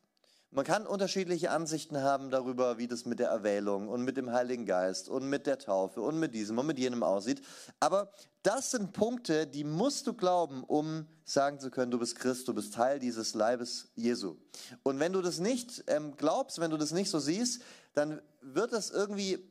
Man 0.55 0.63
kann 0.63 0.87
unterschiedliche 0.87 1.51
Ansichten 1.51 2.01
haben 2.01 2.29
darüber, 2.29 2.77
wie 2.77 2.87
das 2.87 3.03
mit 3.03 3.19
der 3.19 3.27
Erwählung 3.27 3.89
und 3.89 4.03
mit 4.03 4.15
dem 4.15 4.31
Heiligen 4.31 4.65
Geist 4.65 5.09
und 5.09 5.29
mit 5.29 5.47
der 5.47 5.59
Taufe 5.59 5.99
und 5.99 6.17
mit 6.17 6.33
diesem 6.33 6.57
und 6.57 6.65
mit 6.65 6.79
jenem 6.79 7.03
aussieht. 7.03 7.41
Aber 7.81 8.09
das 8.41 8.71
sind 8.71 8.93
Punkte, 8.93 9.47
die 9.47 9.65
musst 9.65 10.07
du 10.07 10.13
glauben, 10.13 10.63
um 10.63 11.07
sagen 11.25 11.59
zu 11.59 11.69
können, 11.69 11.91
du 11.91 11.99
bist 11.99 12.15
Christ, 12.15 12.47
du 12.47 12.53
bist 12.53 12.73
Teil 12.73 12.99
dieses 12.99 13.33
Leibes 13.33 13.89
Jesu. 13.95 14.37
Und 14.81 15.01
wenn 15.01 15.11
du 15.11 15.21
das 15.21 15.39
nicht 15.39 15.83
ähm, 15.87 16.15
glaubst, 16.15 16.57
wenn 16.61 16.71
du 16.71 16.77
das 16.77 16.91
nicht 16.91 17.09
so 17.09 17.19
siehst, 17.19 17.61
dann 17.93 18.21
wird 18.39 18.71
das 18.71 18.91
irgendwie 18.91 19.45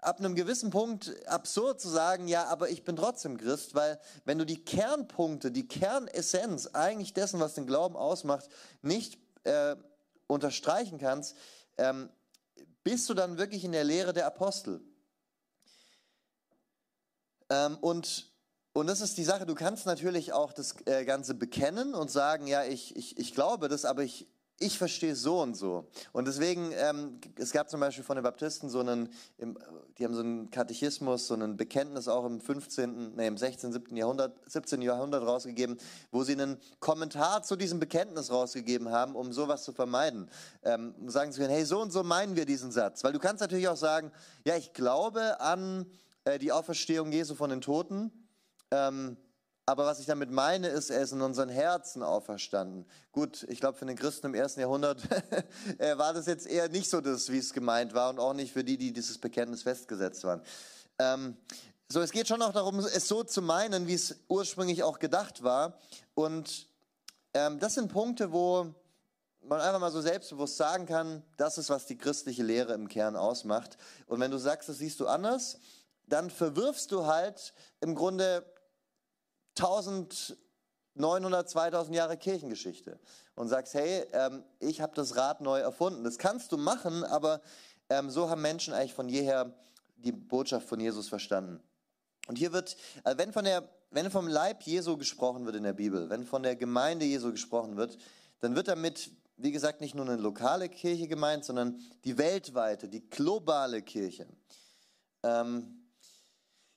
ab 0.00 0.18
einem 0.18 0.34
gewissen 0.34 0.68
Punkt 0.68 1.14
absurd 1.28 1.80
zu 1.80 1.88
sagen, 1.88 2.28
ja, 2.28 2.44
aber 2.48 2.68
ich 2.68 2.84
bin 2.84 2.96
trotzdem 2.96 3.38
Christ, 3.38 3.74
weil 3.74 3.98
wenn 4.26 4.36
du 4.36 4.44
die 4.44 4.62
Kernpunkte, 4.62 5.50
die 5.50 5.66
Kernessenz 5.66 6.66
eigentlich 6.74 7.14
dessen, 7.14 7.40
was 7.40 7.54
den 7.54 7.66
Glauben 7.66 7.96
ausmacht, 7.96 8.50
nicht 8.82 9.18
äh, 9.44 9.76
unterstreichen 10.26 10.98
kannst, 10.98 11.36
ähm, 11.78 12.10
bist 12.84 13.08
du 13.08 13.14
dann 13.14 13.38
wirklich 13.38 13.64
in 13.64 13.72
der 13.72 13.84
Lehre 13.84 14.12
der 14.12 14.26
Apostel. 14.26 14.80
Ähm, 17.50 17.76
und, 17.80 18.32
und 18.72 18.86
das 18.86 19.00
ist 19.00 19.18
die 19.18 19.24
Sache, 19.24 19.46
du 19.46 19.54
kannst 19.54 19.86
natürlich 19.86 20.32
auch 20.32 20.52
das 20.52 20.74
äh, 20.86 21.04
Ganze 21.04 21.34
bekennen 21.34 21.94
und 21.94 22.10
sagen, 22.10 22.46
ja, 22.46 22.64
ich, 22.64 22.96
ich, 22.96 23.18
ich 23.18 23.34
glaube 23.34 23.68
das, 23.68 23.84
aber 23.84 24.02
ich, 24.02 24.28
ich 24.62 24.78
verstehe 24.78 25.14
so 25.14 25.40
und 25.40 25.56
so. 25.56 25.88
Und 26.12 26.26
deswegen, 26.26 26.72
ähm, 26.72 27.20
es 27.36 27.52
gab 27.52 27.68
zum 27.68 27.80
Beispiel 27.80 28.04
von 28.04 28.16
den 28.16 28.22
Baptisten 28.22 28.70
so 28.70 28.80
einen, 28.80 29.08
im, 29.38 29.58
die 29.98 30.04
haben 30.04 30.14
so 30.14 30.20
einen 30.20 30.50
Katechismus, 30.50 31.26
so 31.26 31.34
ein 31.34 31.56
Bekenntnis 31.56 32.08
auch 32.08 32.24
im 32.24 32.40
15., 32.40 33.14
nee, 33.16 33.26
im 33.26 33.36
16., 33.36 33.72
17. 33.72 33.96
Jahrhundert, 33.96 34.38
17. 34.46 34.80
Jahrhundert 34.82 35.26
rausgegeben, 35.26 35.78
wo 36.10 36.22
sie 36.22 36.32
einen 36.32 36.58
Kommentar 36.80 37.42
zu 37.42 37.56
diesem 37.56 37.80
Bekenntnis 37.80 38.30
rausgegeben 38.30 38.90
haben, 38.90 39.16
um 39.16 39.32
sowas 39.32 39.64
zu 39.64 39.72
vermeiden. 39.72 40.30
Ähm, 40.62 40.94
sagen 41.08 41.32
zu 41.32 41.40
können, 41.40 41.52
hey, 41.52 41.64
so 41.64 41.80
und 41.80 41.92
so 41.92 42.02
meinen 42.02 42.36
wir 42.36 42.46
diesen 42.46 42.70
Satz. 42.72 43.04
Weil 43.04 43.12
du 43.12 43.18
kannst 43.18 43.40
natürlich 43.40 43.68
auch 43.68 43.76
sagen, 43.76 44.12
ja, 44.46 44.56
ich 44.56 44.72
glaube 44.72 45.40
an 45.40 45.86
äh, 46.24 46.38
die 46.38 46.52
Auferstehung 46.52 47.12
Jesu 47.12 47.34
von 47.34 47.50
den 47.50 47.60
Toten, 47.60 48.12
ähm, 48.70 49.16
aber 49.64 49.86
was 49.86 50.00
ich 50.00 50.06
damit 50.06 50.30
meine, 50.30 50.68
ist, 50.68 50.90
er 50.90 51.02
ist 51.02 51.12
in 51.12 51.20
unseren 51.20 51.48
Herzen 51.48 52.02
auferstanden. 52.02 52.84
Gut, 53.12 53.46
ich 53.48 53.60
glaube, 53.60 53.78
für 53.78 53.86
den 53.86 53.96
Christen 53.96 54.26
im 54.26 54.34
ersten 54.34 54.60
Jahrhundert 54.60 55.00
äh, 55.78 55.96
war 55.96 56.12
das 56.12 56.26
jetzt 56.26 56.46
eher 56.46 56.68
nicht 56.68 56.90
so, 56.90 57.00
das, 57.00 57.30
wie 57.30 57.38
es 57.38 57.52
gemeint 57.52 57.94
war 57.94 58.10
und 58.10 58.18
auch 58.18 58.34
nicht 58.34 58.52
für 58.52 58.64
die, 58.64 58.76
die 58.76 58.92
dieses 58.92 59.18
Bekenntnis 59.18 59.62
festgesetzt 59.62 60.24
waren. 60.24 60.42
Ähm, 60.98 61.36
so, 61.88 62.00
es 62.00 62.10
geht 62.10 62.26
schon 62.26 62.42
auch 62.42 62.52
darum, 62.52 62.78
es 62.78 63.06
so 63.06 63.22
zu 63.22 63.42
meinen, 63.42 63.86
wie 63.86 63.94
es 63.94 64.16
ursprünglich 64.28 64.82
auch 64.82 64.98
gedacht 64.98 65.42
war. 65.42 65.78
Und 66.14 66.66
ähm, 67.34 67.60
das 67.60 67.74
sind 67.74 67.92
Punkte, 67.92 68.32
wo 68.32 68.74
man 69.44 69.60
einfach 69.60 69.80
mal 69.80 69.92
so 69.92 70.00
selbstbewusst 70.00 70.56
sagen 70.56 70.86
kann, 70.86 71.22
das 71.36 71.58
ist, 71.58 71.70
was 71.70 71.86
die 71.86 71.98
christliche 71.98 72.42
Lehre 72.42 72.74
im 72.74 72.88
Kern 72.88 73.14
ausmacht. 73.14 73.76
Und 74.06 74.20
wenn 74.20 74.30
du 74.30 74.38
sagst, 74.38 74.68
das 74.68 74.78
siehst 74.78 75.00
du 75.00 75.06
anders, 75.06 75.58
dann 76.06 76.30
verwirfst 76.30 76.90
du 76.90 77.06
halt 77.06 77.54
im 77.80 77.94
Grunde 77.94 78.44
1900, 79.58 81.48
2000 81.48 81.96
Jahre 81.96 82.16
Kirchengeschichte 82.16 82.98
und 83.34 83.48
sagst, 83.48 83.74
hey, 83.74 84.06
ähm, 84.12 84.44
ich 84.58 84.80
habe 84.80 84.94
das 84.94 85.16
Rad 85.16 85.40
neu 85.40 85.60
erfunden. 85.60 86.04
Das 86.04 86.18
kannst 86.18 86.52
du 86.52 86.56
machen, 86.56 87.04
aber 87.04 87.40
ähm, 87.88 88.10
so 88.10 88.30
haben 88.30 88.42
Menschen 88.42 88.74
eigentlich 88.74 88.94
von 88.94 89.08
jeher 89.08 89.54
die 89.96 90.12
Botschaft 90.12 90.68
von 90.68 90.80
Jesus 90.80 91.08
verstanden. 91.08 91.60
Und 92.28 92.36
hier 92.36 92.52
wird, 92.52 92.76
äh, 93.04 93.16
wenn, 93.16 93.32
von 93.32 93.44
der, 93.44 93.68
wenn 93.90 94.10
vom 94.10 94.28
Leib 94.28 94.62
Jesu 94.62 94.96
gesprochen 94.96 95.44
wird 95.44 95.56
in 95.56 95.64
der 95.64 95.72
Bibel, 95.72 96.08
wenn 96.08 96.24
von 96.24 96.42
der 96.42 96.56
Gemeinde 96.56 97.04
Jesu 97.04 97.32
gesprochen 97.32 97.76
wird, 97.76 97.98
dann 98.40 98.54
wird 98.54 98.68
damit, 98.68 99.10
wie 99.36 99.52
gesagt, 99.52 99.80
nicht 99.80 99.94
nur 99.94 100.06
eine 100.06 100.16
lokale 100.16 100.68
Kirche 100.68 101.08
gemeint, 101.08 101.44
sondern 101.44 101.80
die 102.04 102.18
weltweite, 102.18 102.88
die 102.88 103.08
globale 103.08 103.82
Kirche. 103.82 104.26
Ähm, 105.22 105.81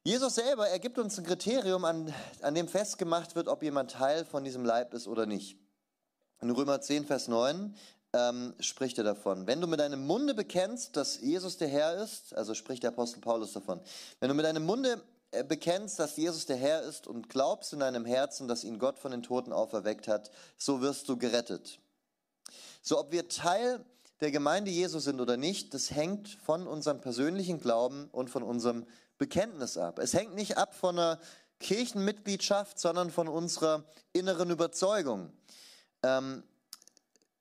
Jesus 0.07 0.35
selber, 0.35 0.67
er 0.67 0.77
gibt 0.77 0.99
uns 0.99 1.17
ein 1.17 1.25
Kriterium, 1.25 1.83
an, 1.83 2.13
an 2.43 2.53
dem 2.53 2.67
festgemacht 2.67 3.35
wird, 3.35 3.47
ob 3.47 3.63
jemand 3.63 3.89
Teil 3.89 4.23
von 4.23 4.43
diesem 4.43 4.63
Leib 4.63 4.93
ist 4.93 5.07
oder 5.07 5.25
nicht. 5.25 5.57
In 6.41 6.51
Römer 6.51 6.79
10, 6.79 7.07
Vers 7.07 7.27
9 7.27 7.75
ähm, 8.13 8.53
spricht 8.59 8.99
er 8.99 9.03
davon. 9.03 9.47
Wenn 9.47 9.61
du 9.61 9.65
mit 9.65 9.79
deinem 9.79 10.05
Munde 10.05 10.35
bekennst, 10.35 10.95
dass 10.95 11.19
Jesus 11.21 11.57
der 11.57 11.69
Herr 11.69 12.03
ist, 12.03 12.35
also 12.35 12.53
spricht 12.53 12.83
der 12.83 12.91
Apostel 12.91 13.19
Paulus 13.19 13.53
davon, 13.53 13.81
wenn 14.19 14.29
du 14.29 14.35
mit 14.35 14.45
deinem 14.45 14.63
Munde 14.63 15.01
äh, 15.31 15.43
bekennst, 15.43 15.97
dass 15.97 16.15
Jesus 16.17 16.45
der 16.45 16.57
Herr 16.57 16.83
ist 16.83 17.07
und 17.07 17.27
glaubst 17.27 17.73
in 17.73 17.79
deinem 17.79 18.05
Herzen, 18.05 18.47
dass 18.47 18.63
ihn 18.63 18.77
Gott 18.77 18.99
von 18.99 19.09
den 19.09 19.23
Toten 19.23 19.51
auferweckt 19.51 20.07
hat, 20.07 20.29
so 20.55 20.81
wirst 20.81 21.09
du 21.09 21.17
gerettet. 21.17 21.79
So, 22.83 22.99
ob 22.99 23.11
wir 23.11 23.27
Teil 23.27 23.83
der 24.21 24.29
Gemeinde 24.29 24.69
Jesu 24.69 24.99
sind 24.99 25.19
oder 25.19 25.35
nicht, 25.35 25.73
das 25.73 25.89
hängt 25.89 26.29
von 26.29 26.67
unserem 26.67 27.01
persönlichen 27.01 27.59
Glauben 27.59 28.07
und 28.11 28.29
von 28.29 28.43
unserem 28.43 28.85
Bekenntnis 29.17 29.77
ab. 29.77 29.99
Es 29.99 30.13
hängt 30.13 30.35
nicht 30.35 30.57
ab 30.57 30.75
von 30.75 30.97
einer 30.97 31.19
Kirchenmitgliedschaft, 31.59 32.79
sondern 32.79 33.11
von 33.11 33.27
unserer 33.27 33.85
inneren 34.13 34.49
Überzeugung. 34.49 35.31
Ähm, 36.03 36.43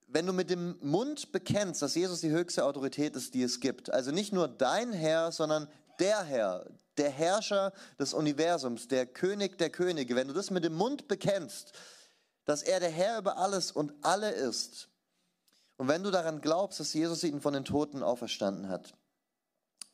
wenn 0.06 0.26
du 0.26 0.32
mit 0.32 0.50
dem 0.50 0.76
Mund 0.80 1.32
bekennst, 1.32 1.82
dass 1.82 1.94
Jesus 1.94 2.20
die 2.20 2.30
höchste 2.30 2.64
Autorität 2.64 3.16
ist, 3.16 3.34
die 3.34 3.42
es 3.42 3.58
gibt, 3.58 3.90
also 3.92 4.12
nicht 4.12 4.32
nur 4.32 4.46
dein 4.46 4.92
Herr, 4.92 5.32
sondern 5.32 5.68
der 5.98 6.22
Herr, 6.22 6.66
der 6.96 7.10
Herrscher 7.10 7.72
des 7.98 8.14
Universums, 8.14 8.86
der 8.86 9.06
König 9.06 9.58
der 9.58 9.70
Könige, 9.70 10.14
wenn 10.14 10.28
du 10.28 10.34
das 10.34 10.50
mit 10.50 10.62
dem 10.62 10.74
Mund 10.74 11.08
bekennst, 11.08 11.72
dass 12.44 12.62
er 12.62 12.78
der 12.78 12.90
Herr 12.90 13.18
über 13.18 13.38
alles 13.38 13.72
und 13.72 13.92
alle 14.02 14.30
ist, 14.30 14.88
und 15.76 15.88
wenn 15.88 16.02
du 16.02 16.10
daran 16.10 16.40
glaubst, 16.40 16.78
dass 16.80 16.94
Jesus 16.94 17.24
ihn 17.24 17.40
von 17.40 17.52
den 17.52 17.64
Toten 17.64 18.02
auferstanden 18.02 18.68
hat, 18.68 18.94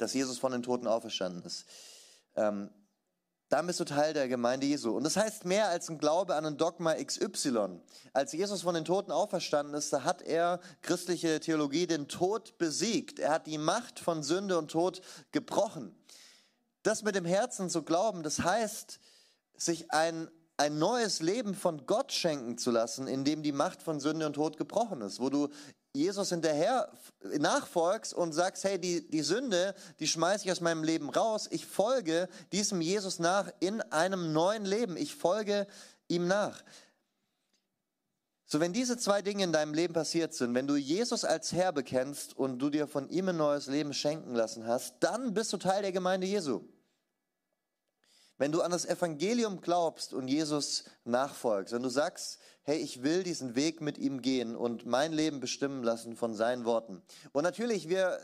dass 0.01 0.15
Jesus 0.15 0.39
von 0.39 0.53
den 0.53 0.63
Toten 0.63 0.87
auferstanden 0.87 1.43
ist, 1.45 1.67
ähm, 2.37 2.71
dann 3.51 3.67
bist 3.67 3.81
du 3.81 3.85
Teil 3.85 4.15
der 4.15 4.29
Gemeinde 4.29 4.67
Jesu. 4.67 4.97
Und 4.97 5.03
das 5.03 5.17
heißt 5.17 5.45
mehr 5.45 5.69
als 5.69 5.91
ein 5.91 5.99
Glaube 5.99 6.37
an 6.37 6.47
ein 6.47 6.57
Dogma 6.57 6.95
XY. 6.95 7.81
Als 8.13 8.33
Jesus 8.33 8.63
von 8.63 8.77
den 8.77 8.85
Toten 8.85 9.11
auferstanden 9.11 9.75
ist, 9.75 9.93
da 9.93 10.05
hat 10.05 10.23
er 10.23 10.61
christliche 10.83 11.41
Theologie 11.41 11.89
den 11.89 12.07
Tod 12.07 12.59
besiegt. 12.59 13.19
Er 13.19 13.33
hat 13.33 13.49
die 13.49 13.59
Macht 13.59 13.99
von 13.99 14.23
Sünde 14.23 14.57
und 14.57 14.71
Tod 14.71 15.03
gebrochen. 15.33 15.97
Das 16.85 17.03
mit 17.03 17.17
dem 17.17 17.25
Herzen 17.25 17.69
zu 17.69 17.83
glauben, 17.83 18.23
das 18.23 18.39
heißt, 18.39 19.01
sich 19.57 19.91
ein, 19.91 20.31
ein 20.57 20.79
neues 20.79 21.21
Leben 21.21 21.55
von 21.55 21.87
Gott 21.87 22.13
schenken 22.13 22.57
zu 22.57 22.71
lassen, 22.71 23.09
in 23.09 23.25
dem 23.25 23.43
die 23.43 23.53
Macht 23.53 23.83
von 23.83 23.99
Sünde 23.99 24.27
und 24.27 24.35
Tod 24.35 24.59
gebrochen 24.59 25.03
ist, 25.03 25.19
wo 25.19 25.29
du 25.29 25.49
Jesus 25.93 26.29
hinterher 26.29 26.93
nachfolgst 27.23 28.15
und 28.15 28.33
sagst, 28.33 28.63
hey, 28.65 28.79
die, 28.79 29.09
die 29.09 29.23
Sünde, 29.23 29.75
die 29.99 30.07
schmeiße 30.07 30.45
ich 30.45 30.53
aus 30.53 30.61
meinem 30.61 30.85
Leben 30.85 31.11
raus. 31.11 31.49
Ich 31.51 31.67
folge 31.67 32.29
diesem 32.53 32.81
Jesus 32.81 33.19
nach 33.19 33.51
in 33.59 33.81
einem 33.81 34.33
neuen 34.33 34.65
Leben. 34.65 34.97
Ich 34.97 35.17
folge 35.17 35.67
ihm 36.07 36.29
nach. 36.29 36.63
So, 38.47 38.59
wenn 38.59 38.73
diese 38.73 38.99
zwei 38.99 39.23
Dinge 39.23 39.45
in 39.45 39.53
deinem 39.53 39.75
Leben 39.75 39.95
passiert 39.95 40.35
sind, 40.35 40.55
wenn 40.55 40.67
du 40.67 40.77
Jesus 40.77 41.25
als 41.25 41.53
Herr 41.53 41.73
bekennst 41.73 42.37
und 42.37 42.59
du 42.59 42.71
dir 42.71 42.89
von 42.89 43.09
ihm 43.09 43.29
ein 43.29 43.37
neues 43.37 43.67
Leben 43.67 43.95
schenken 43.95 44.35
lassen 44.35 44.67
hast, 44.67 44.97
dann 45.01 45.35
bist 45.35 45.53
du 45.53 45.57
Teil 45.57 45.83
der 45.83 45.93
Gemeinde 45.93 46.27
Jesu. 46.27 46.63
Wenn 48.39 48.53
du 48.53 48.63
an 48.63 48.71
das 48.71 48.87
Evangelium 48.87 49.61
glaubst 49.61 50.15
und 50.15 50.27
Jesus 50.27 50.85
nachfolgst, 51.05 51.75
wenn 51.75 51.83
du 51.83 51.91
sagst, 51.91 52.41
hey, 52.63 52.79
ich 52.79 53.03
will 53.03 53.23
diesen 53.23 53.55
Weg 53.55 53.81
mit 53.81 53.99
ihm 53.99 54.23
gehen 54.23 54.55
und 54.55 54.87
mein 54.87 55.13
Leben 55.13 55.41
bestimmen 55.41 55.83
lassen 55.83 56.17
von 56.17 56.35
seinen 56.35 56.65
Worten. 56.65 57.03
Und 57.33 57.45
natürlich, 57.45 57.89
wir, 57.89 58.19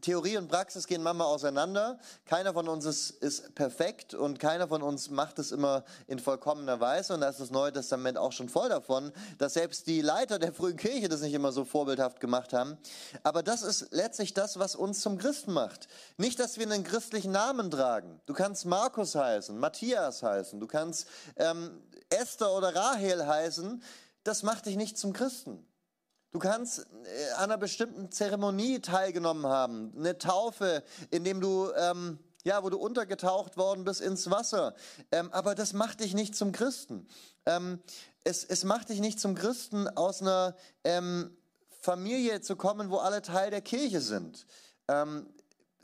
Theorie 0.00 0.36
und 0.36 0.48
Praxis 0.48 0.86
gehen 0.86 1.02
manchmal 1.02 1.26
auseinander. 1.26 1.98
Keiner 2.24 2.54
von 2.54 2.68
uns 2.68 2.84
ist, 2.84 3.10
ist 3.10 3.54
perfekt 3.54 4.14
und 4.14 4.38
keiner 4.38 4.68
von 4.68 4.82
uns 4.82 5.10
macht 5.10 5.38
es 5.38 5.52
immer 5.52 5.84
in 6.06 6.18
vollkommener 6.18 6.80
Weise. 6.80 7.14
Und 7.14 7.20
da 7.20 7.28
ist 7.28 7.40
das 7.40 7.50
Neue 7.50 7.72
Testament 7.72 8.16
auch 8.16 8.32
schon 8.32 8.48
voll 8.48 8.68
davon, 8.68 9.12
dass 9.38 9.54
selbst 9.54 9.86
die 9.86 10.00
Leiter 10.00 10.38
der 10.38 10.52
frühen 10.52 10.76
Kirche 10.76 11.08
das 11.08 11.20
nicht 11.20 11.34
immer 11.34 11.52
so 11.52 11.64
vorbildhaft 11.64 12.20
gemacht 12.20 12.52
haben. 12.52 12.78
Aber 13.22 13.42
das 13.42 13.62
ist 13.62 13.88
letztlich 13.92 14.34
das, 14.34 14.58
was 14.58 14.74
uns 14.74 15.00
zum 15.00 15.18
Christen 15.18 15.52
macht. 15.52 15.88
Nicht, 16.16 16.40
dass 16.40 16.58
wir 16.58 16.66
einen 16.66 16.84
christlichen 16.84 17.32
Namen 17.32 17.70
tragen. 17.70 18.20
Du 18.26 18.34
kannst 18.34 18.64
Markus 18.64 19.14
heißen, 19.14 19.58
Matthias 19.58 20.22
heißen, 20.22 20.58
du 20.58 20.66
kannst 20.66 21.06
ähm, 21.36 21.82
Esther 22.12 22.52
oder 22.52 22.74
Rahel 22.74 23.26
heißen, 23.26 23.82
das 24.24 24.42
macht 24.42 24.66
dich 24.66 24.76
nicht 24.76 24.98
zum 24.98 25.12
Christen. 25.12 25.66
Du 26.30 26.38
kannst 26.38 26.80
äh, 26.80 27.30
an 27.36 27.44
einer 27.44 27.58
bestimmten 27.58 28.10
Zeremonie 28.10 28.80
teilgenommen 28.80 29.46
haben, 29.46 29.92
eine 29.96 30.16
Taufe, 30.18 30.82
in 31.10 31.24
dem 31.24 31.40
du 31.40 31.70
ähm, 31.76 32.18
ja, 32.44 32.62
wo 32.64 32.70
du 32.70 32.78
untergetaucht 32.78 33.56
worden 33.56 33.84
bist 33.84 34.00
ins 34.00 34.30
Wasser. 34.30 34.74
Ähm, 35.10 35.32
aber 35.32 35.54
das 35.54 35.72
macht 35.72 36.00
dich 36.00 36.14
nicht 36.14 36.34
zum 36.34 36.52
Christen. 36.52 37.06
Ähm, 37.46 37.80
es, 38.24 38.44
es 38.44 38.64
macht 38.64 38.88
dich 38.88 39.00
nicht 39.00 39.20
zum 39.20 39.34
Christen, 39.34 39.88
aus 39.88 40.22
einer 40.22 40.56
ähm, 40.84 41.36
Familie 41.80 42.40
zu 42.40 42.56
kommen, 42.56 42.90
wo 42.90 42.98
alle 42.98 43.22
Teil 43.22 43.50
der 43.50 43.60
Kirche 43.60 44.00
sind. 44.00 44.46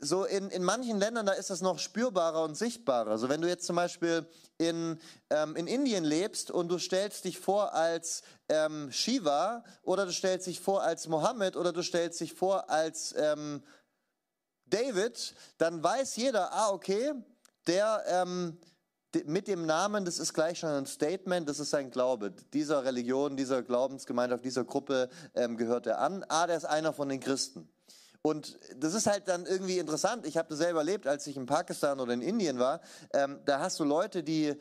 So 0.01 0.23
in, 0.23 0.49
in 0.49 0.63
manchen 0.63 0.97
Ländern, 0.97 1.25
da 1.25 1.33
ist 1.33 1.49
das 1.49 1.59
noch 1.59 1.77
spürbarer 1.77 2.43
und 2.43 2.55
sichtbarer. 2.55 3.11
Also 3.11 3.27
wenn 3.27 3.41
du 3.41 3.49
jetzt 3.49 3.65
zum 3.65 3.75
Beispiel 3.75 4.25
in, 4.57 4.97
ähm, 5.29 5.57
in 5.57 5.67
Indien 5.67 6.05
lebst 6.05 6.51
und 6.51 6.69
du 6.69 6.79
stellst 6.79 7.25
dich 7.25 7.37
vor 7.37 7.73
als 7.73 8.23
ähm, 8.47 8.91
Shiva 8.91 9.63
oder 9.83 10.05
du 10.05 10.13
stellst 10.13 10.47
dich 10.47 10.61
vor 10.61 10.83
als 10.83 11.07
Mohammed 11.09 11.57
oder 11.57 11.73
du 11.73 11.83
stellst 11.83 12.21
dich 12.21 12.33
vor 12.33 12.69
als 12.69 13.13
ähm, 13.17 13.61
David, 14.67 15.35
dann 15.57 15.83
weiß 15.83 16.15
jeder, 16.15 16.53
ah 16.53 16.69
okay, 16.69 17.13
der 17.67 18.03
ähm, 18.07 18.57
mit 19.25 19.47
dem 19.47 19.65
Namen, 19.65 20.05
das 20.05 20.19
ist 20.19 20.33
gleich 20.33 20.59
schon 20.59 20.69
ein 20.69 20.85
Statement, 20.85 21.49
das 21.49 21.59
ist 21.59 21.71
sein 21.71 21.89
Glaube. 21.89 22.31
Dieser 22.53 22.85
Religion, 22.85 23.35
dieser 23.35 23.63
Glaubensgemeinschaft, 23.63 24.45
dieser 24.45 24.63
Gruppe 24.63 25.09
ähm, 25.33 25.57
gehört 25.57 25.87
er 25.87 25.99
an. 25.99 26.23
Ah, 26.29 26.47
der 26.47 26.57
ist 26.57 26.65
einer 26.65 26.93
von 26.93 27.09
den 27.09 27.19
Christen. 27.19 27.67
Und 28.21 28.59
das 28.75 28.93
ist 28.93 29.07
halt 29.07 29.27
dann 29.27 29.45
irgendwie 29.45 29.77
interessant. 29.77 30.25
Ich 30.25 30.37
habe 30.37 30.49
das 30.49 30.57
selber 30.57 30.79
erlebt, 30.79 31.07
als 31.07 31.25
ich 31.27 31.37
in 31.37 31.45
Pakistan 31.45 31.99
oder 31.99 32.13
in 32.13 32.21
Indien 32.21 32.59
war. 32.59 32.81
Ähm, 33.13 33.39
da 33.45 33.59
hast 33.59 33.79
du 33.79 33.85
Leute, 33.85 34.23
die 34.23 34.55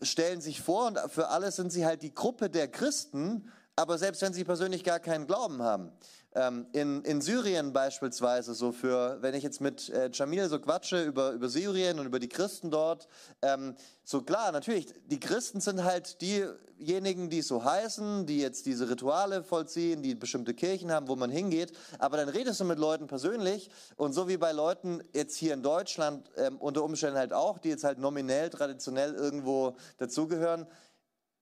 stellen 0.00 0.40
sich 0.40 0.60
vor 0.60 0.86
und 0.86 0.98
für 1.10 1.28
alles 1.28 1.56
sind 1.56 1.72
sie 1.72 1.84
halt 1.84 2.02
die 2.02 2.14
Gruppe 2.14 2.48
der 2.48 2.68
Christen, 2.68 3.50
aber 3.76 3.98
selbst 3.98 4.22
wenn 4.22 4.32
sie 4.32 4.44
persönlich 4.44 4.84
gar 4.84 5.00
keinen 5.00 5.26
Glauben 5.26 5.62
haben. 5.62 5.92
Ähm, 6.32 6.66
in, 6.72 7.02
in 7.02 7.20
Syrien 7.20 7.72
beispielsweise, 7.72 8.54
so 8.54 8.70
für, 8.70 9.20
wenn 9.20 9.34
ich 9.34 9.42
jetzt 9.42 9.60
mit 9.60 9.88
äh, 9.88 10.10
Jamil 10.12 10.48
so 10.48 10.60
quatsche 10.60 11.02
über, 11.02 11.32
über 11.32 11.48
Syrien 11.48 11.98
und 11.98 12.06
über 12.06 12.20
die 12.20 12.28
Christen 12.28 12.70
dort, 12.70 13.08
ähm, 13.42 13.74
so 14.04 14.22
klar, 14.22 14.52
natürlich, 14.52 14.86
die 15.06 15.18
Christen 15.18 15.60
sind 15.60 15.82
halt 15.82 16.20
diejenigen, 16.20 17.30
die 17.30 17.42
so 17.42 17.64
heißen, 17.64 18.26
die 18.26 18.38
jetzt 18.38 18.66
diese 18.66 18.88
Rituale 18.88 19.42
vollziehen, 19.42 20.02
die 20.02 20.14
bestimmte 20.14 20.54
Kirchen 20.54 20.92
haben, 20.92 21.08
wo 21.08 21.16
man 21.16 21.30
hingeht, 21.30 21.72
aber 21.98 22.16
dann 22.16 22.28
redest 22.28 22.60
du 22.60 22.64
mit 22.64 22.78
Leuten 22.78 23.08
persönlich 23.08 23.68
und 23.96 24.12
so 24.12 24.28
wie 24.28 24.36
bei 24.36 24.52
Leuten 24.52 25.02
jetzt 25.12 25.36
hier 25.36 25.52
in 25.52 25.64
Deutschland 25.64 26.30
ähm, 26.36 26.58
unter 26.58 26.84
Umständen 26.84 27.18
halt 27.18 27.32
auch, 27.32 27.58
die 27.58 27.70
jetzt 27.70 27.82
halt 27.82 27.98
nominell, 27.98 28.50
traditionell 28.50 29.14
irgendwo 29.14 29.76
dazugehören, 29.98 30.68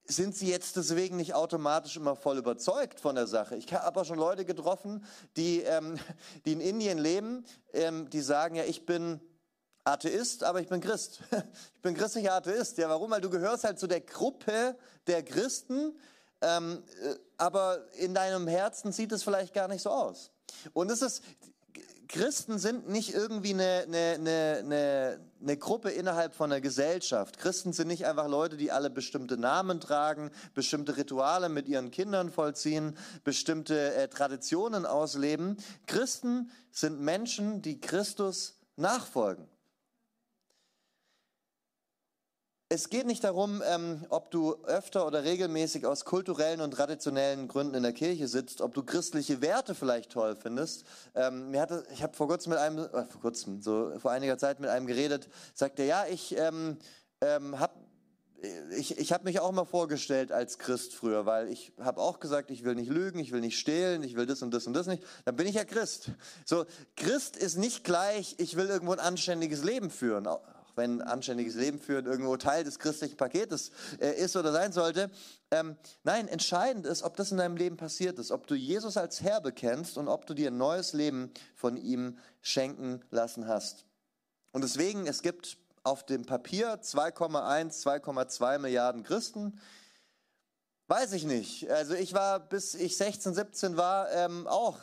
sind 0.09 0.35
sie 0.35 0.49
jetzt 0.49 0.75
deswegen 0.75 1.17
nicht 1.17 1.33
automatisch 1.33 1.95
immer 1.95 2.15
voll 2.15 2.37
überzeugt 2.37 2.99
von 2.99 3.15
der 3.15 3.27
Sache. 3.27 3.55
Ich 3.55 3.71
habe 3.73 3.85
aber 3.85 4.05
schon 4.05 4.17
Leute 4.17 4.43
getroffen, 4.43 5.05
die, 5.37 5.61
ähm, 5.61 5.99
die 6.45 6.53
in 6.53 6.61
Indien 6.61 6.97
leben, 6.97 7.45
ähm, 7.73 8.09
die 8.09 8.21
sagen, 8.21 8.55
ja, 8.55 8.63
ich 8.63 8.85
bin 8.85 9.21
Atheist, 9.83 10.43
aber 10.43 10.61
ich 10.61 10.67
bin 10.67 10.81
Christ. 10.81 11.21
Ich 11.75 11.81
bin 11.81 11.95
christlicher 11.95 12.33
Atheist. 12.33 12.77
Ja, 12.77 12.89
warum? 12.89 13.11
Weil 13.11 13.21
du 13.21 13.29
gehörst 13.29 13.63
halt 13.63 13.79
zu 13.79 13.87
der 13.87 14.01
Gruppe 14.01 14.77
der 15.07 15.23
Christen, 15.23 15.97
ähm, 16.41 16.83
äh, 17.03 17.15
aber 17.37 17.85
in 17.93 18.13
deinem 18.13 18.47
Herzen 18.47 18.91
sieht 18.91 19.11
es 19.13 19.23
vielleicht 19.23 19.53
gar 19.53 19.69
nicht 19.69 19.81
so 19.81 19.89
aus. 19.89 20.31
Und 20.73 20.91
es 20.91 21.01
ist, 21.01 21.23
Christen 22.09 22.57
sind 22.57 22.89
nicht 22.89 23.13
irgendwie 23.13 23.53
eine, 23.53 23.83
eine, 23.87 24.57
eine, 24.59 25.19
eine, 25.41 25.57
Gruppe 25.57 25.91
innerhalb 25.91 26.33
von 26.33 26.51
einer 26.51 26.59
Gesellschaft. 26.59 27.37
Christen 27.37 27.71
sind 27.71 27.87
nicht 27.87 28.07
einfach 28.07 28.27
Leute, 28.27 28.57
die 28.57 28.71
alle 28.71 28.89
bestimmte 28.89 29.37
Namen 29.37 29.79
tragen, 29.79 30.31
bestimmte 30.55 30.97
Rituale 30.97 31.49
mit 31.49 31.67
ihren 31.67 31.91
Kindern 31.91 32.31
vollziehen, 32.31 32.97
bestimmte 33.23 33.93
äh, 33.93 34.07
Traditionen 34.07 34.87
ausleben. 34.87 35.57
Christen 35.85 36.49
sind 36.71 36.99
Menschen, 36.99 37.61
die 37.61 37.79
Christus 37.79 38.59
nachfolgen. 38.75 39.47
Es 42.71 42.89
geht 42.89 43.07
nicht 43.07 43.23
darum, 43.23 43.63
ähm, 43.65 44.05
ob 44.09 44.29
du 44.29 44.53
öfter 44.65 45.07
oder 45.07 45.23
regelmäßig 45.23 45.87
aus 45.87 46.05
kulturellen 46.05 46.61
und 46.61 46.69
traditionellen 46.69 47.47
Gründen 47.47 47.73
in 47.73 47.81
der 47.81 47.93
Kirche 47.93 48.27
sitzt, 48.27 48.61
ob 48.61 48.75
du 48.75 48.83
christliche 48.83 49.41
Werte 49.41 49.73
vielleicht 49.73 50.11
toll 50.11 50.35
findest. 50.35 50.85
Ähm, 51.15 51.49
mir 51.49 51.61
hatte, 51.61 51.83
ich 51.91 52.03
habe 52.03 52.15
vor 52.15 52.27
kurzem 52.27 52.51
mit 52.51 52.59
einem, 52.59 52.77
äh, 52.77 53.05
vor 53.05 53.21
kurzem, 53.21 53.63
so 53.63 53.91
vor 53.97 54.11
einiger 54.11 54.37
Zeit 54.37 54.59
mit 54.59 54.69
einem 54.69 54.85
geredet, 54.85 55.29
sagte, 55.55 55.81
ja, 55.81 56.05
ich 56.05 56.37
ähm, 56.37 56.77
ähm, 57.21 57.59
habe 57.59 57.73
ich, 58.77 58.99
ich 58.99 59.11
habe 59.13 59.23
mich 59.23 59.39
auch 59.39 59.51
mal 59.51 59.65
vorgestellt 59.65 60.31
als 60.31 60.59
Christ 60.59 60.93
früher, 60.93 61.25
weil 61.25 61.49
ich 61.49 61.73
habe 61.79 61.99
auch 61.99 62.19
gesagt, 62.19 62.51
ich 62.51 62.63
will 62.63 62.75
nicht 62.75 62.91
lügen, 62.91 63.17
ich 63.17 63.31
will 63.31 63.41
nicht 63.41 63.57
stehlen, 63.57 64.03
ich 64.03 64.15
will 64.15 64.27
das 64.27 64.43
und 64.43 64.53
das 64.53 64.67
und 64.67 64.73
das 64.73 64.85
nicht. 64.85 65.03
Dann 65.25 65.35
bin 65.35 65.47
ich 65.47 65.55
ja 65.55 65.65
Christ. 65.65 66.11
So, 66.45 66.65
Christ 66.95 67.35
ist 67.35 67.57
nicht 67.57 67.83
gleich, 67.83 68.35
ich 68.37 68.55
will 68.55 68.67
irgendwo 68.67 68.93
ein 68.93 68.99
anständiges 68.99 69.63
Leben 69.63 69.89
führen 69.89 70.27
wenn 70.79 71.03
anständiges 71.03 71.53
Leben 71.53 71.79
führen 71.79 72.07
irgendwo 72.07 72.35
Teil 72.37 72.63
des 72.63 72.79
christlichen 72.79 73.17
Paketes 73.17 73.71
äh, 73.99 74.11
ist 74.13 74.35
oder 74.35 74.51
sein 74.51 74.71
sollte. 74.71 75.11
Ähm, 75.51 75.75
nein, 76.03 76.27
entscheidend 76.27 76.87
ist, 76.87 77.03
ob 77.03 77.15
das 77.15 77.31
in 77.31 77.37
deinem 77.37 77.57
Leben 77.57 77.77
passiert 77.77 78.17
ist, 78.17 78.31
ob 78.31 78.47
du 78.47 78.55
Jesus 78.55 78.97
als 78.97 79.21
Herr 79.21 79.41
bekennst 79.41 79.97
und 79.97 80.07
ob 80.07 80.25
du 80.25 80.33
dir 80.33 80.49
ein 80.49 80.57
neues 80.57 80.93
Leben 80.93 81.31
von 81.53 81.77
ihm 81.77 82.17
schenken 82.41 83.01
lassen 83.11 83.47
hast. 83.47 83.85
Und 84.51 84.63
deswegen, 84.63 85.05
es 85.05 85.21
gibt 85.21 85.57
auf 85.83 86.05
dem 86.05 86.25
Papier 86.25 86.81
2,1, 86.81 87.83
2,2 87.83 88.59
Milliarden 88.59 89.03
Christen. 89.03 89.59
Weiß 90.87 91.13
ich 91.13 91.25
nicht. 91.25 91.69
Also 91.69 91.93
ich 91.93 92.13
war, 92.13 92.39
bis 92.39 92.73
ich 92.73 92.97
16, 92.97 93.35
17 93.35 93.77
war, 93.77 94.11
ähm, 94.11 94.47
auch 94.47 94.79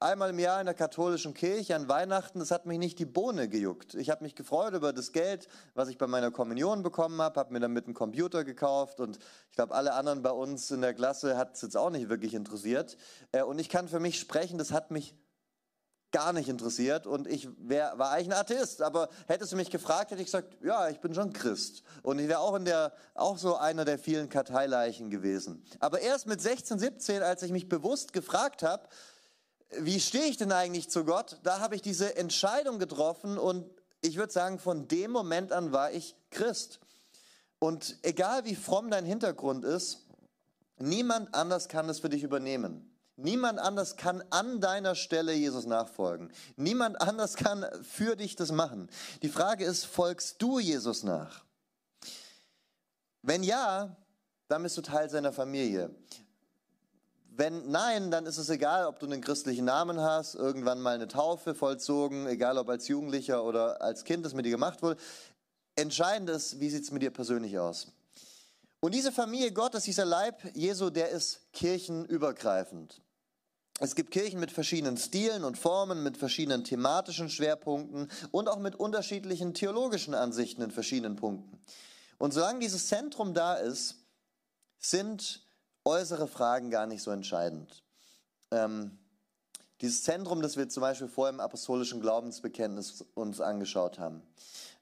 einmal 0.00 0.30
im 0.30 0.38
Jahr 0.38 0.60
in 0.60 0.66
der 0.66 0.74
katholischen 0.74 1.34
Kirche 1.34 1.74
an 1.74 1.88
Weihnachten, 1.88 2.38
das 2.38 2.50
hat 2.50 2.66
mich 2.66 2.78
nicht 2.78 2.98
die 2.98 3.06
Bohne 3.06 3.48
gejuckt. 3.48 3.94
Ich 3.94 4.10
habe 4.10 4.22
mich 4.22 4.34
gefreut 4.34 4.74
über 4.74 4.92
das 4.92 5.12
Geld, 5.12 5.48
was 5.74 5.88
ich 5.88 5.98
bei 5.98 6.06
meiner 6.06 6.30
Kommunion 6.30 6.82
bekommen 6.82 7.20
habe, 7.20 7.40
habe 7.40 7.52
mir 7.52 7.60
damit 7.60 7.86
einen 7.86 7.94
Computer 7.94 8.44
gekauft 8.44 9.00
und 9.00 9.18
ich 9.50 9.56
glaube, 9.56 9.74
alle 9.74 9.94
anderen 9.94 10.22
bei 10.22 10.30
uns 10.30 10.70
in 10.70 10.80
der 10.80 10.94
Klasse 10.94 11.36
hat 11.36 11.54
es 11.54 11.62
jetzt 11.62 11.76
auch 11.76 11.90
nicht 11.90 12.08
wirklich 12.08 12.34
interessiert. 12.34 12.96
Äh, 13.32 13.42
und 13.42 13.58
ich 13.58 13.68
kann 13.68 13.88
für 13.88 14.00
mich 14.00 14.18
sprechen, 14.20 14.58
das 14.58 14.72
hat 14.72 14.90
mich 14.90 15.14
gar 16.10 16.32
nicht 16.32 16.48
interessiert 16.48 17.06
und 17.06 17.26
ich 17.26 17.48
wär, 17.58 17.98
war 17.98 18.12
eigentlich 18.12 18.28
ein 18.28 18.40
Atheist. 18.40 18.80
Aber 18.80 19.10
hättest 19.26 19.52
du 19.52 19.56
mich 19.56 19.70
gefragt, 19.70 20.10
hätte 20.10 20.22
ich 20.22 20.28
gesagt, 20.28 20.56
ja, 20.62 20.88
ich 20.88 21.00
bin 21.00 21.12
schon 21.12 21.32
Christ. 21.32 21.82
Und 22.02 22.18
ich 22.18 22.28
wäre 22.28 22.38
auch 22.38 22.58
auch 23.14 23.36
so 23.36 23.56
einer 23.56 23.84
der 23.84 23.98
vielen 23.98 24.28
Karteileichen 24.28 25.10
gewesen. 25.10 25.62
Aber 25.80 26.00
erst 26.00 26.26
mit 26.26 26.40
16, 26.40 26.78
17, 26.78 27.22
als 27.22 27.42
ich 27.42 27.52
mich 27.52 27.68
bewusst 27.68 28.12
gefragt 28.12 28.62
habe, 28.62 28.88
wie 29.70 30.00
stehe 30.00 30.26
ich 30.26 30.36
denn 30.36 30.52
eigentlich 30.52 30.90
zu 30.90 31.04
Gott, 31.04 31.38
da 31.42 31.60
habe 31.60 31.74
ich 31.74 31.82
diese 31.82 32.16
Entscheidung 32.16 32.78
getroffen 32.78 33.38
und 33.38 33.68
ich 34.00 34.16
würde 34.16 34.32
sagen, 34.32 34.58
von 34.58 34.88
dem 34.88 35.10
Moment 35.10 35.52
an 35.52 35.72
war 35.72 35.92
ich 35.92 36.14
Christ. 36.30 36.80
Und 37.58 37.98
egal 38.02 38.44
wie 38.44 38.54
fromm 38.54 38.90
dein 38.90 39.04
Hintergrund 39.04 39.64
ist, 39.64 40.06
niemand 40.78 41.34
anders 41.34 41.68
kann 41.68 41.88
es 41.88 42.00
für 42.00 42.08
dich 42.08 42.22
übernehmen. 42.22 42.88
Niemand 43.16 43.58
anders 43.58 43.96
kann 43.96 44.22
an 44.30 44.60
deiner 44.60 44.94
Stelle 44.94 45.32
Jesus 45.32 45.66
nachfolgen. 45.66 46.32
Niemand 46.54 47.00
anders 47.02 47.34
kann 47.34 47.66
für 47.82 48.14
dich 48.14 48.36
das 48.36 48.52
machen. 48.52 48.88
Die 49.22 49.28
Frage 49.28 49.64
ist, 49.64 49.86
folgst 49.86 50.40
du 50.40 50.60
Jesus 50.60 51.02
nach? 51.02 51.44
Wenn 53.22 53.42
ja, 53.42 53.96
dann 54.46 54.62
bist 54.62 54.76
du 54.76 54.82
Teil 54.82 55.10
seiner 55.10 55.32
Familie. 55.32 55.90
Wenn 57.38 57.70
nein, 57.70 58.10
dann 58.10 58.26
ist 58.26 58.36
es 58.36 58.50
egal, 58.50 58.84
ob 58.86 58.98
du 58.98 59.06
einen 59.06 59.20
christlichen 59.20 59.64
Namen 59.64 60.00
hast, 60.00 60.34
irgendwann 60.34 60.80
mal 60.80 60.96
eine 60.96 61.06
Taufe 61.06 61.54
vollzogen, 61.54 62.26
egal 62.26 62.58
ob 62.58 62.68
als 62.68 62.88
Jugendlicher 62.88 63.44
oder 63.44 63.80
als 63.80 64.02
Kind 64.02 64.26
das 64.26 64.34
mit 64.34 64.44
dir 64.44 64.50
gemacht 64.50 64.82
wurde. 64.82 65.00
Entscheidend 65.76 66.30
ist, 66.30 66.58
wie 66.58 66.68
sieht 66.68 66.82
es 66.82 66.90
mit 66.90 67.00
dir 67.00 67.12
persönlich 67.12 67.56
aus? 67.56 67.92
Und 68.80 68.92
diese 68.92 69.12
Familie 69.12 69.52
Gottes, 69.52 69.84
dieser 69.84 70.04
Leib 70.04 70.50
Jesu, 70.56 70.90
der 70.90 71.10
ist 71.10 71.52
kirchenübergreifend. 71.52 73.00
Es 73.78 73.94
gibt 73.94 74.10
Kirchen 74.10 74.40
mit 74.40 74.50
verschiedenen 74.50 74.96
Stilen 74.96 75.44
und 75.44 75.56
Formen, 75.56 76.02
mit 76.02 76.16
verschiedenen 76.16 76.64
thematischen 76.64 77.30
Schwerpunkten 77.30 78.10
und 78.32 78.48
auch 78.48 78.58
mit 78.58 78.74
unterschiedlichen 78.74 79.54
theologischen 79.54 80.14
Ansichten 80.14 80.62
in 80.62 80.72
verschiedenen 80.72 81.14
Punkten. 81.14 81.60
Und 82.18 82.34
solange 82.34 82.58
dieses 82.58 82.88
Zentrum 82.88 83.32
da 83.32 83.54
ist, 83.54 83.94
sind 84.80 85.47
äußere 85.88 86.28
Fragen 86.28 86.70
gar 86.70 86.86
nicht 86.86 87.02
so 87.02 87.10
entscheidend. 87.10 87.82
Ähm, 88.50 88.98
dieses 89.80 90.02
Zentrum, 90.02 90.42
das 90.42 90.56
wir 90.56 90.68
zum 90.68 90.82
Beispiel 90.82 91.08
vorher 91.08 91.32
im 91.32 91.40
apostolischen 91.40 92.00
Glaubensbekenntnis 92.00 93.04
uns 93.14 93.40
angeschaut 93.40 93.98
haben. 93.98 94.22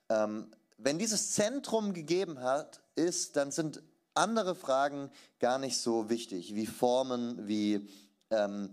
Ähm, 0.09 0.51
wenn 0.79 0.99
dieses 0.99 1.33
Zentrum 1.33 1.93
gegeben 1.93 2.41
hat, 2.41 2.81
ist, 2.97 3.37
dann 3.37 3.51
sind 3.51 3.83
andere 4.15 4.55
Fragen 4.55 5.11
gar 5.39 5.59
nicht 5.59 5.79
so 5.79 6.09
wichtig, 6.09 6.55
wie 6.55 6.67
Formen, 6.67 7.47
wie 7.47 7.89
ähm, 8.31 8.71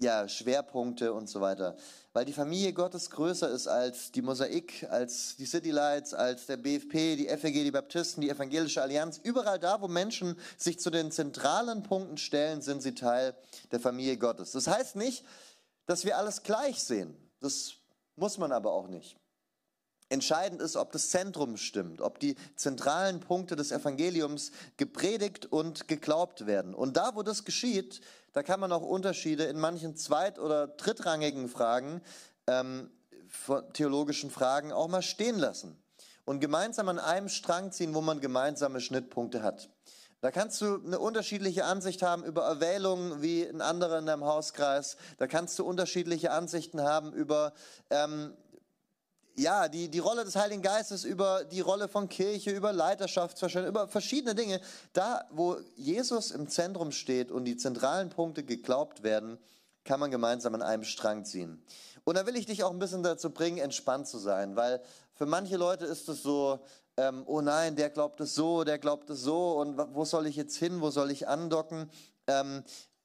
ja, 0.00 0.26
Schwerpunkte 0.28 1.12
und 1.12 1.28
so 1.28 1.40
weiter. 1.40 1.76
Weil 2.12 2.24
die 2.24 2.32
Familie 2.32 2.72
Gottes 2.72 3.10
größer 3.10 3.50
ist 3.50 3.68
als 3.68 4.10
die 4.10 4.22
Mosaik, 4.22 4.86
als 4.90 5.36
die 5.36 5.44
City 5.44 5.70
Lights, 5.70 6.14
als 6.14 6.46
der 6.46 6.56
BFP, 6.56 7.16
die 7.16 7.28
FEG, 7.28 7.64
die 7.64 7.70
Baptisten, 7.70 8.22
die 8.22 8.30
Evangelische 8.30 8.82
Allianz. 8.82 9.20
Überall 9.22 9.58
da, 9.58 9.80
wo 9.80 9.88
Menschen 9.88 10.36
sich 10.56 10.80
zu 10.80 10.90
den 10.90 11.12
zentralen 11.12 11.82
Punkten 11.82 12.16
stellen, 12.16 12.62
sind 12.62 12.82
sie 12.82 12.94
Teil 12.94 13.34
der 13.70 13.78
Familie 13.78 14.16
Gottes. 14.16 14.52
Das 14.52 14.66
heißt 14.66 14.96
nicht, 14.96 15.24
dass 15.86 16.04
wir 16.04 16.16
alles 16.16 16.42
gleich 16.42 16.82
sehen. 16.82 17.14
Das 17.40 17.74
muss 18.16 18.38
man 18.38 18.52
aber 18.52 18.72
auch 18.72 18.88
nicht. 18.88 19.16
Entscheidend 20.08 20.60
ist, 20.60 20.74
ob 20.74 20.90
das 20.90 21.10
Zentrum 21.10 21.56
stimmt, 21.56 22.00
ob 22.00 22.18
die 22.18 22.34
zentralen 22.56 23.20
Punkte 23.20 23.54
des 23.54 23.70
Evangeliums 23.70 24.50
gepredigt 24.76 25.46
und 25.46 25.86
geglaubt 25.86 26.46
werden. 26.46 26.74
Und 26.74 26.96
da, 26.96 27.14
wo 27.14 27.22
das 27.22 27.44
geschieht, 27.44 28.00
da 28.32 28.42
kann 28.42 28.60
man 28.60 28.72
auch 28.72 28.82
Unterschiede 28.82 29.44
in 29.44 29.58
manchen 29.58 29.96
zweit- 29.96 30.38
oder 30.38 30.68
drittrangigen 30.68 31.48
Fragen, 31.48 32.02
ähm, 32.46 32.90
theologischen 33.72 34.30
Fragen 34.30 34.72
auch 34.72 34.88
mal 34.88 35.02
stehen 35.02 35.38
lassen 35.38 35.80
und 36.24 36.40
gemeinsam 36.40 36.88
an 36.88 36.98
einem 36.98 37.28
Strang 37.28 37.72
ziehen, 37.72 37.94
wo 37.94 38.00
man 38.00 38.20
gemeinsame 38.20 38.80
Schnittpunkte 38.80 39.42
hat. 39.42 39.68
Da 40.20 40.30
kannst 40.30 40.60
du 40.60 40.82
eine 40.84 40.98
unterschiedliche 40.98 41.64
Ansicht 41.64 42.02
haben 42.02 42.24
über 42.24 42.42
Erwählungen 42.42 43.22
wie 43.22 43.46
ein 43.46 43.62
anderer 43.62 43.98
in 43.98 44.06
deinem 44.06 44.24
Hauskreis. 44.24 44.98
Da 45.16 45.26
kannst 45.26 45.58
du 45.58 45.64
unterschiedliche 45.64 46.30
Ansichten 46.30 46.82
haben 46.82 47.12
über 47.14 47.54
ähm, 47.88 48.36
ja, 49.36 49.68
die, 49.68 49.88
die 49.88 49.98
Rolle 49.98 50.24
des 50.24 50.36
Heiligen 50.36 50.62
Geistes, 50.62 51.04
über 51.04 51.44
die 51.44 51.60
Rolle 51.60 51.88
von 51.88 52.08
Kirche, 52.08 52.50
über 52.50 52.72
Leiterschaftsverständnis, 52.72 53.70
über 53.70 53.88
verschiedene 53.88 54.34
Dinge. 54.34 54.60
Da, 54.92 55.24
wo 55.30 55.56
Jesus 55.76 56.30
im 56.30 56.48
Zentrum 56.48 56.92
steht 56.92 57.30
und 57.30 57.44
die 57.44 57.56
zentralen 57.56 58.10
Punkte 58.10 58.44
geglaubt 58.44 59.02
werden, 59.02 59.38
kann 59.84 60.00
man 60.00 60.10
gemeinsam 60.10 60.54
an 60.54 60.62
einem 60.62 60.84
Strang 60.84 61.24
ziehen. 61.24 61.62
Und 62.04 62.16
da 62.16 62.26
will 62.26 62.36
ich 62.36 62.46
dich 62.46 62.64
auch 62.64 62.70
ein 62.70 62.78
bisschen 62.78 63.02
dazu 63.02 63.30
bringen, 63.30 63.58
entspannt 63.58 64.08
zu 64.08 64.18
sein, 64.18 64.56
weil 64.56 64.80
für 65.14 65.26
manche 65.26 65.56
Leute 65.56 65.84
ist 65.84 66.08
es 66.08 66.22
so, 66.22 66.60
ähm, 66.96 67.22
oh 67.26 67.40
nein, 67.40 67.76
der 67.76 67.90
glaubt 67.90 68.20
es 68.20 68.34
so, 68.34 68.64
der 68.64 68.78
glaubt 68.78 69.10
es 69.10 69.20
so 69.20 69.58
und 69.60 69.78
wo 69.94 70.04
soll 70.04 70.26
ich 70.26 70.36
jetzt 70.36 70.56
hin, 70.56 70.80
wo 70.80 70.90
soll 70.90 71.10
ich 71.10 71.28
andocken? 71.28 71.90
Ähm, 72.26 72.62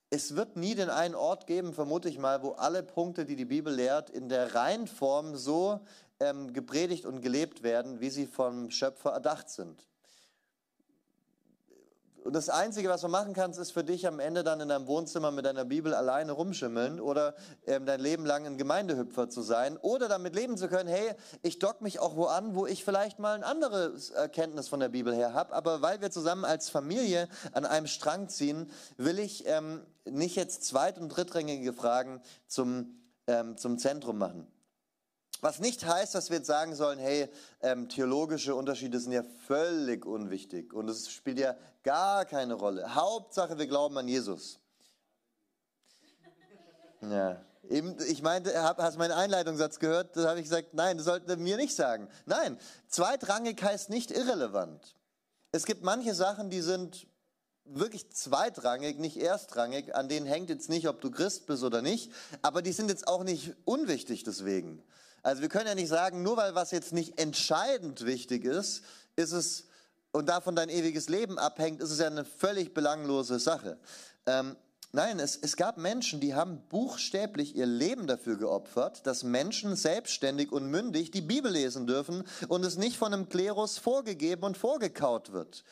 es 0.09 0.35
wird 0.35 0.55
nie 0.55 0.75
den 0.75 0.89
einen 0.89 1.15
Ort 1.15 1.47
geben, 1.47 1.73
vermute 1.73 2.07
ich 2.07 2.19
mal, 2.19 2.41
wo 2.41 2.51
alle 2.51 2.83
Punkte, 2.83 3.25
die 3.25 3.35
die 3.35 3.45
Bibel 3.45 3.73
lehrt, 3.73 4.09
in 4.09 4.29
der 4.29 4.55
Reihenform 4.55 5.35
so 5.35 5.81
ähm, 6.19 6.53
gepredigt 6.53 7.05
und 7.05 7.21
gelebt 7.21 7.63
werden, 7.63 7.99
wie 7.99 8.09
sie 8.09 8.27
vom 8.27 8.71
Schöpfer 8.71 9.11
erdacht 9.11 9.49
sind. 9.49 9.85
Und 12.25 12.33
das 12.33 12.49
Einzige, 12.49 12.89
was 12.89 13.01
du 13.01 13.07
machen 13.07 13.33
kannst, 13.33 13.59
ist 13.59 13.69
für 13.69 13.83
dich 13.83 14.07
am 14.07 14.19
Ende 14.19 14.43
dann 14.43 14.59
in 14.59 14.69
deinem 14.69 14.87
Wohnzimmer 14.87 15.29
mit 15.29 15.45
deiner 15.45 15.63
Bibel 15.63 15.93
alleine 15.93 16.31
rumschimmeln 16.31 16.99
oder 16.99 17.35
ähm, 17.67 17.85
dein 17.85 17.99
Leben 17.99 18.25
lang 18.25 18.47
ein 18.47 18.57
Gemeindehüpfer 18.57 19.29
zu 19.29 19.43
sein 19.43 19.77
oder 19.77 20.07
damit 20.07 20.33
leben 20.33 20.57
zu 20.57 20.67
können, 20.67 20.89
hey, 20.89 21.13
ich 21.43 21.59
dock 21.59 21.81
mich 21.81 21.99
auch 21.99 22.15
wo 22.15 22.25
an, 22.25 22.55
wo 22.55 22.65
ich 22.65 22.83
vielleicht 22.83 23.19
mal 23.19 23.35
ein 23.35 23.43
anderes 23.43 24.09
Erkenntnis 24.09 24.67
von 24.67 24.79
der 24.79 24.89
Bibel 24.89 25.13
her 25.13 25.35
habe, 25.35 25.53
aber 25.53 25.83
weil 25.83 26.01
wir 26.01 26.09
zusammen 26.09 26.45
als 26.45 26.67
Familie 26.67 27.29
an 27.51 27.63
einem 27.63 27.85
Strang 27.85 28.27
ziehen, 28.27 28.71
will 28.97 29.19
ich 29.19 29.45
ähm, 29.45 29.85
nicht 30.05 30.35
jetzt 30.35 30.63
zweit- 30.63 30.97
und 30.97 31.09
drittrangige 31.09 31.73
Fragen 31.73 32.23
zum, 32.47 33.03
ähm, 33.27 33.55
zum 33.55 33.77
Zentrum 33.77 34.17
machen. 34.17 34.47
Was 35.45 35.59
nicht 35.59 35.85
heißt, 35.85 36.15
dass 36.15 36.31
wir 36.31 36.37
jetzt 36.37 36.47
sagen 36.47 36.73
sollen, 36.73 36.97
hey, 36.97 37.29
ähm, 37.61 37.87
theologische 37.87 38.55
Unterschiede 38.55 38.99
sind 38.99 39.11
ja 39.11 39.21
völlig 39.45 40.03
unwichtig 40.03 40.73
und 40.73 40.89
es 40.89 41.11
spielt 41.11 41.37
ja 41.37 41.55
gar 41.83 42.25
keine 42.25 42.55
Rolle. 42.55 42.95
Hauptsache, 42.95 43.59
wir 43.59 43.67
glauben 43.67 43.95
an 43.95 44.07
Jesus. 44.07 44.59
Ja. 47.11 47.45
Ich 48.07 48.23
meinte, 48.23 48.59
hast 48.59 48.97
meinen 48.97 49.11
Einleitungssatz 49.11 49.77
gehört, 49.77 50.17
da 50.17 50.29
habe 50.29 50.39
ich 50.39 50.45
gesagt, 50.45 50.73
nein, 50.73 50.97
das 50.97 51.05
sollten 51.05 51.45
wir 51.45 51.57
nicht 51.57 51.75
sagen. 51.75 52.07
Nein, 52.25 52.57
zweitrangig 52.87 53.61
heißt 53.61 53.91
nicht 53.91 54.09
irrelevant. 54.09 54.95
Es 55.51 55.67
gibt 55.67 55.83
manche 55.83 56.15
Sachen, 56.15 56.49
die 56.49 56.61
sind 56.61 57.05
wirklich 57.65 58.11
zweitrangig, 58.11 58.97
nicht 58.97 59.17
erstrangig, 59.17 59.93
an 59.93 60.09
denen 60.09 60.25
hängt 60.25 60.49
jetzt 60.49 60.69
nicht, 60.69 60.87
ob 60.87 61.01
du 61.01 61.11
Christ 61.11 61.45
bist 61.45 61.63
oder 61.63 61.83
nicht, 61.83 62.11
aber 62.41 62.63
die 62.63 62.71
sind 62.71 62.89
jetzt 62.89 63.07
auch 63.07 63.23
nicht 63.23 63.53
unwichtig 63.65 64.23
deswegen. 64.23 64.81
Also 65.25 65.41
wir 65.41 65.49
können 65.49 65.65
ja 65.65 65.73
nicht 65.73 65.87
sagen, 65.87 66.21
nur 66.21 66.37
weil 66.37 66.53
was 66.53 66.69
jetzt 66.69 66.93
nicht 66.93 67.19
entscheidend 67.19 68.05
wichtig 68.05 68.45
ist, 68.45 68.83
ist 69.15 69.31
es 69.31 69.65
und 70.11 70.29
davon 70.29 70.55
dein 70.55 70.69
ewiges 70.69 71.09
Leben 71.09 71.39
abhängt, 71.39 71.81
ist 71.81 71.89
es 71.89 71.97
ja 71.97 72.05
eine 72.05 72.25
völlig 72.25 72.75
belanglose 72.75 73.39
Sache. 73.39 73.79
Ähm, 74.27 74.55
nein, 74.91 75.19
es, 75.19 75.35
es 75.35 75.57
gab 75.57 75.77
Menschen, 75.77 76.19
die 76.19 76.35
haben 76.35 76.61
buchstäblich 76.69 77.55
ihr 77.55 77.65
Leben 77.65 78.05
dafür 78.05 78.37
geopfert, 78.37 79.07
dass 79.07 79.23
Menschen 79.23 79.75
selbstständig 79.75 80.51
und 80.51 80.67
mündig 80.67 81.09
die 81.09 81.21
Bibel 81.21 81.51
lesen 81.51 81.87
dürfen 81.87 82.23
und 82.47 82.63
es 82.63 82.77
nicht 82.77 82.95
von 82.95 83.11
einem 83.11 83.27
Klerus 83.27 83.79
vorgegeben 83.79 84.43
und 84.43 84.59
vorgekaut 84.59 85.31
wird 85.31 85.63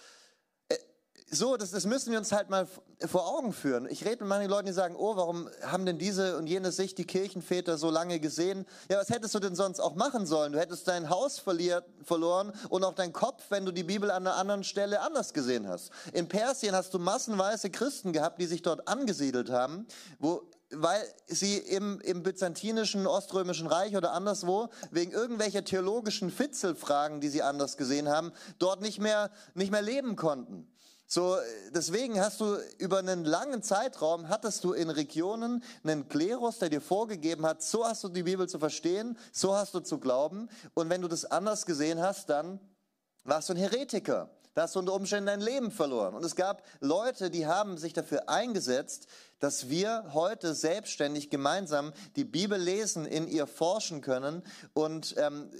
so, 1.33 1.57
das, 1.57 1.71
das 1.71 1.85
müssen 1.85 2.11
wir 2.11 2.19
uns 2.19 2.31
halt 2.31 2.49
mal 2.49 2.67
vor 3.05 3.27
Augen 3.27 3.53
führen. 3.53 3.87
Ich 3.89 4.05
rede 4.05 4.23
mit 4.23 4.27
manchen 4.27 4.49
Leuten, 4.49 4.67
die 4.67 4.73
sagen, 4.73 4.95
oh, 4.95 5.15
warum 5.15 5.49
haben 5.63 5.85
denn 5.85 5.97
diese 5.97 6.37
und 6.37 6.47
jene 6.47 6.71
Sicht 6.71 6.97
die 6.97 7.05
Kirchenväter 7.05 7.77
so 7.77 7.89
lange 7.89 8.19
gesehen? 8.19 8.65
Ja, 8.89 8.99
was 8.99 9.09
hättest 9.09 9.33
du 9.35 9.39
denn 9.39 9.55
sonst 9.55 9.79
auch 9.79 9.95
machen 9.95 10.25
sollen? 10.25 10.53
Du 10.53 10.59
hättest 10.59 10.87
dein 10.87 11.09
Haus 11.09 11.39
verliert, 11.39 11.86
verloren 12.03 12.53
und 12.69 12.84
auch 12.84 12.93
deinen 12.93 13.13
Kopf, 13.13 13.43
wenn 13.49 13.65
du 13.65 13.71
die 13.71 13.84
Bibel 13.84 14.11
an 14.11 14.27
einer 14.27 14.36
anderen 14.36 14.63
Stelle 14.63 15.01
anders 15.01 15.34
gesehen 15.34 15.67
hast. 15.67 15.91
In 16.13 16.27
Persien 16.27 16.75
hast 16.75 16.93
du 16.93 16.99
massenweise 16.99 17.69
Christen 17.69 18.13
gehabt, 18.13 18.39
die 18.39 18.45
sich 18.45 18.61
dort 18.61 18.88
angesiedelt 18.88 19.49
haben, 19.49 19.88
wo 20.19 20.43
weil 20.75 21.03
sie 21.27 21.57
im, 21.57 22.01
im 22.01 22.23
byzantinischen, 22.23 23.05
oströmischen 23.05 23.67
Reich 23.67 23.95
oder 23.95 24.13
anderswo 24.13 24.69
wegen 24.89 25.11
irgendwelcher 25.11 25.63
theologischen 25.63 26.31
Fitzelfragen, 26.31 27.21
die 27.21 27.29
sie 27.29 27.43
anders 27.43 27.77
gesehen 27.77 28.09
haben, 28.09 28.31
dort 28.57 28.81
nicht 28.81 28.99
mehr, 28.99 29.29
nicht 29.53 29.71
mehr 29.71 29.84
leben 29.84 30.15
konnten. 30.15 30.72
So, 31.14 31.38
deswegen 31.70 32.20
hast 32.20 32.41
du 32.41 32.57
über 32.80 32.97
einen 32.97 33.24
langen 33.24 33.61
Zeitraum, 33.61 34.30
hattest 34.30 34.64
du 34.64 34.74
in 34.74 34.89
Regionen 34.89 35.64
einen 35.84 36.09
Klerus, 36.09 36.57
der 36.57 36.70
dir 36.70 36.82
vorgegeben 36.82 37.45
hat, 37.45 37.61
so 37.61 37.86
hast 37.86 38.03
du 38.03 38.09
die 38.09 38.24
Bibel 38.24 38.49
zu 38.49 38.57
verstehen, 38.57 39.16
so 39.32 39.53
hast 39.53 39.76
du 39.76 39.80
zu 39.82 39.99
glauben. 39.99 40.49
Und 40.74 40.89
wenn 40.89 41.03
du 41.03 41.07
das 41.07 41.26
anders 41.26 41.68
gesehen 41.68 42.01
hast, 42.01 42.32
dann 42.32 42.59
warst 43.26 43.47
du 43.47 43.53
ein 43.53 43.57
Heretiker. 43.57 44.32
Da 44.55 44.64
hast 44.64 44.74
du 44.74 44.80
unter 44.80 44.95
Umständen 44.95 45.28
dein 45.28 45.41
Leben 45.41 45.70
verloren. 45.70 46.16
Und 46.16 46.26
es 46.26 46.36
gab 46.36 46.64
Leute, 46.80 47.30
die 47.30 47.45
haben 47.45 47.78
sich 47.78 47.93
dafür 47.93 48.28
eingesetzt, 48.28 49.05
dass 49.38 49.70
wir 49.70 50.05
heute 50.14 50.55
selbstständig 50.55 51.30
gemeinsam 51.30 51.93
die 52.16 52.26
Bibel 52.26 52.59
lesen, 52.59 53.05
in 53.05 53.28
ihr 53.28 53.45
forschen 53.45 54.01
können 54.01 54.41
und 54.74 55.14
ähm, 55.20 55.51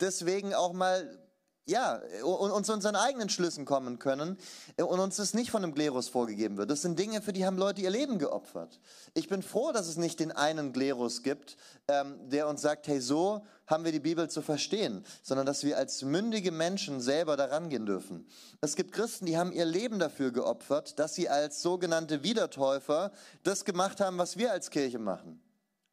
deswegen 0.00 0.54
auch 0.54 0.72
mal 0.72 1.21
ja, 1.64 2.00
und, 2.24 2.50
und 2.50 2.66
zu 2.66 2.72
unseren 2.72 2.96
eigenen 2.96 3.28
Schlüssen 3.28 3.64
kommen 3.64 4.00
können 4.00 4.36
und 4.76 4.98
uns 4.98 5.16
das 5.16 5.32
nicht 5.32 5.50
von 5.52 5.62
einem 5.62 5.74
Glerus 5.74 6.08
vorgegeben 6.08 6.56
wird. 6.56 6.70
Das 6.70 6.82
sind 6.82 6.98
Dinge, 6.98 7.22
für 7.22 7.32
die 7.32 7.46
haben 7.46 7.56
Leute 7.56 7.80
ihr 7.82 7.90
Leben 7.90 8.18
geopfert. 8.18 8.80
Ich 9.14 9.28
bin 9.28 9.42
froh, 9.42 9.70
dass 9.70 9.86
es 9.86 9.96
nicht 9.96 10.18
den 10.18 10.32
einen 10.32 10.72
Glerus 10.72 11.22
gibt, 11.22 11.56
ähm, 11.86 12.28
der 12.30 12.48
uns 12.48 12.62
sagt, 12.62 12.88
hey, 12.88 13.00
so 13.00 13.46
haben 13.66 13.84
wir 13.84 13.92
die 13.92 14.00
Bibel 14.00 14.28
zu 14.28 14.42
verstehen, 14.42 15.04
sondern 15.22 15.46
dass 15.46 15.62
wir 15.62 15.78
als 15.78 16.02
mündige 16.02 16.50
Menschen 16.50 17.00
selber 17.00 17.36
daran 17.36 17.68
gehen 17.68 17.86
dürfen. 17.86 18.26
Es 18.60 18.74
gibt 18.74 18.92
Christen, 18.92 19.26
die 19.26 19.38
haben 19.38 19.52
ihr 19.52 19.64
Leben 19.64 20.00
dafür 20.00 20.32
geopfert, 20.32 20.98
dass 20.98 21.14
sie 21.14 21.28
als 21.28 21.62
sogenannte 21.62 22.24
Wiedertäufer 22.24 23.12
das 23.44 23.64
gemacht 23.64 24.00
haben, 24.00 24.18
was 24.18 24.36
wir 24.36 24.50
als 24.50 24.70
Kirche 24.70 24.98
machen. 24.98 25.40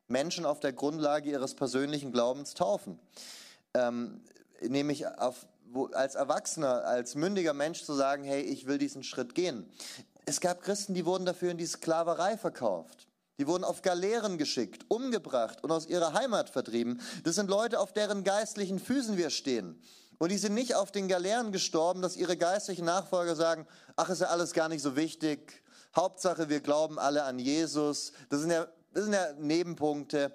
Menschen 0.08 0.46
auf 0.46 0.60
der 0.60 0.74
Grundlage 0.74 1.30
ihres 1.30 1.54
persönlichen 1.54 2.12
Glaubens 2.12 2.56
taufen. 2.56 3.00
Ähm, 3.76 4.22
nämlich 4.68 5.08
auf 5.08 5.48
wo, 5.72 5.88
als 5.88 6.16
Erwachsener, 6.16 6.86
als 6.86 7.16
mündiger 7.16 7.54
Mensch 7.54 7.84
zu 7.84 7.94
sagen, 7.94 8.24
hey, 8.24 8.42
ich 8.42 8.68
will 8.68 8.78
diesen 8.78 9.04
Schritt 9.04 9.36
gehen. 9.36 9.70
Es 10.26 10.42
gab 10.42 10.62
Christen, 10.62 10.94
die 10.94 11.06
wurden 11.06 11.26
dafür 11.26 11.52
in 11.52 11.58
die 11.58 11.66
Sklaverei 11.66 12.38
verkauft. 12.38 13.08
Die 13.40 13.48
wurden 13.48 13.64
auf 13.64 13.82
Galeeren 13.82 14.38
geschickt, 14.38 14.86
umgebracht 14.90 15.64
und 15.64 15.72
aus 15.72 15.86
ihrer 15.86 16.14
Heimat 16.14 16.50
vertrieben. 16.50 17.02
Das 17.24 17.36
sind 17.36 17.50
Leute, 17.50 17.80
auf 17.80 17.94
deren 17.94 18.24
geistlichen 18.24 18.80
Füßen 18.80 19.16
wir 19.16 19.30
stehen. 19.30 19.82
Und 20.18 20.32
die 20.32 20.38
sind 20.38 20.54
nicht 20.54 20.76
auf 20.76 20.92
den 20.92 21.08
Galeeren 21.08 21.54
gestorben, 21.54 22.02
dass 22.02 22.18
ihre 22.18 22.36
geistlichen 22.36 22.84
Nachfolger 22.84 23.38
sagen, 23.38 23.66
ach, 23.96 24.10
ist 24.10 24.20
ja 24.20 24.28
alles 24.28 24.52
gar 24.52 24.68
nicht 24.68 24.82
so 24.82 24.98
wichtig. 24.98 25.64
Hauptsache, 25.96 26.50
wir 26.50 26.60
glauben 26.60 27.00
alle 27.00 27.24
an 27.24 27.40
Jesus. 27.40 28.12
Das 28.30 28.42
sind 28.42 28.52
ja, 28.52 28.68
das 28.94 29.06
sind 29.06 29.14
ja 29.14 29.32
Nebenpunkte. 29.38 30.34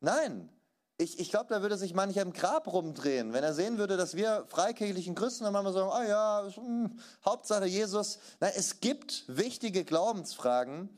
Nein, 0.00 0.48
ich, 0.98 1.20
ich 1.20 1.30
glaube, 1.30 1.46
da 1.48 1.62
würde 1.62 1.78
sich 1.78 1.94
mancher 1.94 2.22
im 2.22 2.32
Grab 2.32 2.66
rumdrehen, 2.66 3.32
wenn 3.32 3.44
er 3.44 3.54
sehen 3.54 3.78
würde, 3.78 3.96
dass 3.96 4.16
wir 4.16 4.44
freikirchlichen 4.48 5.14
Christen 5.14 5.44
dann 5.44 5.52
mal 5.52 5.72
sagen, 5.72 5.90
ah 5.92 6.04
ja, 6.04 6.42
mh, 6.42 6.54
hm, 6.56 6.98
Hauptsache 7.24 7.66
Jesus. 7.66 8.18
Nein, 8.40 8.52
es 8.56 8.80
gibt 8.80 9.24
wichtige 9.28 9.84
Glaubensfragen, 9.84 10.88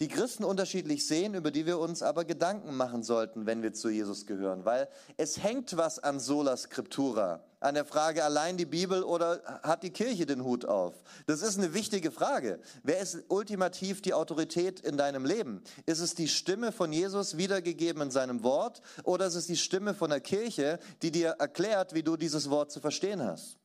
die 0.00 0.08
Christen 0.08 0.44
unterschiedlich 0.44 1.06
sehen, 1.06 1.34
über 1.34 1.50
die 1.50 1.66
wir 1.66 1.78
uns 1.78 2.02
aber 2.02 2.24
Gedanken 2.24 2.76
machen 2.76 3.02
sollten, 3.02 3.46
wenn 3.46 3.62
wir 3.62 3.72
zu 3.72 3.88
Jesus 3.88 4.26
gehören. 4.26 4.64
Weil 4.64 4.88
es 5.16 5.42
hängt 5.42 5.76
was 5.76 5.98
an 5.98 6.20
Sola 6.20 6.56
Scriptura, 6.56 7.42
an 7.58 7.74
der 7.74 7.84
Frage 7.84 8.22
allein 8.22 8.56
die 8.56 8.64
Bibel 8.64 9.02
oder 9.02 9.42
hat 9.64 9.82
die 9.82 9.90
Kirche 9.90 10.24
den 10.24 10.44
Hut 10.44 10.64
auf? 10.64 10.94
Das 11.26 11.42
ist 11.42 11.58
eine 11.58 11.74
wichtige 11.74 12.12
Frage. 12.12 12.60
Wer 12.84 13.00
ist 13.00 13.24
ultimativ 13.28 14.00
die 14.00 14.14
Autorität 14.14 14.78
in 14.80 14.96
deinem 14.96 15.24
Leben? 15.24 15.62
Ist 15.84 16.00
es 16.00 16.14
die 16.14 16.28
Stimme 16.28 16.70
von 16.70 16.92
Jesus 16.92 17.36
wiedergegeben 17.36 18.02
in 18.02 18.10
seinem 18.12 18.44
Wort 18.44 18.80
oder 19.02 19.26
ist 19.26 19.34
es 19.34 19.48
die 19.48 19.56
Stimme 19.56 19.94
von 19.94 20.10
der 20.10 20.20
Kirche, 20.20 20.78
die 21.02 21.10
dir 21.10 21.30
erklärt, 21.40 21.94
wie 21.94 22.04
du 22.04 22.16
dieses 22.16 22.50
Wort 22.50 22.70
zu 22.70 22.80
verstehen 22.80 23.22
hast? 23.22 23.57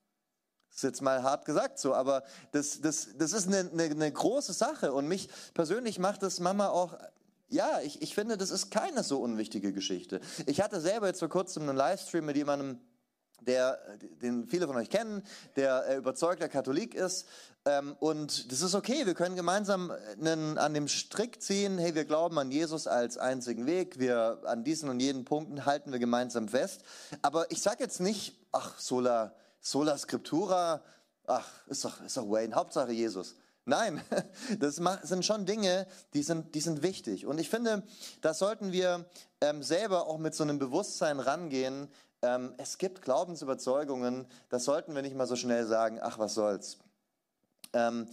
Das 0.74 0.78
ist 0.78 0.84
jetzt 0.84 1.02
mal 1.04 1.22
hart 1.22 1.46
gesagt 1.46 1.78
so, 1.78 1.94
aber 1.94 2.24
das, 2.52 2.82
das, 2.82 3.10
das 3.16 3.32
ist 3.32 3.48
eine, 3.48 3.70
eine, 3.72 3.84
eine 3.84 4.12
große 4.12 4.54
Sache 4.54 4.92
und 4.92 5.08
mich 5.08 5.30
persönlich 5.54 6.00
macht 6.00 6.24
das 6.24 6.40
Mama 6.40 6.70
auch 6.70 6.98
ja, 7.50 7.82
ich, 7.82 8.02
ich 8.02 8.16
finde, 8.16 8.36
das 8.36 8.50
ist 8.50 8.72
keine 8.72 9.04
so 9.04 9.20
unwichtige 9.20 9.74
Geschichte. 9.74 10.22
Ich 10.48 10.60
hatte 10.60 10.82
selber 10.82 11.06
jetzt 11.06 11.20
vor 11.20 11.30
kurzem 11.30 11.70
einen 11.70 11.78
Livestream 11.78 12.26
mit 12.26 12.36
jemandem, 12.36 12.80
der, 13.42 13.78
den 14.22 14.48
viele 14.48 14.66
von 14.66 14.76
euch 14.76 14.90
kennen, 14.90 15.22
der 15.56 15.86
äh, 15.88 15.98
überzeugter 15.98 16.50
Katholik 16.50 16.96
ist. 16.96 17.28
Ähm, 17.66 17.96
und 18.00 18.52
das 18.52 18.62
ist 18.62 18.74
okay, 18.74 19.06
wir 19.06 19.14
können 19.14 19.36
gemeinsam 19.36 19.92
einen, 20.20 20.58
an 20.58 20.74
dem 20.74 20.88
Strick 20.88 21.44
ziehen, 21.44 21.78
hey, 21.78 21.94
wir 21.94 22.06
glauben 22.06 22.40
an 22.40 22.52
Jesus 22.52 22.88
als 22.88 23.20
einzigen 23.20 23.68
Weg, 23.68 24.00
wir 24.00 24.40
an 24.46 24.64
diesen 24.64 24.90
und 24.90 25.00
jenen 25.00 25.24
Punkten 25.24 25.66
halten 25.66 25.92
wir 25.92 26.00
gemeinsam 26.00 26.48
fest. 26.48 26.82
Aber 27.22 27.52
ich 27.52 27.62
sage 27.62 27.84
jetzt 27.84 28.00
nicht, 28.00 28.36
ach, 28.52 28.80
Sola, 28.80 29.36
Sola 29.66 29.98
Scriptura, 29.98 30.84
ach, 31.26 31.50
ist 31.68 31.86
doch, 31.86 32.02
ist 32.02 32.18
doch 32.18 32.30
Wayne, 32.30 32.54
Hauptsache 32.54 32.92
Jesus. 32.92 33.36
Nein, 33.64 34.02
das 34.60 34.76
sind 35.04 35.26
schon 35.26 35.46
Dinge, 35.46 35.88
die 36.14 36.22
sind, 36.22 36.54
die 36.54 36.60
sind 36.60 36.84
wichtig. 36.84 37.26
Und 37.26 37.40
ich 37.40 37.50
finde, 37.50 37.84
da 38.20 38.34
sollten 38.34 38.74
wir 38.74 39.06
ähm, 39.40 39.64
selber 39.64 40.08
auch 40.08 40.18
mit 40.18 40.36
so 40.36 40.44
einem 40.44 40.60
Bewusstsein 40.60 41.22
rangehen. 41.22 41.88
Ähm, 42.22 42.54
es 42.58 42.78
gibt 42.78 43.02
Glaubensüberzeugungen, 43.04 44.28
das 44.50 44.66
sollten 44.66 44.96
wir 44.96 45.02
nicht 45.02 45.16
mal 45.16 45.28
so 45.28 45.38
schnell 45.38 45.66
sagen, 45.66 45.98
ach, 46.02 46.20
was 46.20 46.34
soll's. 46.34 46.78
Ähm, 47.72 48.10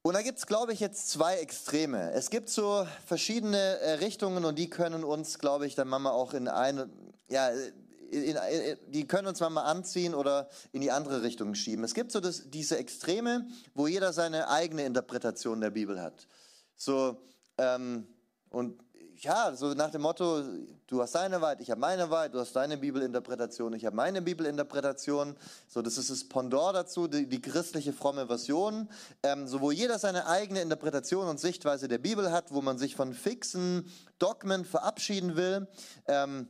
und 0.00 0.14
da 0.14 0.22
gibt 0.22 0.38
es, 0.38 0.46
glaube 0.46 0.72
ich, 0.72 0.80
jetzt 0.80 1.10
zwei 1.10 1.36
Extreme. 1.36 2.12
Es 2.12 2.30
gibt 2.30 2.48
so 2.48 2.86
verschiedene 3.04 3.58
äh, 3.80 3.92
Richtungen 3.94 4.46
und 4.46 4.58
die 4.58 4.70
können 4.70 5.04
uns, 5.04 5.38
glaube 5.38 5.66
ich, 5.66 5.74
dann 5.74 5.88
Mama 5.88 6.10
auch 6.10 6.32
in 6.32 6.48
eine, 6.48 6.88
ja, 7.28 7.50
in, 8.10 8.36
in, 8.36 8.78
die 8.88 9.06
können 9.06 9.28
uns 9.28 9.40
mal 9.40 9.62
anziehen 9.62 10.14
oder 10.14 10.48
in 10.72 10.80
die 10.80 10.90
andere 10.90 11.22
Richtung 11.22 11.54
schieben. 11.54 11.84
Es 11.84 11.94
gibt 11.94 12.12
so 12.12 12.20
das, 12.20 12.50
diese 12.50 12.78
Extreme, 12.78 13.46
wo 13.74 13.86
jeder 13.86 14.12
seine 14.12 14.48
eigene 14.48 14.84
Interpretation 14.84 15.60
der 15.60 15.70
Bibel 15.70 16.00
hat. 16.00 16.26
So, 16.76 17.20
ähm, 17.58 18.06
und 18.50 18.80
ja, 19.20 19.54
so 19.54 19.74
nach 19.74 19.90
dem 19.90 20.02
Motto, 20.02 20.42
du 20.86 21.02
hast 21.02 21.14
deine 21.14 21.40
Wahrheit, 21.40 21.60
ich 21.60 21.70
habe 21.70 21.80
meine 21.80 22.08
Wahrheit, 22.08 22.34
du 22.34 22.38
hast 22.38 22.54
deine 22.54 22.76
Bibelinterpretation, 22.76 23.72
ich 23.72 23.84
habe 23.84 23.96
meine 23.96 24.22
Bibelinterpretation. 24.22 25.36
So, 25.66 25.82
das 25.82 25.98
ist 25.98 26.10
das 26.10 26.28
Pendant 26.28 26.76
dazu, 26.76 27.08
die, 27.08 27.26
die 27.26 27.40
christliche 27.40 27.92
fromme 27.92 28.26
Version, 28.26 28.88
ähm, 29.22 29.48
so 29.48 29.60
wo 29.60 29.70
jeder 29.70 29.98
seine 29.98 30.26
eigene 30.26 30.60
Interpretation 30.62 31.26
und 31.26 31.40
Sichtweise 31.40 31.88
der 31.88 31.98
Bibel 31.98 32.30
hat, 32.30 32.52
wo 32.52 32.62
man 32.62 32.78
sich 32.78 32.94
von 32.94 33.12
fixen 33.12 33.90
Dogmen 34.18 34.64
verabschieden 34.64 35.36
will. 35.36 35.66
Ähm, 36.06 36.48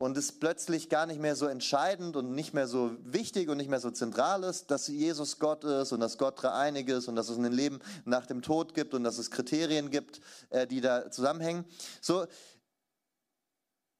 und 0.00 0.16
es 0.16 0.32
plötzlich 0.32 0.88
gar 0.88 1.04
nicht 1.04 1.20
mehr 1.20 1.36
so 1.36 1.44
entscheidend 1.44 2.16
und 2.16 2.34
nicht 2.34 2.54
mehr 2.54 2.66
so 2.66 2.96
wichtig 3.04 3.50
und 3.50 3.58
nicht 3.58 3.68
mehr 3.68 3.80
so 3.80 3.90
zentral 3.90 4.44
ist, 4.44 4.70
dass 4.70 4.88
Jesus 4.88 5.38
Gott 5.38 5.62
ist 5.62 5.92
und 5.92 6.00
dass 6.00 6.16
Gott 6.16 6.42
dreieinig 6.42 6.88
ist 6.88 7.06
und 7.06 7.16
dass 7.16 7.28
es 7.28 7.36
ein 7.36 7.52
Leben 7.52 7.80
nach 8.06 8.24
dem 8.24 8.40
Tod 8.40 8.72
gibt 8.72 8.94
und 8.94 9.04
dass 9.04 9.18
es 9.18 9.30
Kriterien 9.30 9.90
gibt, 9.90 10.22
äh, 10.48 10.66
die 10.66 10.80
da 10.80 11.10
zusammenhängen. 11.10 11.66
So, 12.00 12.26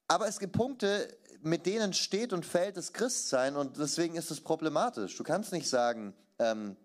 aber 0.07 0.27
es 0.27 0.39
gibt 0.39 0.53
Punkte, 0.53 1.15
mit 1.43 1.67
denen 1.67 1.93
steht 1.93 2.33
und 2.33 2.47
fällt 2.47 2.77
das 2.77 2.93
Christsein 2.93 3.55
und 3.55 3.77
deswegen 3.77 4.15
ist 4.15 4.31
es 4.31 4.41
problematisch. 4.41 5.15
Du 5.17 5.23
kannst 5.23 5.51
nicht 5.51 5.69
sagen, 5.69 6.15
ähm, 6.39 6.77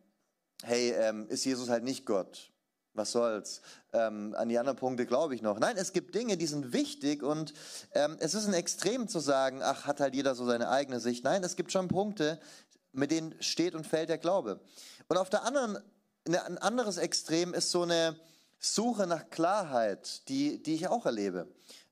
hey, 0.63 0.91
ähm, 0.91 1.27
ist 1.31 1.47
Jesus 1.47 1.71
halt 1.71 1.85
nicht 1.85 2.05
Gott? 2.05 2.53
Was 2.97 3.13
soll's. 3.13 3.61
Ähm, 3.93 4.35
an 4.37 4.49
die 4.49 4.59
anderen 4.59 4.79
Punkte 4.79 5.07
glaube 5.07 5.35
ich 5.35 5.43
noch. 5.43 5.59
Nein, 5.59 5.77
es 5.77 5.93
gibt 5.93 6.15
Dinge, 6.15 6.37
die 6.37 6.47
sind 6.47 6.73
wichtig 6.73 7.23
und 7.23 7.55
ähm, 7.93 8.17
es 8.21 8.35
ist 8.35 8.47
ein 8.47 8.55
Extrem 8.55 9.09
zu 9.09 9.21
sagen, 9.21 9.63
ach, 9.63 9.87
hat 9.87 10.01
halt 10.01 10.15
jeder 10.15 10.35
so 10.35 10.47
seine 10.47 10.69
eigene 10.69 11.01
Sicht. 11.01 11.25
Nein, 11.25 11.45
es 11.45 11.57
gibt 11.57 11.73
schon 11.73 11.89
Punkte, 11.89 12.41
mit 12.93 13.11
denen 13.11 13.35
steht 13.41 13.75
und 13.75 13.87
fällt 13.87 14.09
der 14.09 14.19
Glaube. 14.19 14.61
Und 15.09 15.17
auf 15.17 15.31
der 15.31 15.45
anderen, 15.45 15.79
ein 16.27 16.59
anderes 16.59 16.99
Extrem 16.99 17.55
ist 17.55 17.71
so 17.71 17.83
eine 17.83 18.17
Suche 18.59 19.07
nach 19.07 19.31
Klarheit, 19.31 20.29
die, 20.29 20.63
die 20.63 20.75
ich 20.75 20.89
auch 20.89 21.07
erlebe. 21.07 21.49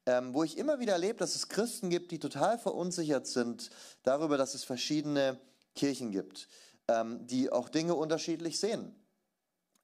Ähm, 0.07 0.34
wo 0.34 0.44
ich 0.44 0.59
immer 0.59 0.80
wieder 0.80 0.92
erlebe, 0.92 1.18
dass 1.18 1.34
es 1.34 1.48
Christen 1.48 1.88
gibt, 1.88 2.11
die 2.11 2.18
total 2.18 2.59
verunsichert 2.59 3.26
sind 3.26 3.70
darüber, 4.02 4.36
dass 4.36 4.55
es 4.55 4.62
verschiedene 4.62 5.40
Kirchen 5.74 6.11
gibt, 6.11 6.48
ähm, 6.88 7.26
die 7.26 7.50
auch 7.50 7.70
Dinge 7.70 7.94
unterschiedlich 7.94 8.61
sehen. 8.61 8.94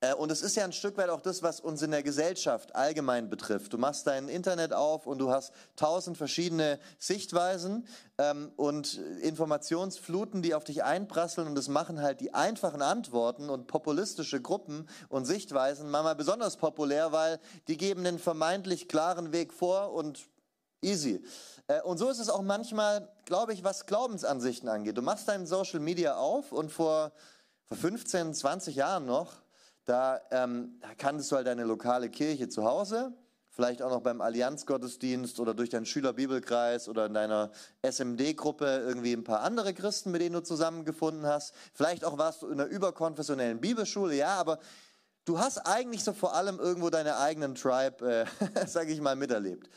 Äh, 0.01 0.15
und 0.15 0.33
es 0.33 0.43
ist 0.43 0.57
ja 0.57 0.65
ein 0.65 0.73
Stück 0.73 0.97
weit 0.97 1.11
auch 1.11 1.21
das, 1.21 1.43
was 1.43 1.61
uns 1.61 1.83
in 1.83 1.91
der 1.91 2.03
Gesellschaft 2.03 2.75
allgemein 2.75 3.29
betrifft. 3.29 3.73
Du 3.73 3.79
machst 3.79 4.07
dein 4.07 4.29
Internet 4.29 4.73
auf 4.73 5.07
und 5.07 5.19
du 5.19 5.31
hast 5.31 5.53
tausend 5.77 6.17
verschiedene 6.17 6.79
Sichtweisen 6.99 7.87
ähm, 8.19 8.53
und 8.57 8.95
Informationsfluten, 9.23 10.43
die 10.43 10.55
auf 10.55 10.65
dich 10.65 10.83
einprasseln. 10.85 11.47
Und 11.47 11.55
das 11.55 11.69
machen 11.69 12.01
halt 12.01 12.21
die 12.21 12.33
einfachen 12.33 12.83
Antworten 12.83 13.51
und 13.51 13.67
populistische 13.67 14.41
Gruppen 14.41 14.89
und 15.09 15.27
Sichtweisen 15.27 15.91
manchmal 15.91 16.17
besonders 16.17 16.57
populär, 16.57 17.13
weil 17.13 17.39
die 17.69 17.77
geben 17.77 18.05
den 18.05 18.19
vermeintlich 18.19 18.89
klaren 18.89 19.33
Weg 19.33 19.53
vor 19.53 19.93
und 19.93 20.29
easy. 20.83 21.23
Äh, 21.67 21.83
und 21.83 21.99
so 21.99 22.09
ist 22.09 22.21
es 22.21 22.31
auch 22.31 22.43
manchmal, 22.43 23.07
glaube 23.27 23.53
ich, 23.53 23.65
was 23.65 23.85
Glaubensansichten 23.85 24.71
angeht. 24.71 24.97
Du 24.97 25.03
machst 25.03 25.29
dein 25.29 25.47
Social 25.47 25.81
Media 25.81 26.17
auf 26.17 26.53
und 26.53 26.73
vor, 26.73 27.13
vor 27.67 27.77
15, 27.77 28.33
20 28.33 28.77
Jahren 28.77 29.05
noch, 29.05 29.43
da, 29.91 30.20
ähm, 30.30 30.80
kanntest 30.99 31.32
du 31.32 31.36
halt 31.36 31.49
deine 31.49 31.64
lokale 31.64 32.11
Kirche 32.11 32.49
zu 32.49 32.64
Hause, 32.64 33.12
vielleicht 33.51 33.82
auch 33.82 33.91
noch 33.91 34.03
beim 34.03 34.20
Allianzgottesdienst 34.20 35.41
oder 35.41 35.53
durch 35.53 35.68
deinen 35.68 35.84
Schülerbibelkreis 35.84 36.88
oder 36.88 37.07
in 37.07 37.14
deiner 37.14 37.51
SMD-Gruppe 37.82 38.84
irgendwie 38.86 39.12
ein 39.12 39.24
paar 39.24 39.41
andere 39.41 39.74
Christen, 39.74 40.12
mit 40.12 40.20
denen 40.20 40.34
du 40.34 40.43
zusammengefunden 40.43 41.26
hast. 41.26 41.55
Vielleicht 41.74 42.05
auch 42.05 42.18
warst 42.18 42.43
du 42.43 42.47
in 42.47 42.61
einer 42.61 42.70
überkonfessionellen 42.70 43.61
Bibelschule, 43.61 44.14
ja, 44.14 44.36
aber 44.36 44.61
du 45.24 45.41
hast 45.41 45.59
eigentlich 45.59 46.05
so 46.05 46.12
vor 46.12 46.34
allem 46.36 46.61
irgendwo 46.61 46.91
deine 46.91 47.18
eigenen 47.18 47.57
Tribe, 47.57 48.26
äh, 48.28 48.66
sage 48.68 48.93
ich 48.93 49.01
mal, 49.01 49.16
miterlebt. 49.16 49.68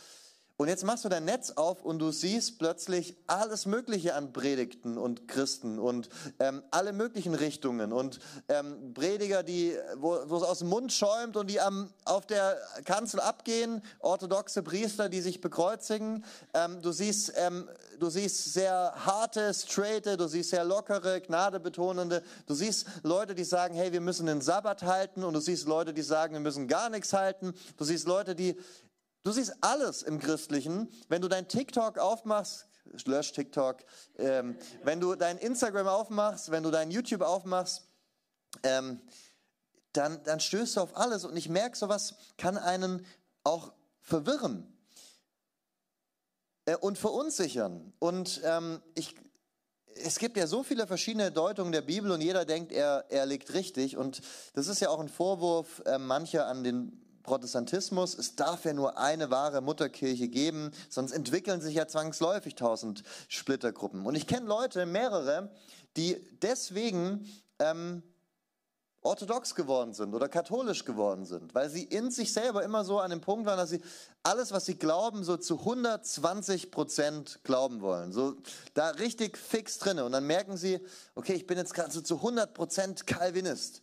Und 0.55 0.67
jetzt 0.67 0.83
machst 0.83 1.03
du 1.03 1.09
dein 1.09 1.25
Netz 1.25 1.49
auf 1.49 1.83
und 1.83 1.97
du 1.97 2.11
siehst 2.11 2.59
plötzlich 2.59 3.17
alles 3.25 3.65
Mögliche 3.65 4.13
an 4.13 4.33
Predigten 4.33 4.99
und 4.99 5.27
Christen 5.27 5.79
und 5.79 6.09
ähm, 6.39 6.61
alle 6.69 6.93
möglichen 6.93 7.33
Richtungen 7.33 7.91
und 7.91 8.19
ähm, 8.49 8.93
Prediger, 8.93 9.41
die, 9.41 9.75
wo, 9.97 10.13
es 10.15 10.43
aus 10.43 10.59
dem 10.59 10.69
Mund 10.69 10.93
schäumt 10.93 11.37
und 11.37 11.49
die 11.49 11.59
am, 11.59 11.91
auf 12.05 12.27
der 12.27 12.55
Kanzel 12.85 13.19
abgehen, 13.19 13.81
orthodoxe 13.99 14.61
Priester, 14.61 15.09
die 15.09 15.21
sich 15.21 15.41
bekreuzigen. 15.41 16.23
Ähm, 16.53 16.83
du, 16.83 16.91
siehst, 16.91 17.33
ähm, 17.35 17.67
du 17.99 18.11
siehst 18.11 18.53
sehr 18.53 18.93
harte, 18.95 19.55
straighte, 19.55 20.17
du 20.17 20.27
siehst 20.27 20.51
sehr 20.51 20.65
lockere, 20.65 21.19
gnadebetonende. 21.21 22.21
Du 22.45 22.53
siehst 22.53 22.85
Leute, 23.01 23.33
die 23.33 23.43
sagen, 23.43 23.73
hey, 23.73 23.91
wir 23.91 24.01
müssen 24.01 24.27
den 24.27 24.41
Sabbat 24.41 24.83
halten 24.83 25.23
und 25.23 25.33
du 25.33 25.39
siehst 25.39 25.67
Leute, 25.67 25.95
die 25.95 26.03
sagen, 26.03 26.33
wir 26.33 26.41
müssen 26.41 26.67
gar 26.67 26.91
nichts 26.91 27.11
halten. 27.11 27.55
Du 27.77 27.85
siehst 27.85 28.07
Leute, 28.07 28.35
die 28.35 28.55
Du 29.23 29.31
siehst 29.31 29.53
alles 29.61 30.03
im 30.03 30.19
Christlichen. 30.19 30.89
Wenn 31.07 31.21
du 31.21 31.29
dein 31.29 31.47
TikTok 31.47 31.97
aufmachst, 31.97 32.67
lösch 33.05 33.31
TikTok, 33.31 33.77
ähm, 34.17 34.57
wenn 34.83 34.99
du 34.99 35.15
dein 35.15 35.37
Instagram 35.37 35.87
aufmachst, 35.87 36.51
wenn 36.51 36.63
du 36.63 36.71
dein 36.71 36.91
YouTube 36.91 37.21
aufmachst, 37.21 37.87
ähm, 38.63 38.99
dann, 39.93 40.21
dann 40.25 40.39
stößt 40.39 40.75
du 40.75 40.81
auf 40.81 40.97
alles. 40.97 41.23
Und 41.23 41.37
ich 41.37 41.47
merke, 41.47 41.77
sowas 41.77 42.15
kann 42.37 42.57
einen 42.57 43.05
auch 43.43 43.73
verwirren 44.01 44.67
äh, 46.65 46.75
und 46.75 46.97
verunsichern. 46.97 47.93
Und 47.99 48.41
ähm, 48.43 48.81
ich, 48.95 49.15
es 49.95 50.19
gibt 50.19 50.35
ja 50.35 50.47
so 50.47 50.63
viele 50.63 50.85
verschiedene 50.85 51.31
Deutungen 51.31 51.71
der 51.71 51.81
Bibel 51.81 52.11
und 52.11 52.19
jeder 52.19 52.43
denkt, 52.43 52.73
er, 52.73 53.05
er 53.09 53.25
liegt 53.25 53.53
richtig. 53.53 53.95
Und 53.95 54.21
das 54.53 54.67
ist 54.67 54.81
ja 54.81 54.89
auch 54.89 54.99
ein 54.99 55.09
Vorwurf 55.09 55.81
äh, 55.85 55.97
mancher 55.97 56.47
an 56.47 56.65
den 56.65 56.99
Protestantismus, 57.23 58.17
es 58.17 58.35
darf 58.35 58.65
ja 58.65 58.73
nur 58.73 58.97
eine 58.97 59.31
wahre 59.31 59.61
Mutterkirche 59.61 60.27
geben, 60.27 60.71
sonst 60.89 61.11
entwickeln 61.11 61.61
sich 61.61 61.75
ja 61.75 61.87
zwangsläufig 61.87 62.55
tausend 62.55 63.03
Splittergruppen. 63.27 64.05
Und 64.05 64.15
ich 64.15 64.27
kenne 64.27 64.45
Leute, 64.45 64.85
mehrere, 64.85 65.49
die 65.95 66.17
deswegen 66.41 67.27
ähm, 67.59 68.03
orthodox 69.03 69.53
geworden 69.53 69.93
sind 69.93 70.13
oder 70.13 70.29
katholisch 70.29 70.85
geworden 70.85 71.25
sind, 71.25 71.53
weil 71.53 71.69
sie 71.69 71.83
in 71.83 72.09
sich 72.09 72.33
selber 72.33 72.63
immer 72.63 72.85
so 72.85 72.99
an 72.99 73.09
dem 73.09 73.21
Punkt 73.21 73.45
waren, 73.45 73.57
dass 73.57 73.69
sie 73.69 73.81
alles, 74.23 74.51
was 74.51 74.65
sie 74.65 74.75
glauben, 74.75 75.23
so 75.23 75.37
zu 75.37 75.59
120 75.59 76.71
Prozent 76.71 77.39
glauben 77.43 77.81
wollen. 77.81 78.13
So 78.13 78.35
da 78.73 78.89
richtig 78.89 79.37
fix 79.37 79.77
drinne. 79.79 80.05
Und 80.05 80.13
dann 80.13 80.25
merken 80.25 80.57
sie, 80.57 80.79
okay, 81.15 81.33
ich 81.33 81.45
bin 81.45 81.57
jetzt 81.57 81.73
gerade 81.73 81.91
so 81.91 82.01
zu 82.01 82.15
100 82.15 82.53
Prozent 82.53 83.05
Calvinist. 83.05 83.81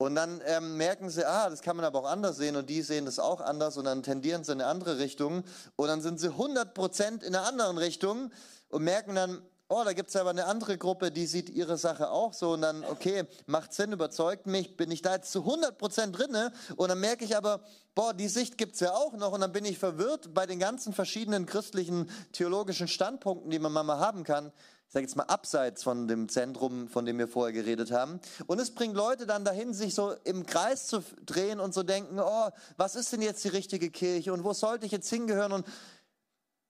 Und 0.00 0.14
dann 0.14 0.40
ähm, 0.46 0.78
merken 0.78 1.10
sie, 1.10 1.26
ah, 1.26 1.50
das 1.50 1.60
kann 1.60 1.76
man 1.76 1.84
aber 1.84 1.98
auch 1.98 2.10
anders 2.10 2.38
sehen 2.38 2.56
und 2.56 2.70
die 2.70 2.80
sehen 2.80 3.04
das 3.04 3.18
auch 3.18 3.42
anders 3.42 3.76
und 3.76 3.84
dann 3.84 4.02
tendieren 4.02 4.44
sie 4.44 4.52
in 4.52 4.62
eine 4.62 4.70
andere 4.70 4.98
Richtung 4.98 5.44
und 5.76 5.88
dann 5.88 6.00
sind 6.00 6.18
sie 6.18 6.30
100% 6.30 7.22
in 7.22 7.34
einer 7.34 7.46
anderen 7.46 7.76
Richtung 7.76 8.30
und 8.70 8.82
merken 8.82 9.14
dann, 9.14 9.42
oh, 9.68 9.82
da 9.84 9.92
gibt 9.92 10.08
es 10.08 10.16
aber 10.16 10.30
eine 10.30 10.46
andere 10.46 10.78
Gruppe, 10.78 11.10
die 11.10 11.26
sieht 11.26 11.50
ihre 11.50 11.76
Sache 11.76 12.10
auch 12.10 12.32
so 12.32 12.52
und 12.52 12.62
dann, 12.62 12.82
okay, 12.84 13.24
macht 13.44 13.74
Sinn, 13.74 13.92
überzeugt 13.92 14.46
mich, 14.46 14.74
bin 14.78 14.90
ich 14.90 15.02
da 15.02 15.16
jetzt 15.16 15.32
zu 15.32 15.40
100% 15.40 16.12
drinne? 16.12 16.50
Und 16.76 16.88
dann 16.88 16.98
merke 16.98 17.26
ich 17.26 17.36
aber, 17.36 17.60
boah, 17.94 18.14
die 18.14 18.28
Sicht 18.28 18.56
gibt 18.56 18.76
es 18.76 18.80
ja 18.80 18.92
auch 18.92 19.12
noch 19.12 19.32
und 19.32 19.42
dann 19.42 19.52
bin 19.52 19.66
ich 19.66 19.78
verwirrt 19.78 20.32
bei 20.32 20.46
den 20.46 20.58
ganzen 20.58 20.94
verschiedenen 20.94 21.44
christlichen 21.44 22.08
theologischen 22.32 22.88
Standpunkten, 22.88 23.50
die 23.50 23.58
man 23.58 23.72
mal 23.72 23.98
haben 23.98 24.24
kann 24.24 24.50
ich 24.90 24.94
sage 24.94 25.06
jetzt 25.06 25.14
mal, 25.14 25.22
abseits 25.22 25.84
von 25.84 26.08
dem 26.08 26.28
Zentrum, 26.28 26.88
von 26.88 27.06
dem 27.06 27.16
wir 27.16 27.28
vorher 27.28 27.52
geredet 27.52 27.92
haben. 27.92 28.18
Und 28.48 28.58
es 28.60 28.74
bringt 28.74 28.96
Leute 28.96 29.24
dann 29.24 29.44
dahin, 29.44 29.72
sich 29.72 29.94
so 29.94 30.14
im 30.24 30.44
Kreis 30.44 30.88
zu 30.88 31.04
drehen 31.24 31.60
und 31.60 31.72
so 31.72 31.84
denken, 31.84 32.18
oh, 32.18 32.48
was 32.76 32.96
ist 32.96 33.12
denn 33.12 33.22
jetzt 33.22 33.44
die 33.44 33.50
richtige 33.50 33.88
Kirche 33.92 34.32
und 34.32 34.42
wo 34.42 34.52
sollte 34.52 34.86
ich 34.86 34.90
jetzt 34.90 35.08
hingehören? 35.08 35.52
Und 35.52 35.64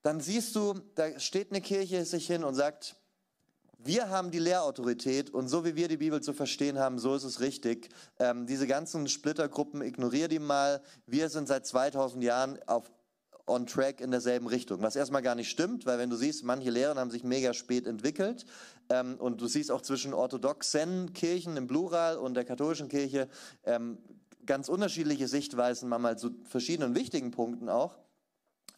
dann 0.02 0.20
siehst 0.20 0.54
du, 0.54 0.74
da 0.96 1.18
steht 1.18 1.50
eine 1.50 1.62
Kirche 1.62 2.04
sich 2.04 2.26
hin 2.26 2.44
und 2.44 2.54
sagt, 2.54 2.94
wir 3.78 4.10
haben 4.10 4.30
die 4.30 4.38
Lehrautorität 4.38 5.30
und 5.30 5.48
so 5.48 5.64
wie 5.64 5.74
wir 5.74 5.88
die 5.88 5.96
Bibel 5.96 6.20
zu 6.20 6.34
verstehen 6.34 6.78
haben, 6.78 6.98
so 6.98 7.14
ist 7.14 7.24
es 7.24 7.40
richtig. 7.40 7.88
Ähm, 8.18 8.44
diese 8.44 8.66
ganzen 8.66 9.08
Splittergruppen, 9.08 9.80
ignorier 9.80 10.28
die 10.28 10.40
mal. 10.40 10.82
Wir 11.06 11.30
sind 11.30 11.48
seit 11.48 11.66
2000 11.66 12.22
Jahren 12.22 12.58
auf 12.66 12.90
on 13.51 13.66
track 13.66 14.01
in 14.01 14.11
derselben 14.11 14.46
Richtung. 14.46 14.80
Was 14.82 14.96
erstmal 14.96 15.22
gar 15.22 15.34
nicht 15.34 15.51
stimmt, 15.51 15.84
weil 15.86 15.98
wenn 15.98 16.09
du 16.09 16.16
siehst, 16.16 16.44
manche 16.44 16.70
Lehren 16.70 16.98
haben 16.98 17.11
sich 17.11 17.24
mega 17.24 17.53
spät 17.53 17.86
entwickelt 17.86 18.46
ähm, 18.88 19.16
und 19.18 19.40
du 19.40 19.46
siehst 19.46 19.70
auch 19.70 19.82
zwischen 19.82 20.14
orthodoxen 20.14 21.12
Kirchen 21.12 21.57
im 21.57 21.66
Plural 21.66 22.16
und 22.16 22.34
der 22.34 22.44
katholischen 22.44 22.88
Kirche 22.88 23.28
ähm, 23.64 23.98
ganz 24.46 24.68
unterschiedliche 24.68 25.28
Sichtweisen, 25.28 25.88
manchmal 25.88 26.18
zu 26.18 26.30
verschiedenen 26.44 26.94
wichtigen 26.94 27.30
Punkten 27.30 27.68
auch. 27.68 27.98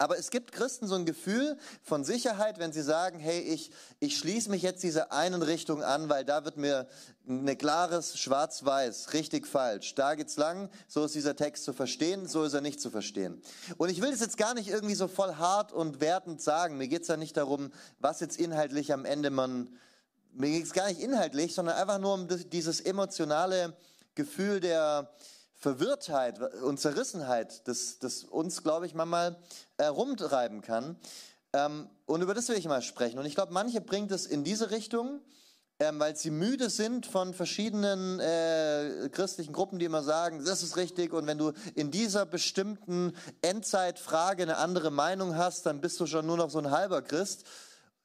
Aber 0.03 0.19
es 0.19 0.31
gibt 0.31 0.51
Christen 0.51 0.89
so 0.89 0.97
ein 0.97 1.07
Gefühl 1.07 1.57
von 1.81 2.03
Sicherheit, 2.03 2.59
wenn 2.59 2.73
sie 2.73 2.83
sagen, 2.83 3.21
hey, 3.21 3.39
ich, 3.39 3.71
ich 4.01 4.19
schließe 4.19 4.51
mich 4.51 4.63
jetzt 4.63 4.83
dieser 4.83 5.13
einen 5.13 5.43
Richtung 5.43 5.85
an, 5.85 6.09
weil 6.09 6.25
da 6.25 6.45
wird 6.45 6.57
mir 6.57 6.89
ein 7.29 7.57
klares 7.57 8.19
Schwarz-Weiß, 8.19 9.13
richtig 9.13 9.47
falsch. 9.47 9.95
Da 9.95 10.17
geht's 10.17 10.37
lang, 10.37 10.71
so 10.89 11.05
ist 11.05 11.15
dieser 11.15 11.37
Text 11.37 11.63
zu 11.63 11.73
verstehen, 11.73 12.27
so 12.27 12.43
ist 12.43 12.53
er 12.53 12.63
nicht 12.63 12.81
zu 12.81 12.91
verstehen. 12.91 13.41
Und 13.77 13.91
ich 13.91 14.03
will 14.03 14.11
das 14.11 14.19
jetzt 14.19 14.37
gar 14.37 14.55
nicht 14.55 14.71
irgendwie 14.71 14.97
so 14.97 15.07
voll 15.07 15.37
hart 15.37 15.73
und 15.73 16.01
wertend 16.01 16.43
sagen. 16.43 16.79
Mir 16.79 16.89
geht's 16.89 17.07
ja 17.07 17.17
nicht 17.17 17.37
darum, 17.37 17.71
was 18.01 18.19
jetzt 18.19 18.41
inhaltlich 18.41 18.93
am 18.93 19.05
Ende 19.05 19.31
man, 19.31 19.69
mir 20.33 20.51
geht's 20.51 20.73
gar 20.73 20.89
nicht 20.89 21.01
inhaltlich, 21.01 21.55
sondern 21.55 21.77
einfach 21.77 22.01
nur 22.01 22.15
um 22.15 22.27
dieses 22.51 22.81
emotionale 22.81 23.77
Gefühl 24.17 24.59
der, 24.59 25.15
Verwirrtheit 25.63 26.41
und 26.65 26.81
Zerrissenheit, 26.81 27.69
das, 27.69 28.01
das 28.01 28.25
uns, 28.25 28.65
glaube 28.65 28.85
ich, 28.85 28.95
manchmal 28.95 29.37
äh, 29.77 29.85
rumtreiben 29.87 30.61
kann. 30.61 30.97
Ähm, 31.53 31.89
und 32.05 32.21
über 32.21 32.35
das 32.35 32.49
will 32.49 32.57
ich 32.57 32.67
mal 32.67 32.83
sprechen. 32.83 33.21
Und 33.21 33.27
ich 33.27 33.37
glaube, 33.37 33.53
manche 33.53 33.81
bringt 33.81 34.11
es 34.11 34.27
in 34.27 34.43
diese 34.43 34.73
Richtung, 34.73 35.21
ähm, 35.79 36.01
weil 36.01 36.17
sie 36.17 36.33
müde 36.33 36.69
sind 36.69 37.07
von 37.07 37.33
verschiedenen 37.33 38.19
äh, 38.19 39.09
christlichen 39.13 39.53
Gruppen, 39.53 39.79
die 39.79 39.85
immer 39.85 40.03
sagen, 40.03 40.45
das 40.45 40.65
ist 40.65 40.77
richtig. 40.77 41.13
Und 41.13 41.29
wenn 41.29 41.39
du 41.39 41.53
in 41.77 41.93
dieser 41.93 42.27
bestimmten 42.27 43.13
Endzeitfrage 43.41 44.43
eine 44.43 44.57
andere 44.57 44.91
Meinung 44.91 45.37
hast, 45.37 45.65
dann 45.67 45.81
bist 45.81 46.01
du 46.01 46.07
schon 46.07 46.27
nur 46.27 46.39
noch 46.39 46.51
so 46.51 46.59
ein 46.59 46.73
halber 46.73 47.03
Christ. 47.03 47.45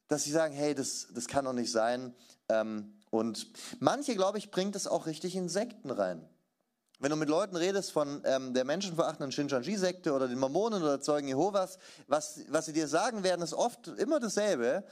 Dass 0.10 0.24
sie 0.24 0.32
sagen, 0.32 0.54
hey, 0.54 0.76
das, 0.76 1.08
das 1.12 1.26
kann 1.26 1.46
doch 1.46 1.54
nicht 1.54 1.72
sein. 1.72 2.14
Ähm, 2.50 2.94
und 3.10 3.48
manche, 3.80 4.14
glaube 4.14 4.38
ich, 4.38 4.52
bringt 4.52 4.76
es 4.76 4.86
auch 4.86 5.08
richtig 5.08 5.36
in 5.36 5.50
Sekten 5.50 5.90
rein. 5.90 6.30
Wenn 7.00 7.12
du 7.12 7.16
mit 7.16 7.30
Leuten 7.30 7.56
redest 7.56 7.92
von 7.92 8.24
ähm, 8.26 8.56
der 8.56 8.66
menschenverachtenden 8.66 9.32
Shinjanji-Sekte 9.32 10.14
oder 10.14 10.28
den 10.28 10.40
Mormonen 10.40 10.82
oder 10.82 11.00
Zeugen 11.00 11.28
Jehovas, 11.28 11.78
was, 12.08 12.40
was 12.50 12.66
sie 12.66 12.74
dir 12.74 12.88
sagen 12.88 13.24
werden, 13.24 13.44
ist 13.44 13.54
oft 13.54 13.88
immer 13.88 14.20
dasselbe. 14.20 14.84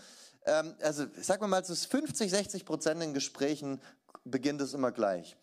Ähm, 0.46 0.76
also 0.82 1.06
sag 1.20 1.42
mal 1.42 1.48
mal, 1.48 1.66
zu 1.66 1.76
50, 1.76 2.30
60 2.30 2.66
Prozent 2.66 3.02
in 3.02 3.16
Gesprächen 3.16 3.82
beginnt 4.24 4.62
es 4.62 4.76
immer 4.76 4.92
gleich. 4.92 5.36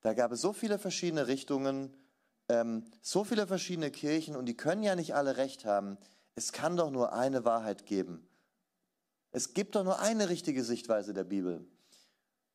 Da 0.00 0.14
gab 0.14 0.32
es 0.32 0.40
so 0.40 0.54
viele 0.54 0.78
verschiedene 0.78 1.26
Richtungen, 1.26 1.94
ähm, 2.48 2.84
so 3.02 3.24
viele 3.24 3.46
verschiedene 3.46 3.90
Kirchen 3.90 4.36
und 4.36 4.46
die 4.46 4.56
können 4.56 4.82
ja 4.82 4.96
nicht 4.96 5.14
alle 5.14 5.36
recht 5.36 5.66
haben. 5.66 5.98
Es 6.34 6.52
kann 6.52 6.78
doch 6.78 6.90
nur 6.90 7.12
eine 7.12 7.44
Wahrheit 7.44 7.84
geben. 7.84 8.26
Es 9.32 9.52
gibt 9.52 9.74
doch 9.74 9.84
nur 9.84 9.98
eine 10.00 10.30
richtige 10.30 10.64
Sichtweise 10.64 11.12
der 11.12 11.24
Bibel. 11.24 11.66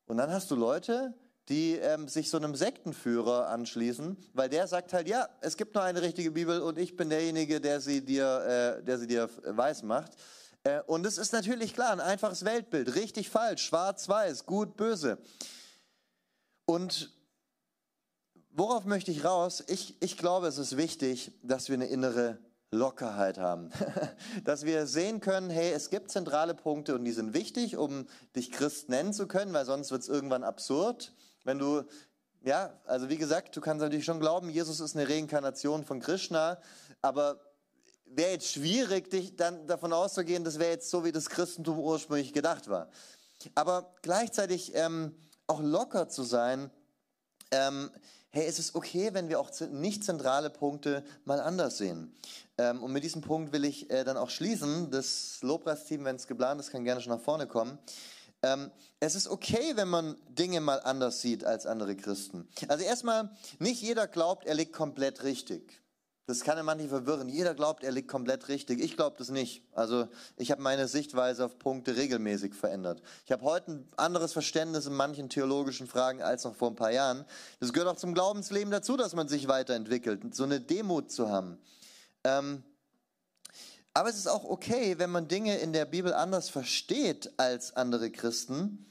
Und 0.06 0.16
dann 0.16 0.32
hast 0.32 0.50
du 0.50 0.56
Leute, 0.56 1.14
die 1.52 1.74
ähm, 1.74 2.08
sich 2.08 2.30
so 2.30 2.38
einem 2.38 2.54
Sektenführer 2.54 3.48
anschließen, 3.48 4.16
weil 4.32 4.48
der 4.48 4.66
sagt 4.66 4.94
halt, 4.94 5.06
ja, 5.06 5.28
es 5.42 5.58
gibt 5.58 5.74
nur 5.74 5.84
eine 5.84 6.00
richtige 6.00 6.30
Bibel 6.30 6.62
und 6.62 6.78
ich 6.78 6.96
bin 6.96 7.10
derjenige, 7.10 7.60
der 7.60 7.82
sie 7.82 8.02
dir, 8.02 8.78
äh, 8.80 8.82
der 8.82 8.98
sie 8.98 9.06
dir 9.06 9.28
weiß 9.44 9.82
macht. 9.82 10.12
Äh, 10.64 10.80
und 10.86 11.04
es 11.04 11.18
ist 11.18 11.34
natürlich 11.34 11.74
klar, 11.74 11.92
ein 11.92 12.00
einfaches 12.00 12.46
Weltbild, 12.46 12.94
richtig, 12.94 13.28
falsch, 13.28 13.66
schwarz, 13.66 14.08
weiß, 14.08 14.46
gut, 14.46 14.78
böse. 14.78 15.18
Und 16.64 17.12
worauf 18.52 18.86
möchte 18.86 19.10
ich 19.10 19.22
raus? 19.22 19.62
Ich, 19.66 20.00
ich 20.00 20.16
glaube, 20.16 20.46
es 20.46 20.56
ist 20.56 20.78
wichtig, 20.78 21.32
dass 21.42 21.68
wir 21.68 21.74
eine 21.74 21.86
innere 21.86 22.38
Lockerheit 22.70 23.36
haben. 23.36 23.70
Dass 24.44 24.64
wir 24.64 24.86
sehen 24.86 25.20
können, 25.20 25.50
hey, 25.50 25.72
es 25.72 25.90
gibt 25.90 26.10
zentrale 26.10 26.54
Punkte 26.54 26.94
und 26.94 27.04
die 27.04 27.12
sind 27.12 27.34
wichtig, 27.34 27.76
um 27.76 28.06
dich 28.34 28.50
Christ 28.50 28.88
nennen 28.88 29.12
zu 29.12 29.28
können, 29.28 29.52
weil 29.52 29.66
sonst 29.66 29.90
wird 29.90 30.00
es 30.00 30.08
irgendwann 30.08 30.42
absurd. 30.42 31.12
Wenn 31.44 31.58
du, 31.58 31.82
ja, 32.42 32.78
also 32.84 33.08
wie 33.08 33.16
gesagt, 33.16 33.56
du 33.56 33.60
kannst 33.60 33.82
natürlich 33.82 34.04
schon 34.04 34.20
glauben, 34.20 34.50
Jesus 34.50 34.80
ist 34.80 34.96
eine 34.96 35.08
Reinkarnation 35.08 35.84
von 35.84 36.00
Krishna, 36.00 36.58
aber 37.00 37.40
wäre 38.04 38.32
jetzt 38.32 38.52
schwierig, 38.52 39.10
dich 39.10 39.36
dann 39.36 39.66
davon 39.66 39.92
auszugehen, 39.92 40.44
das 40.44 40.58
wäre 40.58 40.70
jetzt 40.70 40.90
so, 40.90 41.04
wie 41.04 41.12
das 41.12 41.28
Christentum 41.30 41.78
ursprünglich 41.78 42.32
gedacht 42.32 42.68
war. 42.68 42.88
Aber 43.54 43.94
gleichzeitig 44.02 44.72
ähm, 44.74 45.14
auch 45.46 45.60
locker 45.60 46.08
zu 46.08 46.22
sein, 46.22 46.70
ähm, 47.50 47.90
hey, 48.30 48.46
es 48.46 48.74
okay, 48.74 49.10
wenn 49.12 49.28
wir 49.28 49.40
auch 49.40 49.50
nicht 49.70 50.04
zentrale 50.04 50.50
Punkte 50.50 51.04
mal 51.24 51.40
anders 51.40 51.78
sehen. 51.78 52.14
Ähm, 52.56 52.82
und 52.82 52.92
mit 52.92 53.04
diesem 53.04 53.20
Punkt 53.20 53.52
will 53.52 53.64
ich 53.64 53.90
äh, 53.90 54.04
dann 54.04 54.16
auch 54.16 54.30
schließen. 54.30 54.90
Das 54.90 55.38
Lobpreisteam, 55.42 56.04
wenn 56.04 56.16
es 56.16 56.26
geplant 56.26 56.60
ist, 56.60 56.70
kann 56.70 56.84
gerne 56.84 57.00
schon 57.00 57.12
nach 57.12 57.20
vorne 57.20 57.46
kommen. 57.46 57.78
Ähm, 58.42 58.70
es 59.00 59.14
ist 59.14 59.28
okay, 59.28 59.72
wenn 59.76 59.88
man 59.88 60.16
Dinge 60.28 60.60
mal 60.60 60.80
anders 60.80 61.20
sieht 61.20 61.44
als 61.44 61.66
andere 61.66 61.96
Christen. 61.96 62.48
Also 62.68 62.84
erstmal, 62.84 63.30
nicht 63.58 63.82
jeder 63.82 64.06
glaubt, 64.06 64.46
er 64.46 64.54
liegt 64.54 64.72
komplett 64.72 65.22
richtig. 65.22 65.82
Das 66.26 66.44
kann 66.44 66.56
ja 66.56 66.62
manche 66.62 66.88
verwirren. 66.88 67.28
Jeder 67.28 67.52
glaubt, 67.54 67.82
er 67.82 67.90
liegt 67.90 68.08
komplett 68.08 68.48
richtig. 68.48 68.80
Ich 68.80 68.96
glaube 68.96 69.16
das 69.18 69.30
nicht. 69.30 69.64
Also 69.72 70.06
ich 70.36 70.52
habe 70.52 70.62
meine 70.62 70.86
Sichtweise 70.86 71.44
auf 71.44 71.58
Punkte 71.58 71.96
regelmäßig 71.96 72.54
verändert. 72.54 73.02
Ich 73.26 73.32
habe 73.32 73.44
heute 73.44 73.72
ein 73.72 73.88
anderes 73.96 74.32
Verständnis 74.32 74.86
in 74.86 74.94
manchen 74.94 75.28
theologischen 75.28 75.88
Fragen 75.88 76.22
als 76.22 76.44
noch 76.44 76.54
vor 76.54 76.70
ein 76.70 76.76
paar 76.76 76.92
Jahren. 76.92 77.24
Das 77.58 77.72
gehört 77.72 77.90
auch 77.90 77.96
zum 77.96 78.14
Glaubensleben 78.14 78.70
dazu, 78.70 78.96
dass 78.96 79.14
man 79.14 79.26
sich 79.26 79.48
weiterentwickelt, 79.48 80.34
so 80.34 80.44
eine 80.44 80.60
Demut 80.60 81.10
zu 81.10 81.28
haben. 81.28 81.58
Ähm, 82.22 82.62
aber 83.94 84.08
es 84.08 84.16
ist 84.16 84.28
auch 84.28 84.44
okay, 84.44 84.98
wenn 84.98 85.10
man 85.10 85.28
Dinge 85.28 85.58
in 85.58 85.72
der 85.72 85.84
Bibel 85.84 86.14
anders 86.14 86.48
versteht 86.48 87.32
als 87.36 87.76
andere 87.76 88.10
Christen 88.10 88.86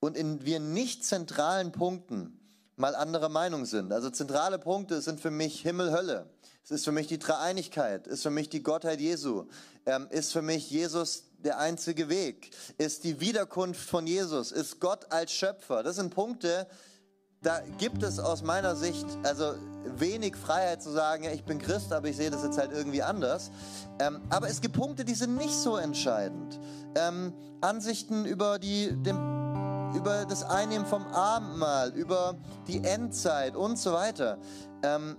und 0.00 0.16
in 0.16 0.44
wir 0.44 0.60
nicht 0.60 1.04
zentralen 1.04 1.72
Punkten 1.72 2.38
mal 2.76 2.94
anderer 2.94 3.28
Meinung 3.28 3.64
sind. 3.64 3.92
Also 3.92 4.10
zentrale 4.10 4.58
Punkte 4.58 5.00
sind 5.00 5.20
für 5.20 5.30
mich 5.30 5.60
Himmel, 5.62 5.92
Hölle. 5.92 6.30
Es 6.62 6.70
ist 6.70 6.84
für 6.84 6.92
mich 6.92 7.06
die 7.06 7.18
Dreieinigkeit, 7.18 8.06
ist 8.06 8.22
für 8.22 8.30
mich 8.30 8.48
die 8.48 8.62
Gottheit 8.62 9.00
Jesu, 9.00 9.44
ähm, 9.86 10.08
ist 10.10 10.32
für 10.32 10.42
mich 10.42 10.70
Jesus 10.70 11.24
der 11.38 11.58
einzige 11.58 12.08
Weg, 12.08 12.50
ist 12.76 13.04
die 13.04 13.20
Wiederkunft 13.20 13.88
von 13.88 14.06
Jesus, 14.06 14.52
ist 14.52 14.80
Gott 14.80 15.12
als 15.12 15.32
Schöpfer. 15.32 15.82
Das 15.82 15.96
sind 15.96 16.12
Punkte, 16.12 16.66
da 17.46 17.60
gibt 17.78 18.02
es 18.02 18.18
aus 18.18 18.42
meiner 18.42 18.74
Sicht 18.74 19.06
also 19.22 19.54
wenig 19.84 20.34
Freiheit 20.34 20.82
zu 20.82 20.90
sagen, 20.90 21.22
ja, 21.22 21.30
ich 21.30 21.44
bin 21.44 21.60
Christ, 21.60 21.92
aber 21.92 22.08
ich 22.08 22.16
sehe 22.16 22.28
das 22.28 22.42
jetzt 22.42 22.58
halt 22.58 22.72
irgendwie 22.72 23.04
anders. 23.04 23.52
Ähm, 24.00 24.20
aber 24.30 24.48
es 24.48 24.60
gibt 24.60 24.74
Punkte, 24.74 25.04
die 25.04 25.14
sind 25.14 25.36
nicht 25.36 25.54
so 25.54 25.76
entscheidend. 25.76 26.58
Ähm, 26.96 27.32
Ansichten 27.60 28.24
über 28.24 28.58
die, 28.58 28.88
dem, 29.00 29.16
über 29.94 30.26
das 30.28 30.42
Einnehmen 30.42 30.86
vom 30.86 31.06
Abendmahl, 31.06 31.90
über 31.90 32.34
die 32.66 32.82
Endzeit 32.82 33.54
und 33.54 33.78
so 33.78 33.92
weiter. 33.92 34.38
Ähm, 34.82 35.16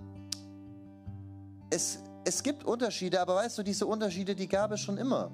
es, 1.70 2.00
es 2.26 2.42
gibt 2.42 2.62
Unterschiede, 2.62 3.22
aber 3.22 3.36
weißt 3.36 3.56
du, 3.56 3.62
diese 3.62 3.86
Unterschiede, 3.86 4.34
die 4.34 4.48
gab 4.48 4.70
es 4.70 4.80
schon 4.80 4.98
immer. 4.98 5.30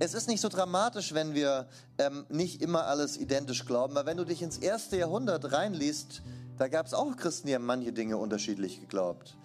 Es 0.00 0.14
ist 0.14 0.28
nicht 0.28 0.40
so 0.40 0.48
dramatisch, 0.48 1.12
wenn 1.12 1.34
wir 1.34 1.66
ähm, 1.98 2.24
nicht 2.28 2.62
immer 2.62 2.86
alles 2.86 3.16
identisch 3.16 3.64
glauben, 3.64 3.96
weil 3.96 4.06
wenn 4.06 4.16
du 4.16 4.24
dich 4.24 4.42
ins 4.42 4.58
erste 4.58 4.96
Jahrhundert 4.96 5.50
reinliest, 5.50 6.22
da 6.56 6.68
gab 6.68 6.86
es 6.86 6.94
auch 6.94 7.16
Christen, 7.16 7.48
die 7.48 7.54
haben 7.56 7.66
manche 7.66 7.92
Dinge 7.92 8.16
unterschiedlich 8.16 8.80
geglaubt. 8.80 9.36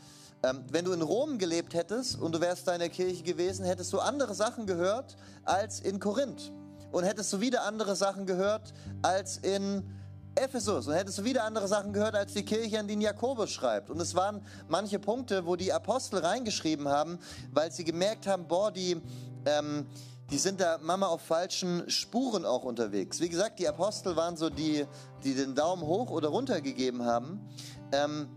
Ähm, 0.43 0.63
wenn 0.69 0.85
du 0.85 0.91
in 0.91 1.01
Rom 1.01 1.39
gelebt 1.39 1.73
hättest 1.73 2.19
und 2.19 2.35
du 2.35 2.41
wärst 2.41 2.67
da 2.67 2.73
in 2.73 2.79
der 2.81 2.89
Kirche 2.89 3.23
gewesen, 3.23 3.65
hättest 3.65 3.91
du 3.93 3.99
andere 3.99 4.35
Sachen 4.35 4.67
gehört 4.67 5.15
als 5.43 5.79
in 5.79 5.99
Korinth. 5.99 6.51
Und 6.91 7.03
hättest 7.03 7.33
du 7.33 7.39
wieder 7.39 7.63
andere 7.63 7.95
Sachen 7.95 8.27
gehört 8.27 8.75
als 9.01 9.37
in 9.37 9.83
Ephesus 10.35 10.87
und 10.87 10.93
hättest 10.93 11.17
du 11.17 11.23
wieder 11.23 11.45
andere 11.45 11.67
Sachen 11.67 11.93
gehört 11.93 12.13
als 12.13 12.33
die 12.33 12.45
Kirche, 12.45 12.79
an 12.79 12.87
die 12.87 12.93
Jakobus 12.93 13.49
schreibt. 13.49 13.89
Und 13.89 13.99
es 13.99 14.13
waren 14.13 14.45
manche 14.67 14.99
Punkte, 14.99 15.47
wo 15.47 15.55
die 15.55 15.73
Apostel 15.73 16.19
reingeschrieben 16.19 16.87
haben, 16.87 17.17
weil 17.51 17.71
sie 17.71 17.83
gemerkt 17.83 18.27
haben, 18.27 18.47
boah, 18.47 18.71
die, 18.71 19.01
ähm, 19.45 19.87
die 20.31 20.37
sind 20.37 20.59
da 20.59 20.79
Mama 20.81 21.07
auf 21.07 21.21
falschen 21.21 21.89
Spuren 21.89 22.45
auch 22.45 22.63
unterwegs. 22.63 23.19
Wie 23.19 23.29
gesagt, 23.29 23.59
die 23.59 23.67
Apostel 23.67 24.15
waren 24.15 24.37
so 24.37 24.49
die, 24.49 24.85
die 25.23 25.33
den 25.33 25.55
Daumen 25.55 25.83
hoch 25.83 26.09
oder 26.09 26.29
runter 26.29 26.61
gegeben 26.61 27.03
haben. 27.05 27.41
Ähm, 27.91 28.29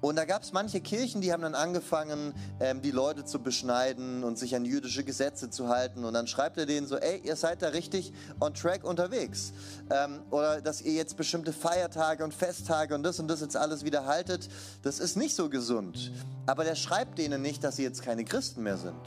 und 0.00 0.14
da 0.14 0.24
gab 0.24 0.42
es 0.42 0.52
manche 0.52 0.80
Kirchen, 0.80 1.20
die 1.20 1.32
haben 1.32 1.42
dann 1.42 1.56
angefangen, 1.56 2.32
ähm, 2.60 2.82
die 2.82 2.92
Leute 2.92 3.24
zu 3.24 3.40
beschneiden 3.40 4.22
und 4.22 4.38
sich 4.38 4.54
an 4.54 4.64
jüdische 4.64 5.02
Gesetze 5.02 5.50
zu 5.50 5.68
halten. 5.68 6.04
Und 6.04 6.14
dann 6.14 6.28
schreibt 6.28 6.56
er 6.56 6.66
denen 6.66 6.86
so, 6.86 6.96
ey, 6.96 7.20
ihr 7.24 7.34
seid 7.34 7.62
da 7.62 7.68
richtig 7.68 8.12
on 8.38 8.54
track 8.54 8.84
unterwegs. 8.84 9.52
Ähm, 9.90 10.22
oder 10.30 10.60
dass 10.60 10.82
ihr 10.82 10.92
jetzt 10.92 11.16
bestimmte 11.16 11.52
Feiertage 11.52 12.22
und 12.22 12.32
Festtage 12.32 12.94
und 12.94 13.02
das 13.02 13.18
und 13.18 13.26
das 13.26 13.40
jetzt 13.40 13.56
alles 13.56 13.84
wieder 13.84 14.06
haltet. 14.06 14.48
Das 14.82 15.00
ist 15.00 15.16
nicht 15.16 15.34
so 15.34 15.48
gesund. 15.48 16.12
Aber 16.46 16.62
der 16.62 16.76
schreibt 16.76 17.18
denen 17.18 17.42
nicht, 17.42 17.64
dass 17.64 17.76
sie 17.76 17.82
jetzt 17.82 18.02
keine 18.02 18.24
Christen 18.24 18.62
mehr 18.62 18.76
sind. 18.76 19.02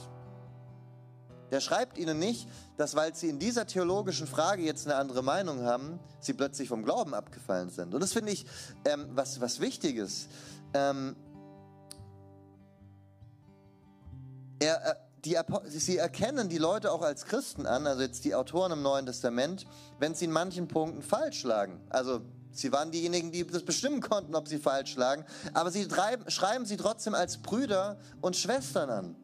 Der 1.51 1.59
schreibt 1.59 1.97
ihnen 1.97 2.17
nicht, 2.17 2.47
dass 2.77 2.95
weil 2.95 3.13
sie 3.13 3.29
in 3.29 3.37
dieser 3.37 3.67
theologischen 3.67 4.25
Frage 4.25 4.63
jetzt 4.63 4.87
eine 4.87 4.95
andere 4.95 5.21
Meinung 5.21 5.63
haben, 5.63 5.99
sie 6.19 6.33
plötzlich 6.33 6.69
vom 6.69 6.83
Glauben 6.83 7.13
abgefallen 7.13 7.69
sind. 7.69 7.93
Und 7.93 8.01
das 8.01 8.13
finde 8.13 8.31
ich 8.31 8.45
ähm, 8.85 9.07
was, 9.11 9.41
was 9.41 9.59
Wichtiges 9.59 10.27
ähm, 10.73 11.15
er, 14.59 14.91
äh, 14.91 14.95
die, 15.25 15.37
sie 15.65 15.97
erkennen 15.97 16.49
die 16.49 16.57
Leute 16.57 16.91
auch 16.91 17.01
als 17.01 17.25
Christen 17.25 17.65
an, 17.65 17.85
also 17.85 18.01
jetzt 18.01 18.25
die 18.25 18.33
Autoren 18.33 18.71
im 18.71 18.81
Neuen 18.81 19.05
Testament, 19.05 19.67
wenn 19.99 20.15
sie 20.15 20.25
in 20.25 20.31
manchen 20.31 20.67
Punkten 20.67 21.01
falsch 21.01 21.43
lagen. 21.43 21.79
Also 21.89 22.21
sie 22.51 22.71
waren 22.71 22.91
diejenigen, 22.91 23.31
die 23.31 23.45
das 23.45 23.63
bestimmen 23.63 24.01
konnten, 24.01 24.33
ob 24.33 24.47
sie 24.47 24.57
falsch 24.57 24.95
lagen, 24.95 25.25
aber 25.53 25.69
sie 25.69 25.87
treiben, 25.87 26.29
schreiben 26.29 26.65
sie 26.65 26.77
trotzdem 26.77 27.13
als 27.13 27.37
Brüder 27.37 27.99
und 28.21 28.35
Schwestern 28.35 28.89
an. 28.89 29.15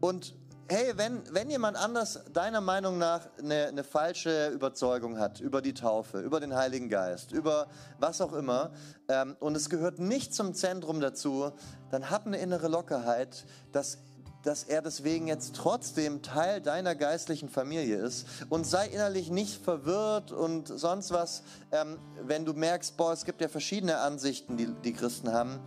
Und 0.00 0.34
hey, 0.72 0.94
wenn, 0.96 1.22
wenn 1.30 1.50
jemand 1.50 1.76
anders 1.76 2.20
deiner 2.32 2.62
Meinung 2.62 2.96
nach 2.96 3.28
eine, 3.38 3.66
eine, 3.66 3.84
falsche 3.84 4.48
Überzeugung 4.48 5.18
hat 5.18 5.38
über 5.38 5.60
die 5.60 5.74
Taufe, 5.74 6.20
über 6.20 6.40
den 6.40 6.54
Heiligen 6.54 6.88
Geist, 6.88 7.30
über 7.30 7.66
was 7.98 8.22
auch 8.22 8.32
immer, 8.32 8.72
ähm, 9.08 9.36
und 9.38 9.54
es 9.54 9.68
gehört 9.68 9.98
nicht 9.98 10.32
zum 10.32 10.54
Zentrum 10.54 11.00
dazu, 11.00 11.52
dann 11.90 12.08
hab 12.08 12.26
eine 12.26 12.38
innere 12.38 12.68
Lockerheit, 12.68 13.44
dass 13.72 13.98
dass 14.44 14.64
er 14.64 14.82
deswegen 14.82 15.28
jetzt 15.28 15.54
trotzdem 15.54 16.20
Teil 16.20 16.60
deiner 16.60 16.96
geistlichen 16.96 17.48
Familie 17.48 17.98
ist 17.98 18.26
und 18.48 18.66
sei 18.66 18.88
innerlich 18.88 19.30
nicht 19.30 19.62
verwirrt 19.62 20.32
und 20.32 20.66
sonst 20.66 21.12
was, 21.12 21.44
ähm, 21.70 22.00
wenn 22.24 22.44
du 22.44 22.52
merkst, 22.52 22.96
boah, 22.96 23.12
es 23.12 23.24
gibt 23.24 23.40
ja 23.40 23.46
verschiedene 23.46 23.98
Ansichten, 23.98 24.56
die 24.56 24.66
die 24.82 24.94
Christen 24.94 25.32
haben, 25.32 25.60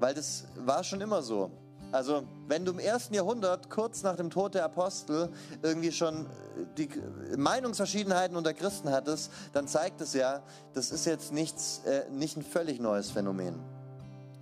weil 0.00 0.14
das 0.14 0.44
war 0.56 0.84
schon 0.84 1.02
immer 1.02 1.22
so. 1.22 1.50
Also, 1.94 2.24
wenn 2.48 2.64
du 2.64 2.72
im 2.72 2.80
ersten 2.80 3.14
Jahrhundert, 3.14 3.70
kurz 3.70 4.02
nach 4.02 4.16
dem 4.16 4.28
Tod 4.28 4.56
der 4.56 4.64
Apostel, 4.64 5.30
irgendwie 5.62 5.92
schon 5.92 6.26
äh, 6.26 6.28
die 6.76 6.88
Meinungsverschiedenheiten 7.36 8.36
unter 8.36 8.52
Christen 8.52 8.90
hattest, 8.90 9.30
dann 9.52 9.68
zeigt 9.68 10.00
es 10.00 10.12
ja, 10.12 10.42
das 10.72 10.90
ist 10.90 11.06
jetzt 11.06 11.32
nichts, 11.32 11.82
äh, 11.84 12.10
nicht 12.10 12.36
ein 12.36 12.42
völlig 12.42 12.80
neues 12.80 13.12
Phänomen. 13.12 13.60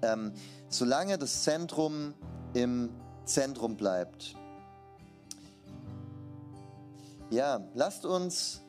Ähm, 0.00 0.32
solange 0.70 1.18
das 1.18 1.42
Zentrum 1.42 2.14
im 2.54 2.88
Zentrum 3.26 3.76
bleibt. 3.76 4.34
Ja, 7.28 7.60
lasst 7.74 8.06
uns 8.06 8.62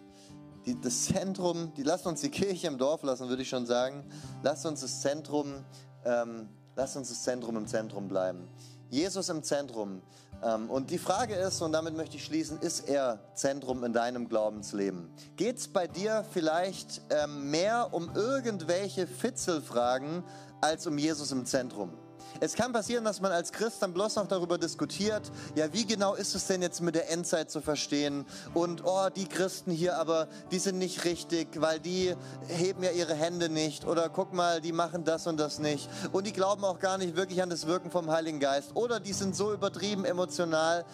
die, 0.66 0.78
das 0.82 1.06
Zentrum, 1.06 1.72
die, 1.78 1.84
lasst 1.84 2.06
uns 2.06 2.20
die 2.20 2.32
Kirche 2.32 2.68
im 2.68 2.78
Dorf 2.78 3.04
lassen, 3.04 3.30
würde 3.30 3.44
ich 3.44 3.50
schon 3.50 3.66
sagen. 3.66 4.04
Lasst 4.42 4.66
uns 4.66 4.82
das 4.82 5.00
Zentrum, 5.00 5.64
ähm, 6.04 6.50
lasst 6.76 6.98
uns 6.98 7.08
das 7.08 7.24
Zentrum 7.24 7.56
im 7.56 7.66
Zentrum 7.66 8.10
bleiben. 8.10 8.50
Jesus 8.94 9.30
im 9.30 9.42
Zentrum. 9.42 10.04
Ähm, 10.44 10.70
und 10.70 10.92
die 10.92 11.00
Frage 11.00 11.34
ist, 11.34 11.62
und 11.62 11.72
damit 11.72 11.98
möchte 11.98 12.18
ich 12.18 12.26
schließen, 12.26 12.60
ist 12.60 12.88
er 12.88 13.20
Zentrum 13.34 13.84
in 13.84 13.92
deinem 13.92 14.30
Glaubensleben? 14.30 15.10
Geht 15.36 15.58
es 15.58 15.68
bei 15.68 15.88
dir 15.88 16.24
vielleicht 16.32 17.02
ähm, 17.10 17.50
mehr 17.50 17.90
um 17.92 18.12
irgendwelche 18.16 19.08
Fitzelfragen 19.08 20.24
als 20.62 20.86
um 20.86 20.98
Jesus 20.98 21.32
im 21.32 21.46
Zentrum? 21.46 21.92
Es 22.40 22.56
kann 22.56 22.74
passieren, 22.74 23.06
dass 23.06 23.22
man 23.22 23.32
als 23.32 23.52
Christ 23.52 23.82
dann 23.82 23.94
bloß 23.94 24.16
noch 24.16 24.28
darüber 24.28 24.58
diskutiert, 24.58 25.32
ja, 25.56 25.72
wie 25.74 25.86
genau 25.86 26.16
ist 26.16 26.36
es 26.36 26.48
denn 26.48 26.62
jetzt 26.62 26.82
mit 26.82 26.96
der 26.96 27.12
Endzeit 27.12 27.50
zu 27.50 27.62
verstehen? 27.62 28.26
Und, 28.54 28.84
oh, 28.86 29.10
die 29.16 29.28
Christen 29.28 29.72
hier, 29.72 29.98
aber 29.98 30.28
die 30.52 30.60
sind 30.60 30.78
nicht 30.78 31.06
richtig, 31.06 31.48
weil 31.62 31.80
die 31.80 32.16
heben 32.48 32.84
ja 32.84 32.92
ihre 32.92 33.14
Hände 33.14 33.50
nicht. 33.50 33.86
Oder 33.86 34.10
guck 34.10 34.34
mal, 34.34 34.62
die 34.62 34.72
machen 34.72 35.04
das 35.04 35.28
und 35.28 35.38
das 35.38 35.60
nicht. 35.60 35.90
Und 36.12 36.28
die 36.28 36.34
glauben 36.34 36.64
auch 36.64 36.80
gar 36.80 36.98
nicht 36.98 37.16
wirklich 37.16 37.42
an 37.42 37.50
das 37.50 37.68
Wirken 37.68 37.92
vom 37.92 38.10
Heiligen 38.10 38.40
Geist. 38.40 38.76
Oder 38.76 39.00
die 39.00 39.14
sind 39.14 39.36
so 39.36 39.54
übertrieben 39.54 40.06
emotional. 40.06 40.86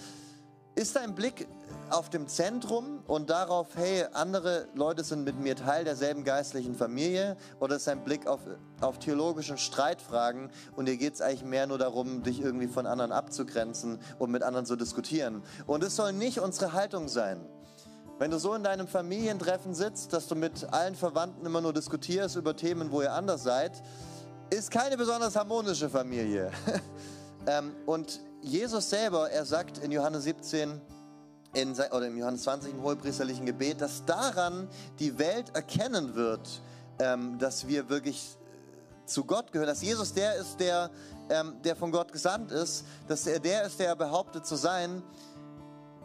Ist 0.79 0.95
dein 0.95 1.13
Blick 1.13 1.45
auf 1.89 2.09
dem 2.09 2.29
Zentrum 2.29 3.03
und 3.05 3.29
darauf, 3.29 3.67
hey, 3.75 4.05
andere 4.13 4.69
Leute 4.75 5.03
sind 5.03 5.25
mit 5.25 5.37
mir 5.37 5.57
Teil 5.57 5.83
derselben 5.83 6.23
geistlichen 6.23 6.73
Familie? 6.73 7.35
Oder 7.59 7.75
ist 7.75 7.89
ein 7.89 8.05
Blick 8.05 8.27
auf, 8.27 8.39
auf 8.79 8.97
theologische 8.97 9.57
Streitfragen 9.57 10.49
und 10.77 10.87
dir 10.87 10.95
geht 10.95 11.15
es 11.15 11.21
eigentlich 11.21 11.43
mehr 11.43 11.67
nur 11.67 11.79
darum, 11.79 12.23
dich 12.23 12.39
irgendwie 12.39 12.67
von 12.67 12.85
anderen 12.85 13.11
abzugrenzen 13.11 13.99
und 14.19 14.31
mit 14.31 14.41
anderen 14.41 14.65
zu 14.65 14.77
diskutieren? 14.77 15.43
Und 15.67 15.83
es 15.83 15.97
soll 15.97 16.13
nicht 16.13 16.39
unsere 16.39 16.71
Haltung 16.71 17.09
sein. 17.09 17.45
Wenn 18.17 18.31
du 18.31 18.39
so 18.39 18.53
in 18.53 18.63
deinem 18.63 18.87
Familientreffen 18.87 19.75
sitzt, 19.75 20.13
dass 20.13 20.27
du 20.27 20.35
mit 20.35 20.71
allen 20.71 20.95
Verwandten 20.95 21.45
immer 21.45 21.59
nur 21.59 21.73
diskutierst 21.73 22.37
über 22.37 22.55
Themen, 22.55 22.89
wo 22.89 23.01
ihr 23.01 23.11
anders 23.11 23.43
seid, 23.43 23.83
ist 24.49 24.71
keine 24.71 24.95
besonders 24.95 25.35
harmonische 25.35 25.89
Familie. 25.89 26.51
Ähm, 27.47 27.73
und 27.85 28.19
Jesus 28.41 28.89
selber, 28.89 29.29
er 29.29 29.45
sagt 29.45 29.79
in 29.79 29.91
Johannes 29.91 30.23
17, 30.23 30.81
in, 31.53 31.73
oder 31.73 32.07
im 32.07 32.17
Johannes 32.17 32.43
20 32.43 32.73
im 32.73 32.83
hohepriesterlichen 32.83 33.45
Gebet, 33.45 33.81
dass 33.81 34.05
daran 34.05 34.67
die 34.99 35.17
Welt 35.17 35.55
erkennen 35.55 36.15
wird, 36.15 36.61
ähm, 36.99 37.37
dass 37.39 37.67
wir 37.67 37.89
wirklich 37.89 38.37
äh, 38.41 39.05
zu 39.05 39.25
Gott 39.25 39.51
gehören, 39.51 39.67
dass 39.67 39.81
Jesus 39.81 40.13
der 40.13 40.35
ist, 40.35 40.59
der, 40.59 40.89
ähm, 41.29 41.55
der 41.63 41.75
von 41.75 41.91
Gott 41.91 42.11
gesandt 42.11 42.51
ist, 42.51 42.85
dass 43.07 43.25
er 43.27 43.39
der 43.39 43.63
ist, 43.63 43.79
der 43.79 43.95
behauptet 43.95 44.45
zu 44.45 44.55
sein, 44.55 45.01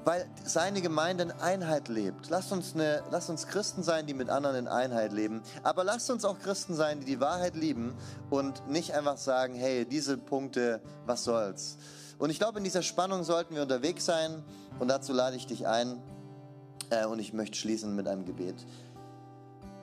weil 0.04 0.28
seine 0.44 0.82
Gemeinde 0.82 1.24
in 1.24 1.32
Einheit 1.32 1.88
lebt. 1.88 2.28
Lasst 2.30 2.52
uns, 2.52 2.74
eine, 2.74 3.02
lasst 3.10 3.30
uns 3.30 3.46
Christen 3.46 3.82
sein, 3.82 4.06
die 4.06 4.14
mit 4.14 4.28
anderen 4.28 4.56
in 4.56 4.68
Einheit 4.68 5.12
leben. 5.12 5.42
Aber 5.62 5.82
lasst 5.82 6.10
uns 6.10 6.24
auch 6.24 6.38
Christen 6.40 6.74
sein, 6.74 7.00
die 7.00 7.06
die 7.06 7.20
Wahrheit 7.20 7.54
lieben 7.54 7.94
und 8.28 8.68
nicht 8.68 8.92
einfach 8.92 9.16
sagen, 9.16 9.54
hey, 9.54 9.86
diese 9.86 10.18
Punkte, 10.18 10.80
was 11.06 11.24
soll's. 11.24 11.78
Und 12.24 12.30
ich 12.30 12.38
glaube, 12.38 12.56
in 12.56 12.64
dieser 12.64 12.80
Spannung 12.80 13.22
sollten 13.22 13.54
wir 13.54 13.60
unterwegs 13.60 14.06
sein. 14.06 14.42
Und 14.78 14.88
dazu 14.88 15.12
lade 15.12 15.36
ich 15.36 15.46
dich 15.46 15.66
ein. 15.66 16.02
Äh, 16.88 17.04
und 17.04 17.18
ich 17.18 17.34
möchte 17.34 17.54
schließen 17.58 17.94
mit 17.94 18.08
einem 18.08 18.24
Gebet. 18.24 18.54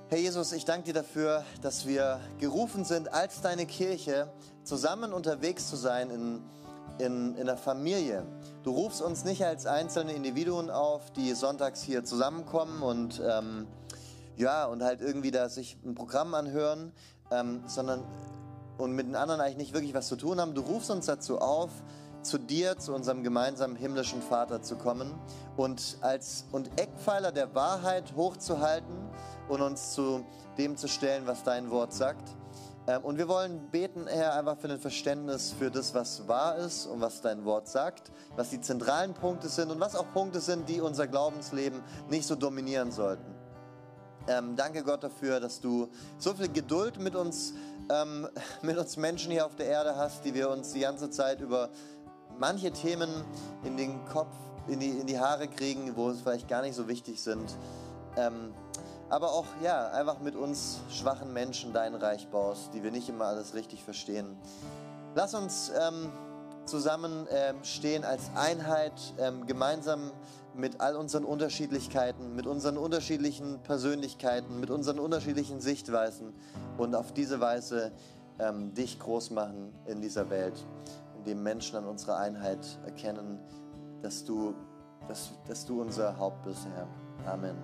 Herr 0.09 0.17
Jesus, 0.17 0.51
ich 0.51 0.65
danke 0.65 0.85
dir 0.85 0.95
dafür, 0.95 1.45
dass 1.61 1.85
wir 1.85 2.19
gerufen 2.39 2.83
sind, 2.83 3.13
als 3.13 3.41
deine 3.41 3.67
Kirche 3.67 4.33
zusammen 4.63 5.13
unterwegs 5.13 5.69
zu 5.69 5.75
sein 5.75 6.09
in, 6.09 6.41
in, 6.97 7.35
in 7.35 7.45
der 7.45 7.57
Familie. 7.57 8.25
Du 8.63 8.71
rufst 8.71 9.03
uns 9.03 9.23
nicht 9.23 9.45
als 9.45 9.67
einzelne 9.67 10.13
Individuen 10.13 10.71
auf, 10.71 11.11
die 11.11 11.35
sonntags 11.35 11.83
hier 11.83 12.03
zusammenkommen 12.05 12.81
und, 12.81 13.21
ähm, 13.23 13.67
ja, 14.35 14.65
und 14.65 14.81
halt 14.81 15.01
irgendwie 15.01 15.29
da 15.29 15.47
sich 15.47 15.77
ein 15.85 15.93
Programm 15.93 16.33
anhören, 16.33 16.91
ähm, 17.29 17.61
sondern 17.67 18.03
und 18.79 18.93
mit 18.93 19.05
den 19.05 19.15
anderen 19.15 19.41
eigentlich 19.41 19.57
nicht 19.57 19.73
wirklich 19.73 19.93
was 19.93 20.07
zu 20.07 20.15
tun 20.15 20.41
haben. 20.41 20.55
Du 20.55 20.61
rufst 20.61 20.89
uns 20.89 21.05
dazu 21.05 21.37
auf, 21.37 21.69
zu 22.23 22.37
dir, 22.37 22.77
zu 22.77 22.93
unserem 22.93 23.23
gemeinsamen 23.23 23.75
himmlischen 23.75 24.21
Vater 24.21 24.61
zu 24.61 24.75
kommen 24.75 25.13
und 25.57 25.97
als 26.01 26.45
und 26.51 26.69
Eckpfeiler 26.79 27.31
der 27.31 27.53
Wahrheit 27.55 28.13
hochzuhalten 28.15 29.09
und 29.47 29.61
uns 29.61 29.93
zu 29.93 30.25
dem 30.57 30.77
zu 30.77 30.87
stellen, 30.87 31.23
was 31.25 31.43
dein 31.43 31.71
Wort 31.71 31.93
sagt. 31.93 32.29
Ähm, 32.87 33.03
und 33.03 33.17
wir 33.17 33.27
wollen 33.27 33.69
beten, 33.69 34.07
Herr, 34.07 34.33
einfach 34.33 34.57
für 34.57 34.69
ein 34.69 34.79
Verständnis 34.79 35.53
für 35.57 35.69
das, 35.69 35.93
was 35.93 36.27
wahr 36.27 36.57
ist 36.57 36.85
und 36.87 37.01
was 37.01 37.21
dein 37.21 37.45
Wort 37.45 37.67
sagt, 37.67 38.11
was 38.35 38.49
die 38.49 38.61
zentralen 38.61 39.13
Punkte 39.13 39.49
sind 39.49 39.71
und 39.71 39.79
was 39.79 39.95
auch 39.95 40.11
Punkte 40.13 40.39
sind, 40.39 40.67
die 40.67 40.81
unser 40.81 41.07
Glaubensleben 41.07 41.81
nicht 42.09 42.25
so 42.25 42.35
dominieren 42.35 42.91
sollten. 42.91 43.35
Ähm, 44.27 44.55
danke 44.55 44.83
Gott 44.83 45.03
dafür, 45.03 45.39
dass 45.39 45.59
du 45.59 45.89
so 46.17 46.33
viel 46.33 46.49
Geduld 46.49 46.99
mit 46.99 47.15
uns, 47.15 47.53
ähm, 47.89 48.27
mit 48.61 48.77
uns 48.77 48.97
Menschen 48.97 49.31
hier 49.31 49.45
auf 49.45 49.55
der 49.55 49.67
Erde 49.67 49.95
hast, 49.95 50.25
die 50.25 50.33
wir 50.33 50.49
uns 50.49 50.73
die 50.73 50.81
ganze 50.81 51.09
Zeit 51.09 51.41
über 51.41 51.69
manche 52.41 52.71
Themen 52.71 53.23
in 53.63 53.77
den 53.77 54.03
Kopf, 54.05 54.33
in 54.67 54.79
die, 54.79 54.89
in 54.89 55.05
die 55.05 55.19
Haare 55.19 55.47
kriegen, 55.47 55.95
wo 55.95 56.09
es 56.09 56.21
vielleicht 56.21 56.47
gar 56.47 56.63
nicht 56.63 56.75
so 56.75 56.87
wichtig 56.87 57.21
sind. 57.21 57.55
Ähm, 58.17 58.53
aber 59.09 59.31
auch, 59.31 59.45
ja, 59.63 59.89
einfach 59.91 60.19
mit 60.21 60.35
uns 60.35 60.79
schwachen 60.89 61.33
Menschen 61.33 61.71
dein 61.71 61.93
Reich 61.93 62.27
baust, 62.29 62.73
die 62.73 62.81
wir 62.81 62.89
nicht 62.89 63.07
immer 63.09 63.25
alles 63.25 63.53
richtig 63.53 63.83
verstehen. 63.83 64.37
Lass 65.13 65.35
uns 65.35 65.71
ähm, 65.79 66.09
zusammen 66.65 67.27
ähm, 67.29 67.57
stehen 67.63 68.03
als 68.03 68.31
Einheit, 68.35 68.93
ähm, 69.19 69.45
gemeinsam 69.45 70.11
mit 70.55 70.81
all 70.81 70.95
unseren 70.95 71.25
Unterschiedlichkeiten, 71.25 72.35
mit 72.35 72.47
unseren 72.47 72.77
unterschiedlichen 72.77 73.61
Persönlichkeiten, 73.61 74.59
mit 74.59 74.71
unseren 74.71 74.97
unterschiedlichen 74.97 75.61
Sichtweisen 75.61 76.33
und 76.79 76.95
auf 76.95 77.13
diese 77.13 77.39
Weise 77.39 77.91
ähm, 78.39 78.73
dich 78.73 78.97
groß 78.97 79.29
machen 79.29 79.73
in 79.85 80.01
dieser 80.01 80.31
Welt 80.31 80.65
indem 81.21 81.43
Menschen 81.43 81.77
an 81.77 81.85
unserer 81.85 82.17
Einheit 82.17 82.79
erkennen, 82.83 83.39
dass 84.01 84.25
du, 84.25 84.55
dass, 85.07 85.31
dass 85.47 85.65
du 85.65 85.81
unser 85.81 86.17
Haupt 86.17 86.43
bist, 86.43 86.67
Herr. 86.75 86.87
Amen. 87.31 87.55